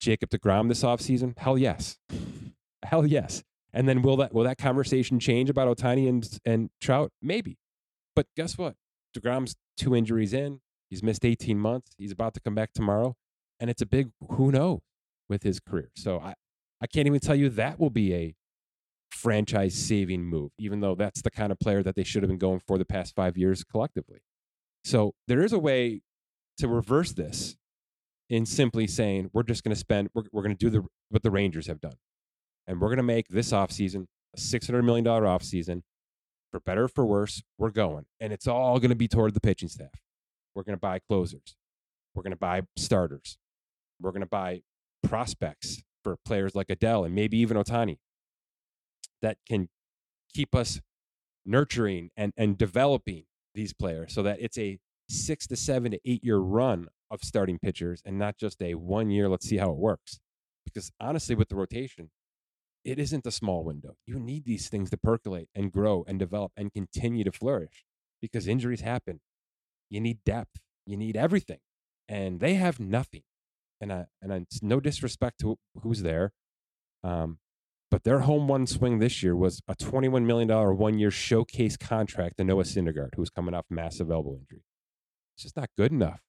Jacob 0.00 0.30
DeGrom 0.30 0.68
this 0.68 0.82
offseason? 0.82 1.36
Hell 1.38 1.58
yes. 1.58 1.98
Hell 2.84 3.06
yes. 3.06 3.42
And 3.72 3.88
then 3.88 4.02
will 4.02 4.16
that 4.18 4.32
will 4.32 4.44
that 4.44 4.56
conversation 4.56 5.18
change 5.18 5.50
about 5.50 5.76
Ohtani 5.76 6.08
and 6.08 6.38
and 6.44 6.70
Trout? 6.80 7.10
Maybe. 7.20 7.58
But 8.14 8.26
guess 8.36 8.56
what? 8.56 8.76
DeGrom's 9.16 9.56
two 9.76 9.94
injuries 9.94 10.32
in. 10.32 10.60
He's 10.88 11.02
missed 11.02 11.24
18 11.24 11.58
months. 11.58 11.90
He's 11.98 12.12
about 12.12 12.34
to 12.34 12.40
come 12.40 12.54
back 12.54 12.72
tomorrow. 12.72 13.16
And 13.60 13.70
it's 13.70 13.82
a 13.82 13.86
big 13.86 14.10
who 14.30 14.50
knows 14.50 14.80
with 15.28 15.42
his 15.42 15.60
career. 15.60 15.90
So 15.96 16.20
I, 16.20 16.34
I 16.80 16.86
can't 16.86 17.06
even 17.06 17.20
tell 17.20 17.34
you 17.34 17.48
that 17.50 17.78
will 17.78 17.90
be 17.90 18.14
a 18.14 18.34
franchise 19.10 19.74
saving 19.74 20.24
move, 20.24 20.50
even 20.58 20.80
though 20.80 20.94
that's 20.94 21.22
the 21.22 21.30
kind 21.30 21.52
of 21.52 21.58
player 21.58 21.82
that 21.82 21.94
they 21.94 22.04
should 22.04 22.22
have 22.22 22.28
been 22.28 22.38
going 22.38 22.60
for 22.66 22.78
the 22.78 22.84
past 22.84 23.14
five 23.14 23.36
years 23.36 23.64
collectively. 23.64 24.18
So 24.84 25.14
there 25.28 25.42
is 25.42 25.52
a 25.52 25.58
way 25.58 26.02
to 26.58 26.68
reverse 26.68 27.12
this 27.12 27.56
in 28.28 28.44
simply 28.46 28.86
saying, 28.86 29.30
we're 29.32 29.42
just 29.42 29.64
going 29.64 29.74
to 29.74 29.78
spend, 29.78 30.10
we're, 30.14 30.24
we're 30.32 30.42
going 30.42 30.56
to 30.56 30.58
do 30.58 30.70
the, 30.70 30.86
what 31.10 31.22
the 31.22 31.30
Rangers 31.30 31.66
have 31.66 31.80
done. 31.80 31.96
And 32.66 32.80
we're 32.80 32.88
going 32.88 32.98
to 32.98 33.02
make 33.02 33.28
this 33.28 33.52
offseason 33.52 34.06
a 34.34 34.40
$600 34.40 34.84
million 34.84 35.04
offseason. 35.04 35.82
For 36.50 36.60
better 36.60 36.84
or 36.84 36.88
for 36.88 37.04
worse, 37.04 37.42
we're 37.58 37.70
going. 37.70 38.04
And 38.20 38.32
it's 38.32 38.46
all 38.46 38.78
going 38.78 38.90
to 38.90 38.96
be 38.96 39.08
toward 39.08 39.34
the 39.34 39.40
pitching 39.40 39.68
staff. 39.68 39.90
We're 40.54 40.62
going 40.62 40.76
to 40.76 40.80
buy 40.80 41.00
closers. 41.00 41.56
We're 42.14 42.22
going 42.22 42.32
to 42.32 42.36
buy 42.36 42.62
starters. 42.76 43.38
We're 44.00 44.12
going 44.12 44.20
to 44.20 44.26
buy 44.26 44.62
prospects 45.02 45.82
for 46.02 46.16
players 46.24 46.54
like 46.54 46.68
Adell 46.68 47.04
and 47.04 47.14
maybe 47.14 47.38
even 47.38 47.56
Ohtani 47.56 47.98
that 49.22 49.38
can 49.48 49.68
keep 50.34 50.54
us 50.54 50.80
nurturing 51.46 52.10
and, 52.16 52.32
and 52.36 52.58
developing 52.58 53.24
these 53.54 53.72
players 53.72 54.12
so 54.12 54.22
that 54.22 54.38
it's 54.40 54.58
a 54.58 54.78
six 55.08 55.46
to 55.46 55.56
seven 55.56 55.92
to 55.92 56.00
eight 56.04 56.24
year 56.24 56.38
run 56.38 56.88
of 57.10 57.22
starting 57.22 57.58
pitchers 57.58 58.02
and 58.04 58.18
not 58.18 58.36
just 58.36 58.60
a 58.62 58.74
one 58.74 59.10
year, 59.10 59.28
let's 59.28 59.48
see 59.48 59.56
how 59.56 59.70
it 59.70 59.76
works. 59.76 60.18
Because 60.64 60.90
honestly, 60.98 61.34
with 61.34 61.48
the 61.48 61.56
rotation, 61.56 62.10
it 62.84 62.98
isn't 62.98 63.26
a 63.26 63.30
small 63.30 63.64
window. 63.64 63.96
You 64.06 64.18
need 64.18 64.44
these 64.44 64.68
things 64.68 64.90
to 64.90 64.96
percolate 64.96 65.48
and 65.54 65.72
grow 65.72 66.04
and 66.06 66.18
develop 66.18 66.52
and 66.56 66.72
continue 66.72 67.24
to 67.24 67.32
flourish 67.32 67.84
because 68.20 68.46
injuries 68.46 68.80
happen. 68.80 69.20
You 69.90 70.00
need 70.00 70.18
depth, 70.24 70.60
you 70.86 70.96
need 70.96 71.16
everything. 71.16 71.60
And 72.08 72.40
they 72.40 72.54
have 72.54 72.80
nothing. 72.80 73.22
And, 73.84 73.92
I, 73.92 74.04
and 74.22 74.32
I, 74.32 74.36
it's 74.36 74.62
no 74.62 74.80
disrespect 74.80 75.40
to 75.40 75.58
who's 75.82 76.00
there. 76.00 76.32
Um, 77.02 77.36
but 77.90 78.02
their 78.02 78.20
home 78.20 78.50
run 78.50 78.66
swing 78.66 78.98
this 78.98 79.22
year 79.22 79.36
was 79.36 79.60
a 79.68 79.74
$21 79.74 80.24
million 80.24 80.48
one 80.48 80.98
year 80.98 81.10
showcase 81.10 81.76
contract 81.76 82.38
to 82.38 82.44
Noah 82.44 82.62
Syndergaard, 82.62 83.10
who's 83.14 83.28
coming 83.28 83.54
off 83.54 83.66
massive 83.68 84.10
elbow 84.10 84.38
injury. 84.38 84.62
It's 85.36 85.42
just 85.42 85.56
not 85.58 85.68
good 85.76 85.92
enough. 85.92 86.20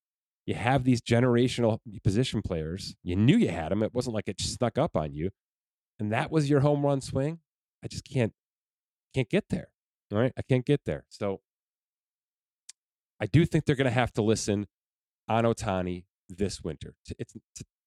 You 0.45 0.55
have 0.55 0.83
these 0.83 1.01
generational 1.01 1.79
position 2.03 2.41
players. 2.41 2.97
You 3.03 3.15
knew 3.15 3.37
you 3.37 3.47
had 3.47 3.71
them. 3.71 3.83
It 3.83 3.93
wasn't 3.93 4.15
like 4.15 4.27
it 4.27 4.41
snuck 4.41 4.77
up 4.77 4.97
on 4.97 5.13
you. 5.13 5.29
And 5.97 6.11
that 6.11 6.29
was 6.29 6.49
your 6.49 6.59
home 6.59 6.85
run 6.85 6.99
swing. 6.99 7.39
I 7.81 7.87
just 7.87 8.03
can't 8.03 8.33
can't 9.13 9.29
get 9.29 9.45
there. 9.49 9.69
All 10.11 10.19
right. 10.19 10.33
I 10.37 10.41
can't 10.41 10.65
get 10.65 10.81
there. 10.85 11.05
So 11.07 11.39
I 13.17 13.27
do 13.27 13.45
think 13.45 13.63
they're 13.63 13.77
going 13.77 13.85
to 13.85 13.91
have 13.91 14.11
to 14.13 14.21
listen 14.21 14.67
on 15.29 15.45
Ohtani 15.45 16.03
this 16.29 16.61
winter. 16.61 16.95
It's, 17.17 17.35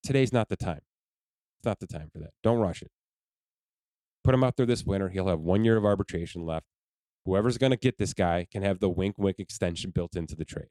today's 0.02 0.32
not 0.32 0.48
the 0.48 0.56
time. 0.56 0.80
It's 1.58 1.66
not 1.66 1.80
the 1.80 1.86
time 1.86 2.10
for 2.12 2.18
that. 2.20 2.30
Don't 2.42 2.58
rush 2.58 2.82
it 2.82 2.90
put 4.28 4.34
him 4.34 4.44
out 4.44 4.56
there 4.58 4.66
this 4.66 4.84
winter. 4.84 5.08
He'll 5.08 5.28
have 5.28 5.40
one 5.40 5.64
year 5.64 5.78
of 5.78 5.86
arbitration 5.86 6.44
left. 6.44 6.66
Whoever's 7.24 7.56
going 7.56 7.70
to 7.70 7.78
get 7.78 7.96
this 7.96 8.12
guy 8.12 8.46
can 8.52 8.62
have 8.62 8.78
the 8.78 8.90
wink 8.90 9.16
wink 9.16 9.38
extension 9.38 9.90
built 9.90 10.16
into 10.16 10.36
the 10.36 10.44
trade. 10.44 10.68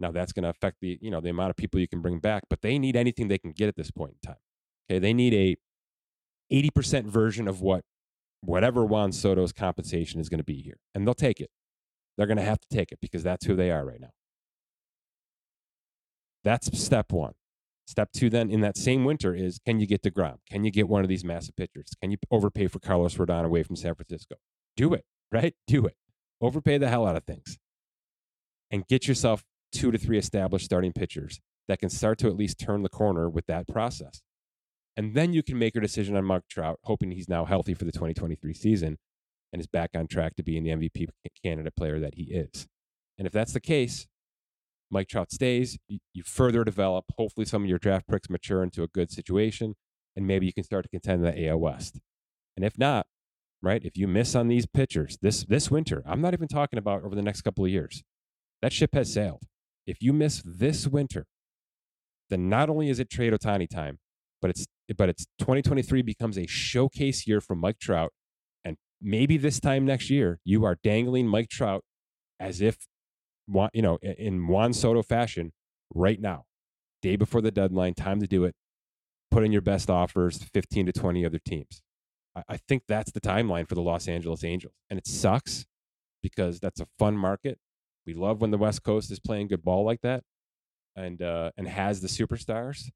Now 0.00 0.10
that's 0.10 0.32
going 0.32 0.42
to 0.42 0.48
affect 0.48 0.78
the 0.80 0.98
you 1.00 1.08
know 1.08 1.20
the 1.20 1.30
amount 1.30 1.50
of 1.50 1.56
people 1.56 1.78
you 1.78 1.86
can 1.86 2.00
bring 2.00 2.18
back, 2.18 2.42
but 2.50 2.60
they 2.60 2.80
need 2.80 2.96
anything 2.96 3.28
they 3.28 3.38
can 3.38 3.52
get 3.52 3.68
at 3.68 3.76
this 3.76 3.92
point 3.92 4.16
in 4.20 4.30
time. 4.30 4.40
Okay, 4.90 4.98
they 4.98 5.12
need 5.12 5.32
a 5.32 5.56
80% 6.52 7.04
version 7.04 7.46
of 7.46 7.60
what 7.60 7.84
whatever 8.40 8.84
Juan 8.84 9.12
Soto's 9.12 9.52
compensation 9.52 10.20
is 10.20 10.28
going 10.28 10.38
to 10.38 10.44
be 10.44 10.60
here, 10.60 10.78
and 10.92 11.06
they'll 11.06 11.14
take 11.14 11.40
it. 11.40 11.50
They're 12.18 12.26
going 12.26 12.36
to 12.36 12.42
have 12.42 12.58
to 12.58 12.68
take 12.68 12.90
it 12.90 12.98
because 13.00 13.22
that's 13.22 13.46
who 13.46 13.54
they 13.54 13.70
are 13.70 13.86
right 13.86 14.00
now. 14.00 14.10
That's 16.44 16.78
step 16.78 17.12
one. 17.12 17.34
Step 17.86 18.10
two, 18.12 18.30
then 18.30 18.50
in 18.50 18.60
that 18.60 18.76
same 18.76 19.04
winter, 19.04 19.34
is 19.34 19.58
can 19.64 19.80
you 19.80 19.86
get 19.86 20.02
DeGrom? 20.02 20.36
Can 20.50 20.64
you 20.64 20.70
get 20.70 20.88
one 20.88 21.02
of 21.02 21.08
these 21.08 21.24
massive 21.24 21.56
pitchers? 21.56 21.90
Can 22.00 22.10
you 22.10 22.16
overpay 22.30 22.68
for 22.68 22.78
Carlos 22.78 23.16
Rodon 23.16 23.44
away 23.44 23.62
from 23.62 23.76
San 23.76 23.94
Francisco? 23.94 24.36
Do 24.76 24.94
it, 24.94 25.04
right? 25.30 25.54
Do 25.66 25.86
it. 25.86 25.96
Overpay 26.40 26.78
the 26.78 26.88
hell 26.88 27.06
out 27.06 27.16
of 27.16 27.24
things 27.24 27.58
and 28.70 28.86
get 28.88 29.06
yourself 29.06 29.44
two 29.72 29.90
to 29.90 29.98
three 29.98 30.18
established 30.18 30.64
starting 30.64 30.92
pitchers 30.92 31.40
that 31.68 31.78
can 31.78 31.90
start 31.90 32.18
to 32.18 32.26
at 32.26 32.36
least 32.36 32.58
turn 32.58 32.82
the 32.82 32.88
corner 32.88 33.28
with 33.28 33.46
that 33.46 33.68
process. 33.68 34.22
And 34.96 35.14
then 35.14 35.32
you 35.32 35.42
can 35.42 35.58
make 35.58 35.76
a 35.76 35.80
decision 35.80 36.16
on 36.16 36.24
Mark 36.24 36.44
Trout, 36.48 36.78
hoping 36.84 37.12
he's 37.12 37.28
now 37.28 37.44
healthy 37.44 37.74
for 37.74 37.84
the 37.84 37.92
2023 37.92 38.52
season 38.54 38.98
and 39.52 39.60
is 39.60 39.66
back 39.66 39.90
on 39.94 40.06
track 40.06 40.36
to 40.36 40.42
being 40.42 40.64
the 40.64 40.70
MVP 40.70 41.08
candidate 41.42 41.76
player 41.76 42.00
that 42.00 42.14
he 42.14 42.24
is. 42.24 42.66
And 43.18 43.26
if 43.26 43.32
that's 43.32 43.52
the 43.52 43.60
case, 43.60 44.06
Mike 44.92 45.08
Trout 45.08 45.32
stays, 45.32 45.78
you, 45.88 46.22
further 46.22 46.64
develop. 46.64 47.06
Hopefully, 47.16 47.46
some 47.46 47.62
of 47.62 47.68
your 47.68 47.78
draft 47.78 48.06
picks 48.06 48.28
mature 48.28 48.62
into 48.62 48.82
a 48.82 48.88
good 48.88 49.10
situation, 49.10 49.74
and 50.14 50.26
maybe 50.26 50.46
you 50.46 50.52
can 50.52 50.64
start 50.64 50.84
to 50.84 50.88
contend 50.90 51.26
in 51.26 51.34
the 51.34 51.48
AL 51.48 51.58
West. 51.58 51.98
And 52.56 52.64
if 52.64 52.78
not, 52.78 53.06
right, 53.62 53.82
if 53.82 53.96
you 53.96 54.06
miss 54.06 54.34
on 54.34 54.48
these 54.48 54.66
pitchers 54.66 55.18
this 55.22 55.44
this 55.44 55.70
winter, 55.70 56.02
I'm 56.06 56.20
not 56.20 56.34
even 56.34 56.46
talking 56.46 56.78
about 56.78 57.04
over 57.04 57.14
the 57.14 57.22
next 57.22 57.40
couple 57.40 57.64
of 57.64 57.70
years. 57.70 58.02
That 58.60 58.72
ship 58.72 58.90
has 58.94 59.12
sailed. 59.12 59.42
If 59.86 60.02
you 60.02 60.12
miss 60.12 60.42
this 60.44 60.86
winter, 60.86 61.24
then 62.28 62.48
not 62.48 62.68
only 62.68 62.90
is 62.90 63.00
it 63.00 63.10
trade 63.10 63.32
Ohtani 63.32 63.68
time, 63.68 63.98
but 64.42 64.50
it's 64.50 64.66
but 64.96 65.08
it's 65.08 65.24
2023 65.38 66.02
becomes 66.02 66.36
a 66.36 66.46
showcase 66.46 67.26
year 67.26 67.40
for 67.40 67.56
Mike 67.56 67.78
Trout, 67.78 68.12
and 68.62 68.76
maybe 69.00 69.38
this 69.38 69.58
time 69.58 69.86
next 69.86 70.10
year 70.10 70.38
you 70.44 70.64
are 70.66 70.76
dangling 70.84 71.26
Mike 71.26 71.48
Trout 71.48 71.82
as 72.38 72.60
if 72.60 72.76
you 73.72 73.82
know, 73.82 73.98
in 74.02 74.46
Juan 74.46 74.72
Soto 74.72 75.02
fashion 75.02 75.52
right 75.94 76.20
now, 76.20 76.44
day 77.00 77.16
before 77.16 77.40
the 77.40 77.50
deadline, 77.50 77.94
time 77.94 78.20
to 78.20 78.26
do 78.26 78.44
it. 78.44 78.54
Put 79.30 79.44
in 79.44 79.52
your 79.52 79.62
best 79.62 79.88
offers, 79.88 80.42
15 80.52 80.86
to 80.86 80.92
20 80.92 81.24
other 81.24 81.38
teams. 81.38 81.82
I, 82.36 82.42
I 82.50 82.56
think 82.56 82.84
that's 82.86 83.12
the 83.12 83.20
timeline 83.20 83.68
for 83.68 83.74
the 83.74 83.82
Los 83.82 84.08
Angeles 84.08 84.44
Angels. 84.44 84.74
And 84.90 84.98
it 84.98 85.06
sucks 85.06 85.66
because 86.22 86.60
that's 86.60 86.80
a 86.80 86.86
fun 86.98 87.16
market. 87.16 87.58
We 88.06 88.14
love 88.14 88.40
when 88.40 88.50
the 88.50 88.58
West 88.58 88.82
Coast 88.82 89.10
is 89.10 89.20
playing 89.20 89.48
good 89.48 89.64
ball 89.64 89.84
like 89.84 90.00
that 90.02 90.22
and 90.96 91.22
uh, 91.22 91.52
and 91.56 91.68
has 91.68 92.00
the 92.00 92.08
superstars. 92.08 92.90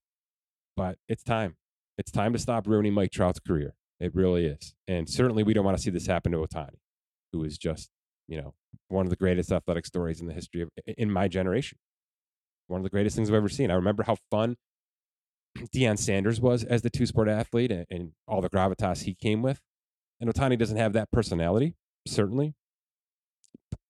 But 0.76 0.98
it's 1.08 1.22
time. 1.22 1.56
It's 1.96 2.10
time 2.10 2.32
to 2.34 2.38
stop 2.38 2.66
ruining 2.66 2.92
Mike 2.92 3.12
Trout's 3.12 3.40
career. 3.40 3.74
It 3.98 4.14
really 4.14 4.46
is. 4.46 4.74
And 4.86 5.08
certainly 5.08 5.42
we 5.42 5.54
don't 5.54 5.64
want 5.64 5.76
to 5.76 5.82
see 5.82 5.90
this 5.90 6.06
happen 6.06 6.32
to 6.32 6.38
Ohtani, 6.38 6.80
who 7.32 7.44
is 7.44 7.56
just 7.56 7.90
you 8.28 8.40
know, 8.40 8.54
one 8.88 9.06
of 9.06 9.10
the 9.10 9.16
greatest 9.16 9.52
athletic 9.52 9.86
stories 9.86 10.20
in 10.20 10.26
the 10.26 10.34
history 10.34 10.62
of 10.62 10.70
in 10.86 11.10
my 11.10 11.28
generation. 11.28 11.78
One 12.68 12.80
of 12.80 12.84
the 12.84 12.90
greatest 12.90 13.14
things 13.16 13.28
I've 13.28 13.36
ever 13.36 13.48
seen. 13.48 13.70
I 13.70 13.74
remember 13.74 14.02
how 14.02 14.16
fun 14.30 14.56
Deion 15.58 15.98
Sanders 15.98 16.40
was 16.40 16.64
as 16.64 16.82
the 16.82 16.90
two 16.90 17.06
sport 17.06 17.28
athlete 17.28 17.70
and, 17.70 17.86
and 17.90 18.12
all 18.26 18.40
the 18.40 18.50
gravitas 18.50 19.04
he 19.04 19.14
came 19.14 19.42
with. 19.42 19.60
And 20.20 20.32
Ohtani 20.32 20.58
doesn't 20.58 20.76
have 20.76 20.94
that 20.94 21.10
personality, 21.12 21.74
certainly, 22.08 22.54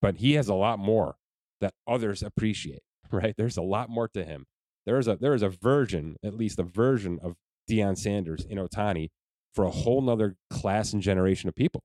but 0.03 0.17
he 0.17 0.35
has 0.35 0.49
a 0.49 0.55
lot 0.55 0.79
more 0.79 1.17
that 1.61 1.73
others 1.87 2.23
appreciate. 2.23 2.83
right? 3.11 3.35
There's 3.37 3.57
a 3.57 3.63
lot 3.63 3.89
more 3.89 4.09
to 4.09 4.25
him. 4.25 4.47
There 4.85 4.99
is 4.99 5.09
a 5.09 5.17
there 5.17 5.35
is 5.35 5.43
a 5.43 5.49
version, 5.49 6.17
at 6.25 6.35
least 6.35 6.59
a 6.59 6.63
version 6.63 7.19
of 7.23 7.35
Deion 7.69 7.99
Sanders 7.99 8.45
in 8.49 8.59
Ohtani 8.59 9.09
for 9.55 9.65
a 9.65 9.71
whole 9.71 10.01
nother 10.01 10.37
class 10.51 10.93
and 10.93 11.03
generation 11.03 11.49
of 11.49 11.55
people. 11.55 11.83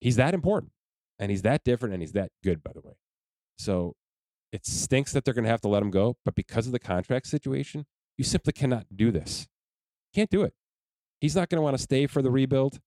He's 0.00 0.16
that 0.16 0.34
important 0.34 0.72
and 1.22 1.30
he's 1.30 1.42
that 1.42 1.62
different 1.62 1.94
and 1.94 2.02
he's 2.02 2.12
that 2.12 2.32
good, 2.42 2.64
by 2.64 2.72
the 2.74 2.80
way. 2.80 2.94
So 3.56 3.94
it 4.52 4.66
stinks 4.66 5.12
that 5.12 5.24
they're 5.24 5.32
going 5.32 5.44
to 5.44 5.50
have 5.50 5.60
to 5.60 5.68
let 5.68 5.80
him 5.80 5.92
go, 5.92 6.16
but 6.24 6.34
because 6.34 6.66
of 6.66 6.72
the 6.72 6.80
contract 6.80 7.28
situation, 7.28 7.86
you 8.18 8.24
simply 8.24 8.52
cannot 8.52 8.86
do 8.96 9.12
this. 9.12 9.46
Can't 10.12 10.28
do 10.28 10.42
it. 10.42 10.52
He's 11.20 11.36
not 11.36 11.48
going 11.48 11.58
to 11.58 11.62
want 11.62 11.76
to 11.76 11.82
stay 11.82 12.08
for 12.08 12.22
the 12.22 12.30
rebuild, 12.32 12.80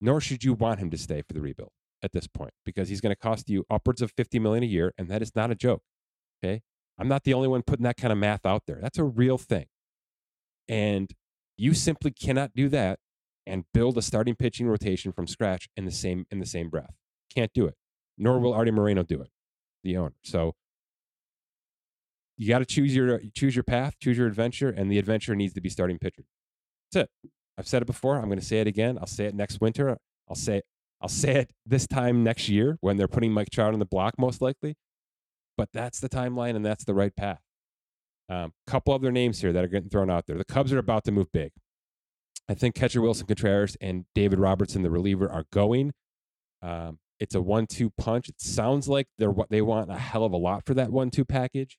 nor 0.00 0.20
should 0.20 0.42
you 0.42 0.52
want 0.52 0.80
him 0.80 0.90
to 0.90 0.98
stay 0.98 1.22
for 1.22 1.32
the 1.32 1.40
rebuild 1.40 1.70
at 2.02 2.10
this 2.10 2.26
point 2.26 2.50
because 2.66 2.88
he's 2.88 3.00
going 3.00 3.14
to 3.14 3.20
cost 3.20 3.48
you 3.48 3.64
upwards 3.70 4.02
of 4.02 4.10
50 4.16 4.40
million 4.40 4.64
a 4.64 4.66
year 4.66 4.92
and 4.98 5.08
that 5.08 5.22
is 5.22 5.36
not 5.36 5.52
a 5.52 5.54
joke. 5.54 5.82
Okay? 6.42 6.62
I'm 6.98 7.06
not 7.06 7.22
the 7.22 7.34
only 7.34 7.46
one 7.46 7.62
putting 7.62 7.84
that 7.84 7.96
kind 7.96 8.10
of 8.10 8.18
math 8.18 8.44
out 8.44 8.64
there. 8.66 8.80
That's 8.82 8.98
a 8.98 9.04
real 9.04 9.38
thing. 9.38 9.66
And 10.68 11.12
you 11.56 11.72
simply 11.72 12.10
cannot 12.10 12.50
do 12.56 12.68
that 12.70 12.98
and 13.46 13.64
build 13.72 13.96
a 13.96 14.02
starting 14.02 14.34
pitching 14.34 14.66
rotation 14.66 15.12
from 15.12 15.28
scratch 15.28 15.68
in 15.76 15.84
the 15.84 15.92
same 15.92 16.26
in 16.32 16.40
the 16.40 16.46
same 16.46 16.68
breath. 16.68 16.94
Can't 17.38 17.52
do 17.52 17.66
it. 17.66 17.74
Nor 18.16 18.40
will 18.40 18.52
Artie 18.52 18.72
Moreno 18.72 19.04
do 19.04 19.22
it, 19.22 19.30
the 19.84 19.96
owner. 19.96 20.14
So 20.24 20.56
you 22.36 22.48
got 22.48 22.58
to 22.58 22.64
choose 22.64 22.92
your 22.92 23.20
choose 23.32 23.54
your 23.54 23.62
path, 23.62 23.94
choose 24.00 24.18
your 24.18 24.26
adventure, 24.26 24.70
and 24.70 24.90
the 24.90 24.98
adventure 24.98 25.36
needs 25.36 25.54
to 25.54 25.60
be 25.60 25.68
starting 25.68 26.00
pitcher. 26.00 26.24
That's 26.90 27.04
it. 27.04 27.30
I've 27.56 27.68
said 27.68 27.82
it 27.82 27.84
before. 27.84 28.16
I'm 28.16 28.26
going 28.26 28.40
to 28.40 28.44
say 28.44 28.60
it 28.60 28.66
again. 28.66 28.98
I'll 28.98 29.06
say 29.06 29.26
it 29.26 29.36
next 29.36 29.60
winter. 29.60 29.96
I'll 30.28 30.34
say 30.34 30.62
I'll 31.00 31.08
say 31.08 31.36
it 31.36 31.52
this 31.64 31.86
time 31.86 32.24
next 32.24 32.48
year 32.48 32.76
when 32.80 32.96
they're 32.96 33.06
putting 33.06 33.30
Mike 33.30 33.50
Trout 33.50 33.72
on 33.72 33.78
the 33.78 33.86
block, 33.86 34.14
most 34.18 34.42
likely. 34.42 34.74
But 35.56 35.68
that's 35.72 36.00
the 36.00 36.08
timeline 36.08 36.56
and 36.56 36.66
that's 36.66 36.84
the 36.84 36.94
right 36.94 37.14
path. 37.14 37.40
A 38.28 38.34
um, 38.34 38.52
couple 38.66 38.92
other 38.92 39.12
names 39.12 39.40
here 39.42 39.52
that 39.52 39.64
are 39.64 39.68
getting 39.68 39.90
thrown 39.90 40.10
out 40.10 40.26
there. 40.26 40.36
The 40.36 40.44
Cubs 40.44 40.72
are 40.72 40.78
about 40.78 41.04
to 41.04 41.12
move 41.12 41.30
big. 41.32 41.52
I 42.48 42.54
think 42.54 42.74
catcher 42.74 43.00
Willson 43.00 43.28
Contreras 43.28 43.76
and 43.80 44.06
David 44.14 44.40
Robertson, 44.40 44.82
the 44.82 44.90
reliever, 44.90 45.30
are 45.30 45.44
going. 45.52 45.92
Um, 46.62 46.98
it's 47.20 47.34
a 47.34 47.40
one-two 47.40 47.90
punch. 47.90 48.28
It 48.28 48.40
sounds 48.40 48.88
like 48.88 49.08
they're 49.18 49.30
what 49.30 49.50
they 49.50 49.62
want 49.62 49.90
a 49.90 49.96
hell 49.96 50.24
of 50.24 50.32
a 50.32 50.36
lot 50.36 50.64
for 50.64 50.74
that 50.74 50.90
one-two 50.90 51.24
package. 51.24 51.78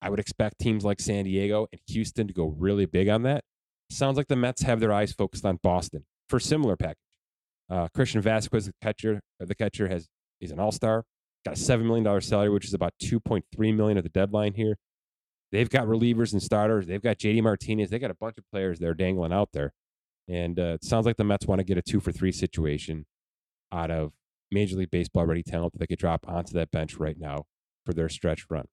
I 0.00 0.10
would 0.10 0.20
expect 0.20 0.58
teams 0.58 0.84
like 0.84 1.00
San 1.00 1.24
Diego 1.24 1.66
and 1.72 1.80
Houston 1.88 2.26
to 2.28 2.32
go 2.32 2.54
really 2.56 2.86
big 2.86 3.08
on 3.08 3.22
that. 3.22 3.42
Sounds 3.90 4.16
like 4.16 4.28
the 4.28 4.36
Mets 4.36 4.62
have 4.62 4.80
their 4.80 4.92
eyes 4.92 5.12
focused 5.12 5.44
on 5.44 5.58
Boston 5.62 6.04
for 6.28 6.38
similar 6.38 6.76
package. 6.76 6.98
Uh, 7.70 7.88
Christian 7.94 8.22
Vázquez, 8.22 8.66
the 8.66 8.72
catcher, 8.82 9.20
uh, 9.40 9.44
the 9.44 9.54
catcher 9.54 9.88
has 9.88 10.08
he's 10.40 10.50
an 10.50 10.60
all-star. 10.60 11.04
Got 11.44 11.54
a 11.54 11.60
seven 11.60 11.86
million 11.86 12.04
dollar 12.04 12.20
salary, 12.20 12.50
which 12.50 12.66
is 12.66 12.74
about 12.74 12.92
two 13.00 13.20
point 13.20 13.44
three 13.54 13.72
million 13.72 13.98
at 13.98 14.04
the 14.04 14.10
deadline 14.10 14.54
here. 14.54 14.76
They've 15.52 15.68
got 15.68 15.86
relievers 15.86 16.32
and 16.32 16.42
starters. 16.42 16.86
They've 16.86 17.02
got 17.02 17.18
JD 17.18 17.42
Martinez. 17.42 17.90
They 17.90 17.98
got 17.98 18.10
a 18.10 18.16
bunch 18.20 18.36
of 18.38 18.44
players 18.52 18.78
they're 18.78 18.94
dangling 18.94 19.32
out 19.32 19.50
there, 19.52 19.72
and 20.28 20.58
uh, 20.58 20.74
it 20.74 20.84
sounds 20.84 21.06
like 21.06 21.16
the 21.16 21.24
Mets 21.24 21.46
want 21.46 21.60
to 21.60 21.64
get 21.64 21.78
a 21.78 21.82
two 21.82 22.00
for 22.00 22.12
three 22.12 22.32
situation 22.32 23.06
out 23.72 23.90
of 23.90 24.12
Major 24.50 24.76
League 24.76 24.90
Baseball 24.90 25.26
ready 25.26 25.42
talent 25.42 25.72
that 25.72 25.78
they 25.78 25.86
could 25.86 25.98
drop 25.98 26.26
onto 26.28 26.52
that 26.54 26.70
bench 26.70 26.96
right 26.96 27.18
now 27.18 27.44
for 27.84 27.92
their 27.92 28.08
stretch 28.08 28.46
run. 28.50 28.66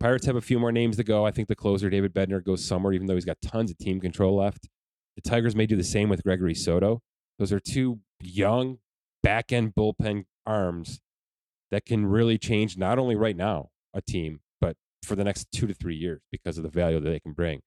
Pirates 0.00 0.26
have 0.26 0.36
a 0.36 0.40
few 0.40 0.58
more 0.58 0.72
names 0.72 0.96
to 0.96 1.04
go. 1.04 1.24
I 1.24 1.30
think 1.30 1.48
the 1.48 1.54
closer, 1.54 1.88
David 1.88 2.12
Bednar, 2.12 2.44
goes 2.44 2.64
somewhere, 2.64 2.92
even 2.92 3.06
though 3.06 3.14
he's 3.14 3.24
got 3.24 3.40
tons 3.40 3.70
of 3.70 3.78
team 3.78 4.00
control 4.00 4.36
left. 4.36 4.68
The 5.16 5.22
Tigers 5.22 5.54
may 5.54 5.66
do 5.66 5.76
the 5.76 5.84
same 5.84 6.08
with 6.08 6.22
Gregory 6.24 6.54
Soto. 6.54 7.00
Those 7.38 7.52
are 7.52 7.60
two 7.60 8.00
young 8.20 8.78
back 9.22 9.52
end 9.52 9.74
bullpen 9.74 10.24
arms 10.46 11.00
that 11.70 11.86
can 11.86 12.06
really 12.06 12.38
change 12.38 12.76
not 12.76 12.98
only 12.98 13.16
right 13.16 13.36
now 13.36 13.70
a 13.94 14.02
team, 14.02 14.40
but 14.60 14.76
for 15.02 15.16
the 15.16 15.24
next 15.24 15.48
two 15.52 15.66
to 15.66 15.74
three 15.74 15.96
years 15.96 16.20
because 16.30 16.58
of 16.58 16.64
the 16.64 16.68
value 16.68 17.00
that 17.00 17.08
they 17.08 17.20
can 17.20 17.32
bring. 17.32 17.60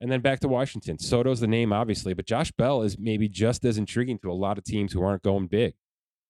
And 0.00 0.12
then 0.12 0.20
back 0.20 0.40
to 0.40 0.48
Washington. 0.48 0.98
Soto's 0.98 1.40
the 1.40 1.48
name, 1.48 1.72
obviously, 1.72 2.14
but 2.14 2.26
Josh 2.26 2.52
Bell 2.52 2.82
is 2.82 2.98
maybe 2.98 3.28
just 3.28 3.64
as 3.64 3.78
intriguing 3.78 4.18
to 4.20 4.30
a 4.30 4.34
lot 4.34 4.58
of 4.58 4.64
teams 4.64 4.92
who 4.92 5.02
aren't 5.02 5.22
going 5.22 5.48
big. 5.48 5.74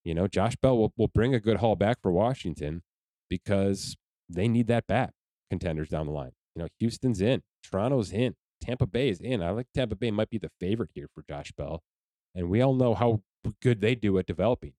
You 0.09 0.15
know, 0.15 0.27
Josh 0.27 0.57
Bell 0.57 0.79
will, 0.79 0.95
will 0.97 1.09
bring 1.09 1.35
a 1.35 1.39
good 1.39 1.59
haul 1.59 1.77
back 1.77 2.01
for 2.01 2.11
Washington 2.11 2.81
because 3.29 3.95
they 4.27 4.49
need 4.49 4.67
that 4.69 4.87
bat 4.87 5.13
contenders 5.51 5.91
down 5.91 6.07
the 6.07 6.13
line. 6.13 6.31
You 6.57 6.63
know, 6.63 6.69
Houston's 6.79 7.21
in, 7.21 7.43
Toronto's 7.63 8.11
in, 8.11 8.35
Tampa 8.63 8.87
Bay 8.87 9.11
is 9.11 9.21
in. 9.21 9.43
I 9.43 9.51
like 9.51 9.67
Tampa 9.75 9.97
Bay 9.97 10.11
might 10.11 10.31
be 10.31 10.39
the 10.39 10.51
favorite 10.59 10.93
here 10.95 11.09
for 11.15 11.23
Josh 11.29 11.53
Bell. 11.53 11.83
And 12.35 12.49
we 12.49 12.63
all 12.63 12.73
know 12.75 12.95
how 12.95 13.21
good 13.61 13.83
they 13.83 13.95
do 13.95 14.17
at 14.19 14.25
developing. 14.25 14.73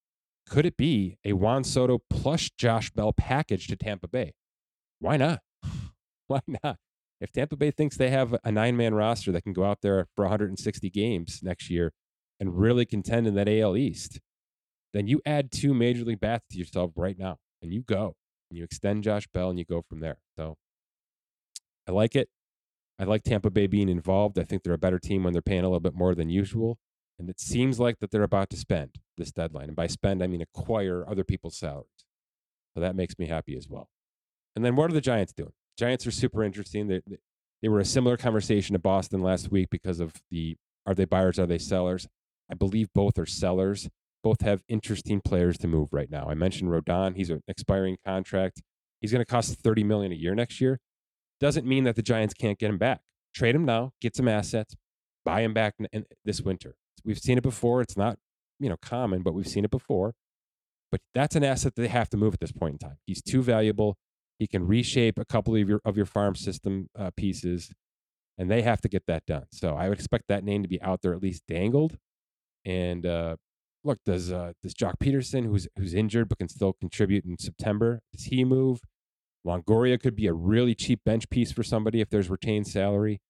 Could 0.50 0.66
it 0.66 0.78
be 0.78 1.20
a 1.24 1.34
Juan 1.34 1.64
Soto 1.64 2.00
plus 2.10 2.50
Josh 2.58 2.90
Bell 2.90 3.14
package 3.14 3.68
to 3.68 3.76
Tampa 3.76 4.08
Bay? 4.08 4.34
Why 4.98 5.18
not? 5.18 5.42
Why 6.28 6.40
not? 6.64 6.78
If 7.22 7.32
Tampa 7.32 7.56
Bay 7.56 7.70
thinks 7.70 7.98
they 7.98 8.10
have 8.10 8.36
a 8.44 8.52
nine 8.52 8.76
man 8.76 8.96
roster 8.96 9.32
that 9.32 9.44
can 9.44 9.54
go 9.54 9.64
out 9.64 9.82
there 9.84 10.08
for 10.16 10.26
160 10.26 10.90
games 10.90 11.42
next 11.44 11.70
year 11.70 11.94
and 12.40 12.58
really 12.58 12.88
contend 12.88 13.28
in 13.28 13.36
that 13.36 13.48
AL 13.48 13.78
East, 13.78 14.20
then 14.94 15.08
you 15.08 15.22
add 15.26 15.52
two 15.52 15.74
major 15.74 16.04
league 16.04 16.20
bats 16.20 16.46
to 16.52 16.58
yourself 16.58 16.92
right 16.96 17.18
now 17.18 17.38
and 17.62 17.74
you 17.74 17.82
go 17.82 18.16
and 18.50 18.58
you 18.58 18.64
extend 18.64 19.04
Josh 19.04 19.28
Bell 19.34 19.50
and 19.50 19.60
you 19.60 19.66
go 19.66 19.84
from 19.88 20.00
there. 20.00 20.18
So 20.38 20.58
I 21.88 21.92
like 21.92 22.16
it. 22.16 22.30
I 23.00 23.06
like 23.06 23.24
Tampa 23.24 23.50
Bay 23.50 23.68
being 23.68 23.90
involved. 23.90 24.38
I 24.38 24.44
think 24.44 24.64
they're 24.64 24.74
a 24.74 24.78
better 24.78 25.00
team 25.00 25.24
when 25.24 25.34
they're 25.34 25.42
paying 25.42 25.62
a 25.62 25.68
little 25.68 25.80
bit 25.80 25.96
more 25.96 26.16
than 26.16 26.30
usual. 26.30 26.78
And 27.18 27.30
it 27.30 27.40
seems 27.40 27.80
like 27.80 28.00
that 28.00 28.12
they're 28.12 28.24
about 28.24 28.50
to 28.52 28.58
spend 28.58 28.96
this 29.18 29.32
deadline. 29.32 29.68
And 29.68 29.76
by 29.76 29.88
spend, 29.88 30.24
I 30.24 30.28
mean 30.28 30.42
acquire 30.42 31.06
other 31.08 31.24
people's 31.24 31.58
salaries. 31.58 32.06
So 32.74 32.82
that 32.82 32.96
makes 32.96 33.18
me 33.18 33.28
happy 33.28 33.56
as 33.58 33.68
well. 33.68 33.90
And 34.56 34.64
then 34.64 34.76
what 34.76 34.90
are 34.90 34.94
the 34.94 35.02
Giants 35.02 35.34
doing? 35.34 35.54
Giants 35.78 36.06
are 36.08 36.12
super 36.12 36.44
interesting. 36.44 36.88
They, 36.88 37.02
they 37.62 37.70
were 37.70 37.80
a 37.80 37.86
similar 37.86 38.18
conversation 38.18 38.74
to 38.74 38.80
Boston 38.80 39.22
last 39.22 39.52
week 39.52 39.70
because 39.70 40.00
of 40.00 40.14
the 40.32 40.58
are 40.86 40.96
they 40.96 41.06
buyers, 41.06 41.40
are 41.40 41.46
they 41.46 41.58
sellers? 41.58 42.08
I 42.52 42.56
believe 42.56 42.90
both 42.94 43.18
are 43.20 43.26
sellers. 43.26 43.90
Both 44.24 44.42
have 44.42 44.64
interesting 44.68 45.22
players 45.22 45.58
to 45.60 45.68
move 45.68 45.90
right 45.92 46.10
now. 46.10 46.28
I 46.30 46.34
mentioned 46.34 46.70
Rodon. 46.70 47.16
He's 47.16 47.30
an 47.30 47.42
expiring 47.48 47.98
contract. 48.06 48.62
He's 49.02 49.12
going 49.12 49.24
to 49.24 49.30
cost 49.30 49.56
30 49.62 49.84
million 49.84 50.12
a 50.12 50.16
year 50.16 50.36
next 50.36 50.60
year. 50.60 50.80
Doesn't 51.40 51.66
mean 51.66 51.86
that 51.86 51.96
the 51.96 52.02
Giants 52.02 52.34
can't 52.34 52.60
get 52.60 52.70
him 52.70 52.78
back. 52.78 53.00
Trade 53.34 53.56
him 53.56 53.64
now, 53.64 53.94
get 54.02 54.16
some 54.16 54.28
assets, 54.28 54.76
buy 55.24 55.42
him 55.42 55.54
back 55.54 55.76
in 55.94 56.06
this 56.26 56.42
winter. 56.42 56.76
We've 57.06 57.20
seen 57.20 57.38
it 57.38 57.44
before. 57.44 57.82
It's 57.82 57.96
not, 57.96 58.18
you 58.60 58.68
know, 58.70 58.78
common, 58.82 59.22
but 59.22 59.34
we've 59.34 59.48
seen 59.48 59.64
it 59.64 59.72
before. 59.72 60.16
But 60.92 61.02
that's 61.14 61.36
an 61.36 61.44
asset 61.44 61.76
that 61.76 61.82
they 61.82 61.88
have 61.88 62.10
to 62.10 62.18
move 62.18 62.34
at 62.34 62.40
this 62.40 62.52
point 62.52 62.74
in 62.74 62.80
time. 62.80 62.98
He's 63.06 63.22
too 63.22 63.42
valuable. 63.42 63.98
He 64.40 64.48
can 64.48 64.66
reshape 64.66 65.20
a 65.20 65.26
couple 65.26 65.56
of 65.56 65.70
your 65.70 65.82
of 65.86 65.96
your 65.96 66.06
farm 66.06 66.36
system 66.36 66.88
uh, 66.98 67.12
pieces, 67.16 67.72
and 68.38 68.50
they 68.50 68.64
have 68.64 68.82
to 68.82 68.90
get 68.90 69.04
that 69.08 69.26
done. 69.26 69.46
So 69.52 69.76
I 69.76 69.90
would 69.90 69.98
expect 69.98 70.26
that 70.30 70.44
name 70.44 70.64
to 70.64 70.70
be 70.70 70.82
out 70.82 71.02
there 71.02 71.14
at 71.14 71.22
least 71.22 71.44
dangled. 71.48 71.98
And 72.66 73.06
uh, 73.06 73.36
look, 73.84 74.00
does 74.06 74.32
uh, 74.32 74.54
does 74.62 74.74
Joc 74.74 74.94
Pederson, 75.02 75.46
who's 75.46 75.68
who's 75.78 75.94
injured 75.94 76.30
but 76.30 76.40
can 76.40 76.50
still 76.50 76.74
contribute 76.74 77.26
in 77.26 77.38
September, 77.38 78.02
does 78.14 78.26
he 78.26 78.44
move? 78.44 78.82
Longoria 79.46 80.00
could 80.00 80.16
be 80.16 80.28
a 80.28 80.34
really 80.34 80.76
cheap 80.76 81.02
bench 81.06 81.30
piece 81.30 81.52
for 81.52 81.64
somebody 81.64 82.02
if 82.02 82.10
there's 82.10 82.30
retained 82.30 82.68
salary. 82.68 83.22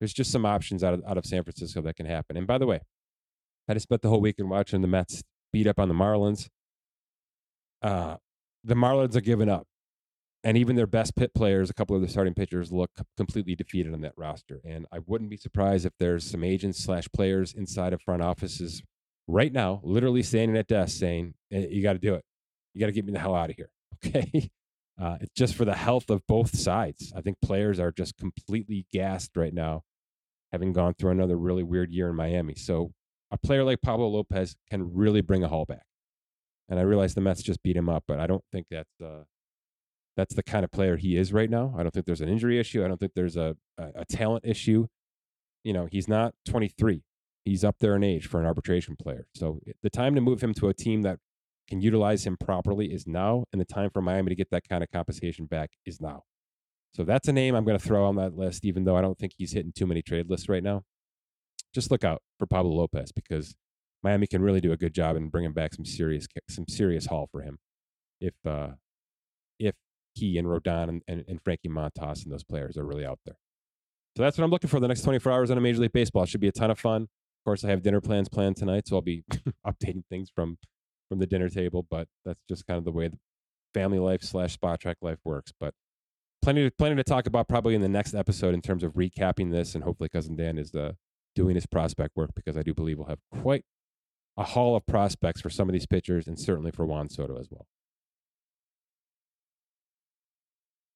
There's 0.00 0.12
just 0.12 0.30
some 0.30 0.46
options 0.46 0.84
out 0.84 0.94
of 0.94 1.02
out 1.06 1.18
of 1.18 1.26
San 1.26 1.42
Francisco 1.42 1.82
that 1.82 1.96
can 1.96 2.06
happen. 2.06 2.36
And 2.36 2.46
by 2.46 2.58
the 2.58 2.66
way, 2.66 2.80
I 3.68 3.74
just 3.74 3.84
spent 3.84 4.02
the 4.02 4.08
whole 4.08 4.20
weekend 4.20 4.50
watching 4.50 4.80
the 4.80 4.88
Mets 4.88 5.22
beat 5.52 5.66
up 5.66 5.78
on 5.78 5.88
the 5.88 5.94
Marlins. 5.94 6.48
Uh, 7.82 8.16
the 8.62 8.74
Marlins 8.74 9.16
are 9.16 9.20
giving 9.20 9.48
up. 9.48 9.66
And 10.44 10.56
even 10.56 10.76
their 10.76 10.86
best 10.86 11.16
pit 11.16 11.32
players, 11.34 11.70
a 11.70 11.74
couple 11.74 11.96
of 11.96 12.02
the 12.02 12.08
starting 12.08 12.34
pitchers, 12.34 12.70
look 12.70 12.90
completely 13.16 13.56
defeated 13.56 13.92
on 13.92 14.02
that 14.02 14.12
roster. 14.16 14.60
And 14.64 14.86
I 14.92 15.00
wouldn't 15.04 15.28
be 15.30 15.36
surprised 15.36 15.84
if 15.84 15.92
there's 15.98 16.24
some 16.30 16.44
agents 16.44 16.84
slash 16.84 17.08
players 17.12 17.52
inside 17.52 17.92
of 17.92 18.00
front 18.00 18.22
offices 18.22 18.80
right 19.28 19.52
now, 19.52 19.80
literally 19.82 20.22
standing 20.22 20.56
at 20.56 20.66
desk 20.66 20.98
saying, 20.98 21.34
"You 21.50 21.82
got 21.82 21.94
to 21.94 21.98
do 21.98 22.14
it. 22.14 22.24
You 22.74 22.80
got 22.80 22.86
to 22.86 22.92
get 22.92 23.04
me 23.04 23.12
the 23.12 23.18
hell 23.18 23.34
out 23.34 23.50
of 23.50 23.56
here." 23.56 23.70
Okay, 24.04 24.50
uh, 25.00 25.16
it's 25.22 25.32
just 25.34 25.54
for 25.54 25.64
the 25.64 25.74
health 25.74 26.10
of 26.10 26.20
both 26.28 26.56
sides. 26.56 27.12
I 27.16 27.22
think 27.22 27.38
players 27.42 27.80
are 27.80 27.90
just 27.90 28.16
completely 28.18 28.86
gassed 28.92 29.36
right 29.36 29.52
now, 29.52 29.82
having 30.52 30.72
gone 30.74 30.94
through 30.94 31.12
another 31.12 31.36
really 31.36 31.62
weird 31.62 31.90
year 31.90 32.10
in 32.10 32.14
Miami. 32.14 32.54
So 32.54 32.92
a 33.30 33.38
player 33.38 33.64
like 33.64 33.82
Pablo 33.82 34.08
Lopez 34.08 34.56
can 34.70 34.94
really 34.94 35.20
bring 35.20 35.42
a 35.42 35.48
haul 35.48 35.64
back. 35.64 35.84
And 36.68 36.78
I 36.78 36.82
realize 36.82 37.14
the 37.14 37.20
Mets 37.20 37.42
just 37.42 37.62
beat 37.62 37.76
him 37.76 37.88
up, 37.88 38.04
but 38.06 38.18
I 38.18 38.26
don't 38.26 38.44
think 38.52 38.66
that's 38.70 39.00
uh, 39.00 39.24
that's 40.16 40.34
the 40.34 40.42
kind 40.42 40.64
of 40.64 40.70
player 40.70 40.96
he 40.96 41.16
is 41.16 41.32
right 41.32 41.50
now. 41.50 41.74
I 41.76 41.82
don't 41.82 41.92
think 41.92 42.06
there's 42.06 42.20
an 42.20 42.28
injury 42.28 42.58
issue. 42.58 42.84
I 42.84 42.88
don't 42.88 42.98
think 42.98 43.12
there's 43.14 43.36
a, 43.36 43.56
a, 43.78 43.88
a 43.96 44.04
talent 44.06 44.44
issue. 44.46 44.86
You 45.62 45.72
know, 45.72 45.86
he's 45.90 46.08
not 46.08 46.34
23. 46.46 47.02
He's 47.46 47.64
up 47.64 47.76
there 47.80 47.96
in 47.96 48.04
age 48.04 48.26
for 48.26 48.40
an 48.40 48.46
arbitration 48.46 48.96
player. 48.96 49.26
So 49.34 49.60
the 49.82 49.90
time 49.90 50.14
to 50.14 50.20
move 50.20 50.42
him 50.42 50.52
to 50.54 50.68
a 50.68 50.74
team 50.74 51.02
that 51.02 51.18
can 51.68 51.80
utilize 51.80 52.26
him 52.26 52.36
properly 52.36 52.92
is 52.92 53.06
now, 53.06 53.44
and 53.52 53.60
the 53.60 53.64
time 53.64 53.90
for 53.90 54.02
Miami 54.02 54.28
to 54.28 54.34
get 54.34 54.50
that 54.50 54.68
kind 54.68 54.84
of 54.84 54.90
compensation 54.90 55.46
back 55.46 55.70
is 55.86 56.00
now. 56.00 56.24
So 56.92 57.04
that's 57.04 57.28
a 57.28 57.32
name 57.32 57.54
I'm 57.54 57.64
going 57.64 57.78
to 57.78 57.84
throw 57.84 58.04
on 58.04 58.16
that 58.16 58.36
list, 58.36 58.64
even 58.64 58.84
though 58.84 58.96
I 58.96 59.00
don't 59.00 59.18
think 59.18 59.32
he's 59.36 59.52
hitting 59.52 59.72
too 59.72 59.86
many 59.86 60.02
trade 60.02 60.28
lists 60.28 60.48
right 60.48 60.62
now 60.62 60.82
just 61.76 61.90
look 61.90 62.04
out 62.04 62.22
for 62.38 62.46
Pablo 62.46 62.72
Lopez 62.72 63.12
because 63.12 63.54
Miami 64.02 64.26
can 64.26 64.42
really 64.42 64.60
do 64.60 64.72
a 64.72 64.76
good 64.76 64.94
job 64.94 65.14
in 65.14 65.28
bringing 65.28 65.52
back 65.52 65.74
some 65.74 65.84
serious 65.84 66.26
some 66.48 66.64
serious 66.68 67.06
haul 67.06 67.28
for 67.30 67.42
him 67.42 67.58
if 68.20 68.34
uh, 68.46 68.68
if 69.58 69.74
he 70.14 70.38
and 70.38 70.48
Rodon 70.48 70.88
and, 70.88 71.02
and, 71.06 71.24
and 71.28 71.40
Frankie 71.42 71.68
Montas 71.68 72.24
and 72.24 72.32
those 72.32 72.44
players 72.44 72.76
are 72.78 72.84
really 72.84 73.04
out 73.04 73.18
there. 73.26 73.36
So 74.16 74.22
that's 74.22 74.38
what 74.38 74.44
I'm 74.44 74.50
looking 74.50 74.70
for 74.70 74.80
the 74.80 74.88
next 74.88 75.02
24 75.02 75.30
hours 75.30 75.50
on 75.50 75.58
a 75.58 75.60
Major 75.60 75.80
League 75.80 75.92
Baseball. 75.92 76.22
It 76.22 76.30
should 76.30 76.40
be 76.40 76.48
a 76.48 76.52
ton 76.52 76.70
of 76.70 76.78
fun. 76.78 77.08
Course, 77.46 77.64
I 77.64 77.70
have 77.70 77.82
dinner 77.82 78.00
plans 78.00 78.28
planned 78.28 78.56
tonight, 78.56 78.88
so 78.88 78.96
I'll 78.96 79.02
be 79.02 79.22
updating 79.66 80.02
things 80.10 80.30
from 80.34 80.58
from 81.08 81.20
the 81.20 81.26
dinner 81.26 81.48
table. 81.48 81.86
But 81.88 82.08
that's 82.24 82.42
just 82.48 82.66
kind 82.66 82.76
of 82.76 82.84
the 82.84 82.90
way 82.90 83.06
the 83.06 83.18
family 83.72 84.00
life 84.00 84.22
slash 84.22 84.58
Spotrac 84.58 84.96
life 85.00 85.20
works. 85.24 85.52
But 85.60 85.72
plenty 86.42 86.64
to, 86.64 86.74
plenty 86.76 86.96
to 86.96 87.04
talk 87.04 87.26
about 87.28 87.48
probably 87.48 87.76
in 87.76 87.82
the 87.82 87.88
next 87.88 88.14
episode 88.14 88.52
in 88.52 88.62
terms 88.62 88.82
of 88.82 88.94
recapping 88.94 89.52
this, 89.52 89.76
and 89.76 89.84
hopefully, 89.84 90.08
cousin 90.08 90.34
Dan 90.34 90.58
is 90.58 90.74
uh, 90.74 90.94
doing 91.36 91.54
his 91.54 91.66
prospect 91.66 92.16
work 92.16 92.30
because 92.34 92.56
I 92.56 92.62
do 92.62 92.74
believe 92.74 92.98
we'll 92.98 93.06
have 93.06 93.20
quite 93.40 93.64
a 94.36 94.42
haul 94.42 94.74
of 94.74 94.84
prospects 94.84 95.40
for 95.40 95.48
some 95.48 95.68
of 95.68 95.72
these 95.72 95.86
pitchers, 95.86 96.26
and 96.26 96.40
certainly 96.40 96.72
for 96.72 96.84
Juan 96.84 97.08
Soto 97.08 97.38
as 97.38 97.46
well. 97.48 97.68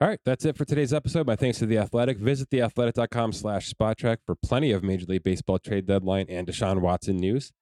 All 0.01 0.09
right, 0.09 0.19
that's 0.25 0.47
it 0.47 0.57
for 0.57 0.65
today's 0.65 0.95
episode. 0.95 1.27
My 1.27 1.37
thanks 1.37 1.59
to 1.59 1.67
The 1.67 1.77
Athletic. 1.77 2.17
Visit 2.17 2.49
theathletic.com 2.49 3.33
slash 3.33 3.71
Spotrac 3.71 4.19
for 4.25 4.35
plenty 4.35 4.73
of 4.73 4.83
Major 4.83 5.05
League 5.07 5.23
Baseball 5.25 5.59
trade 5.59 5.85
deadline 5.87 6.25
and 6.31 6.47
Deshaun 6.47 6.81
Watson 6.81 7.19
news. 7.19 7.53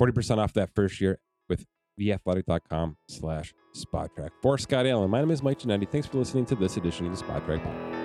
40% 0.00 0.38
off 0.38 0.52
that 0.54 0.70
first 0.74 1.00
year 1.00 1.20
with 1.48 1.64
theathletic.com 2.00 2.96
slash 3.08 3.54
Spotrac. 3.76 4.30
For 4.42 4.58
Scott 4.58 4.86
Allen, 4.88 5.08
my 5.08 5.20
name 5.20 5.30
is 5.30 5.42
Mike 5.42 5.60
Ginnitti. 5.60 5.88
Thanks 5.88 6.08
for 6.08 6.18
listening 6.18 6.46
to 6.46 6.56
this 6.56 6.76
edition 6.76 7.06
of 7.06 7.16
the 7.16 7.24
Spotrac 7.24 7.60
Podcast. 7.64 8.01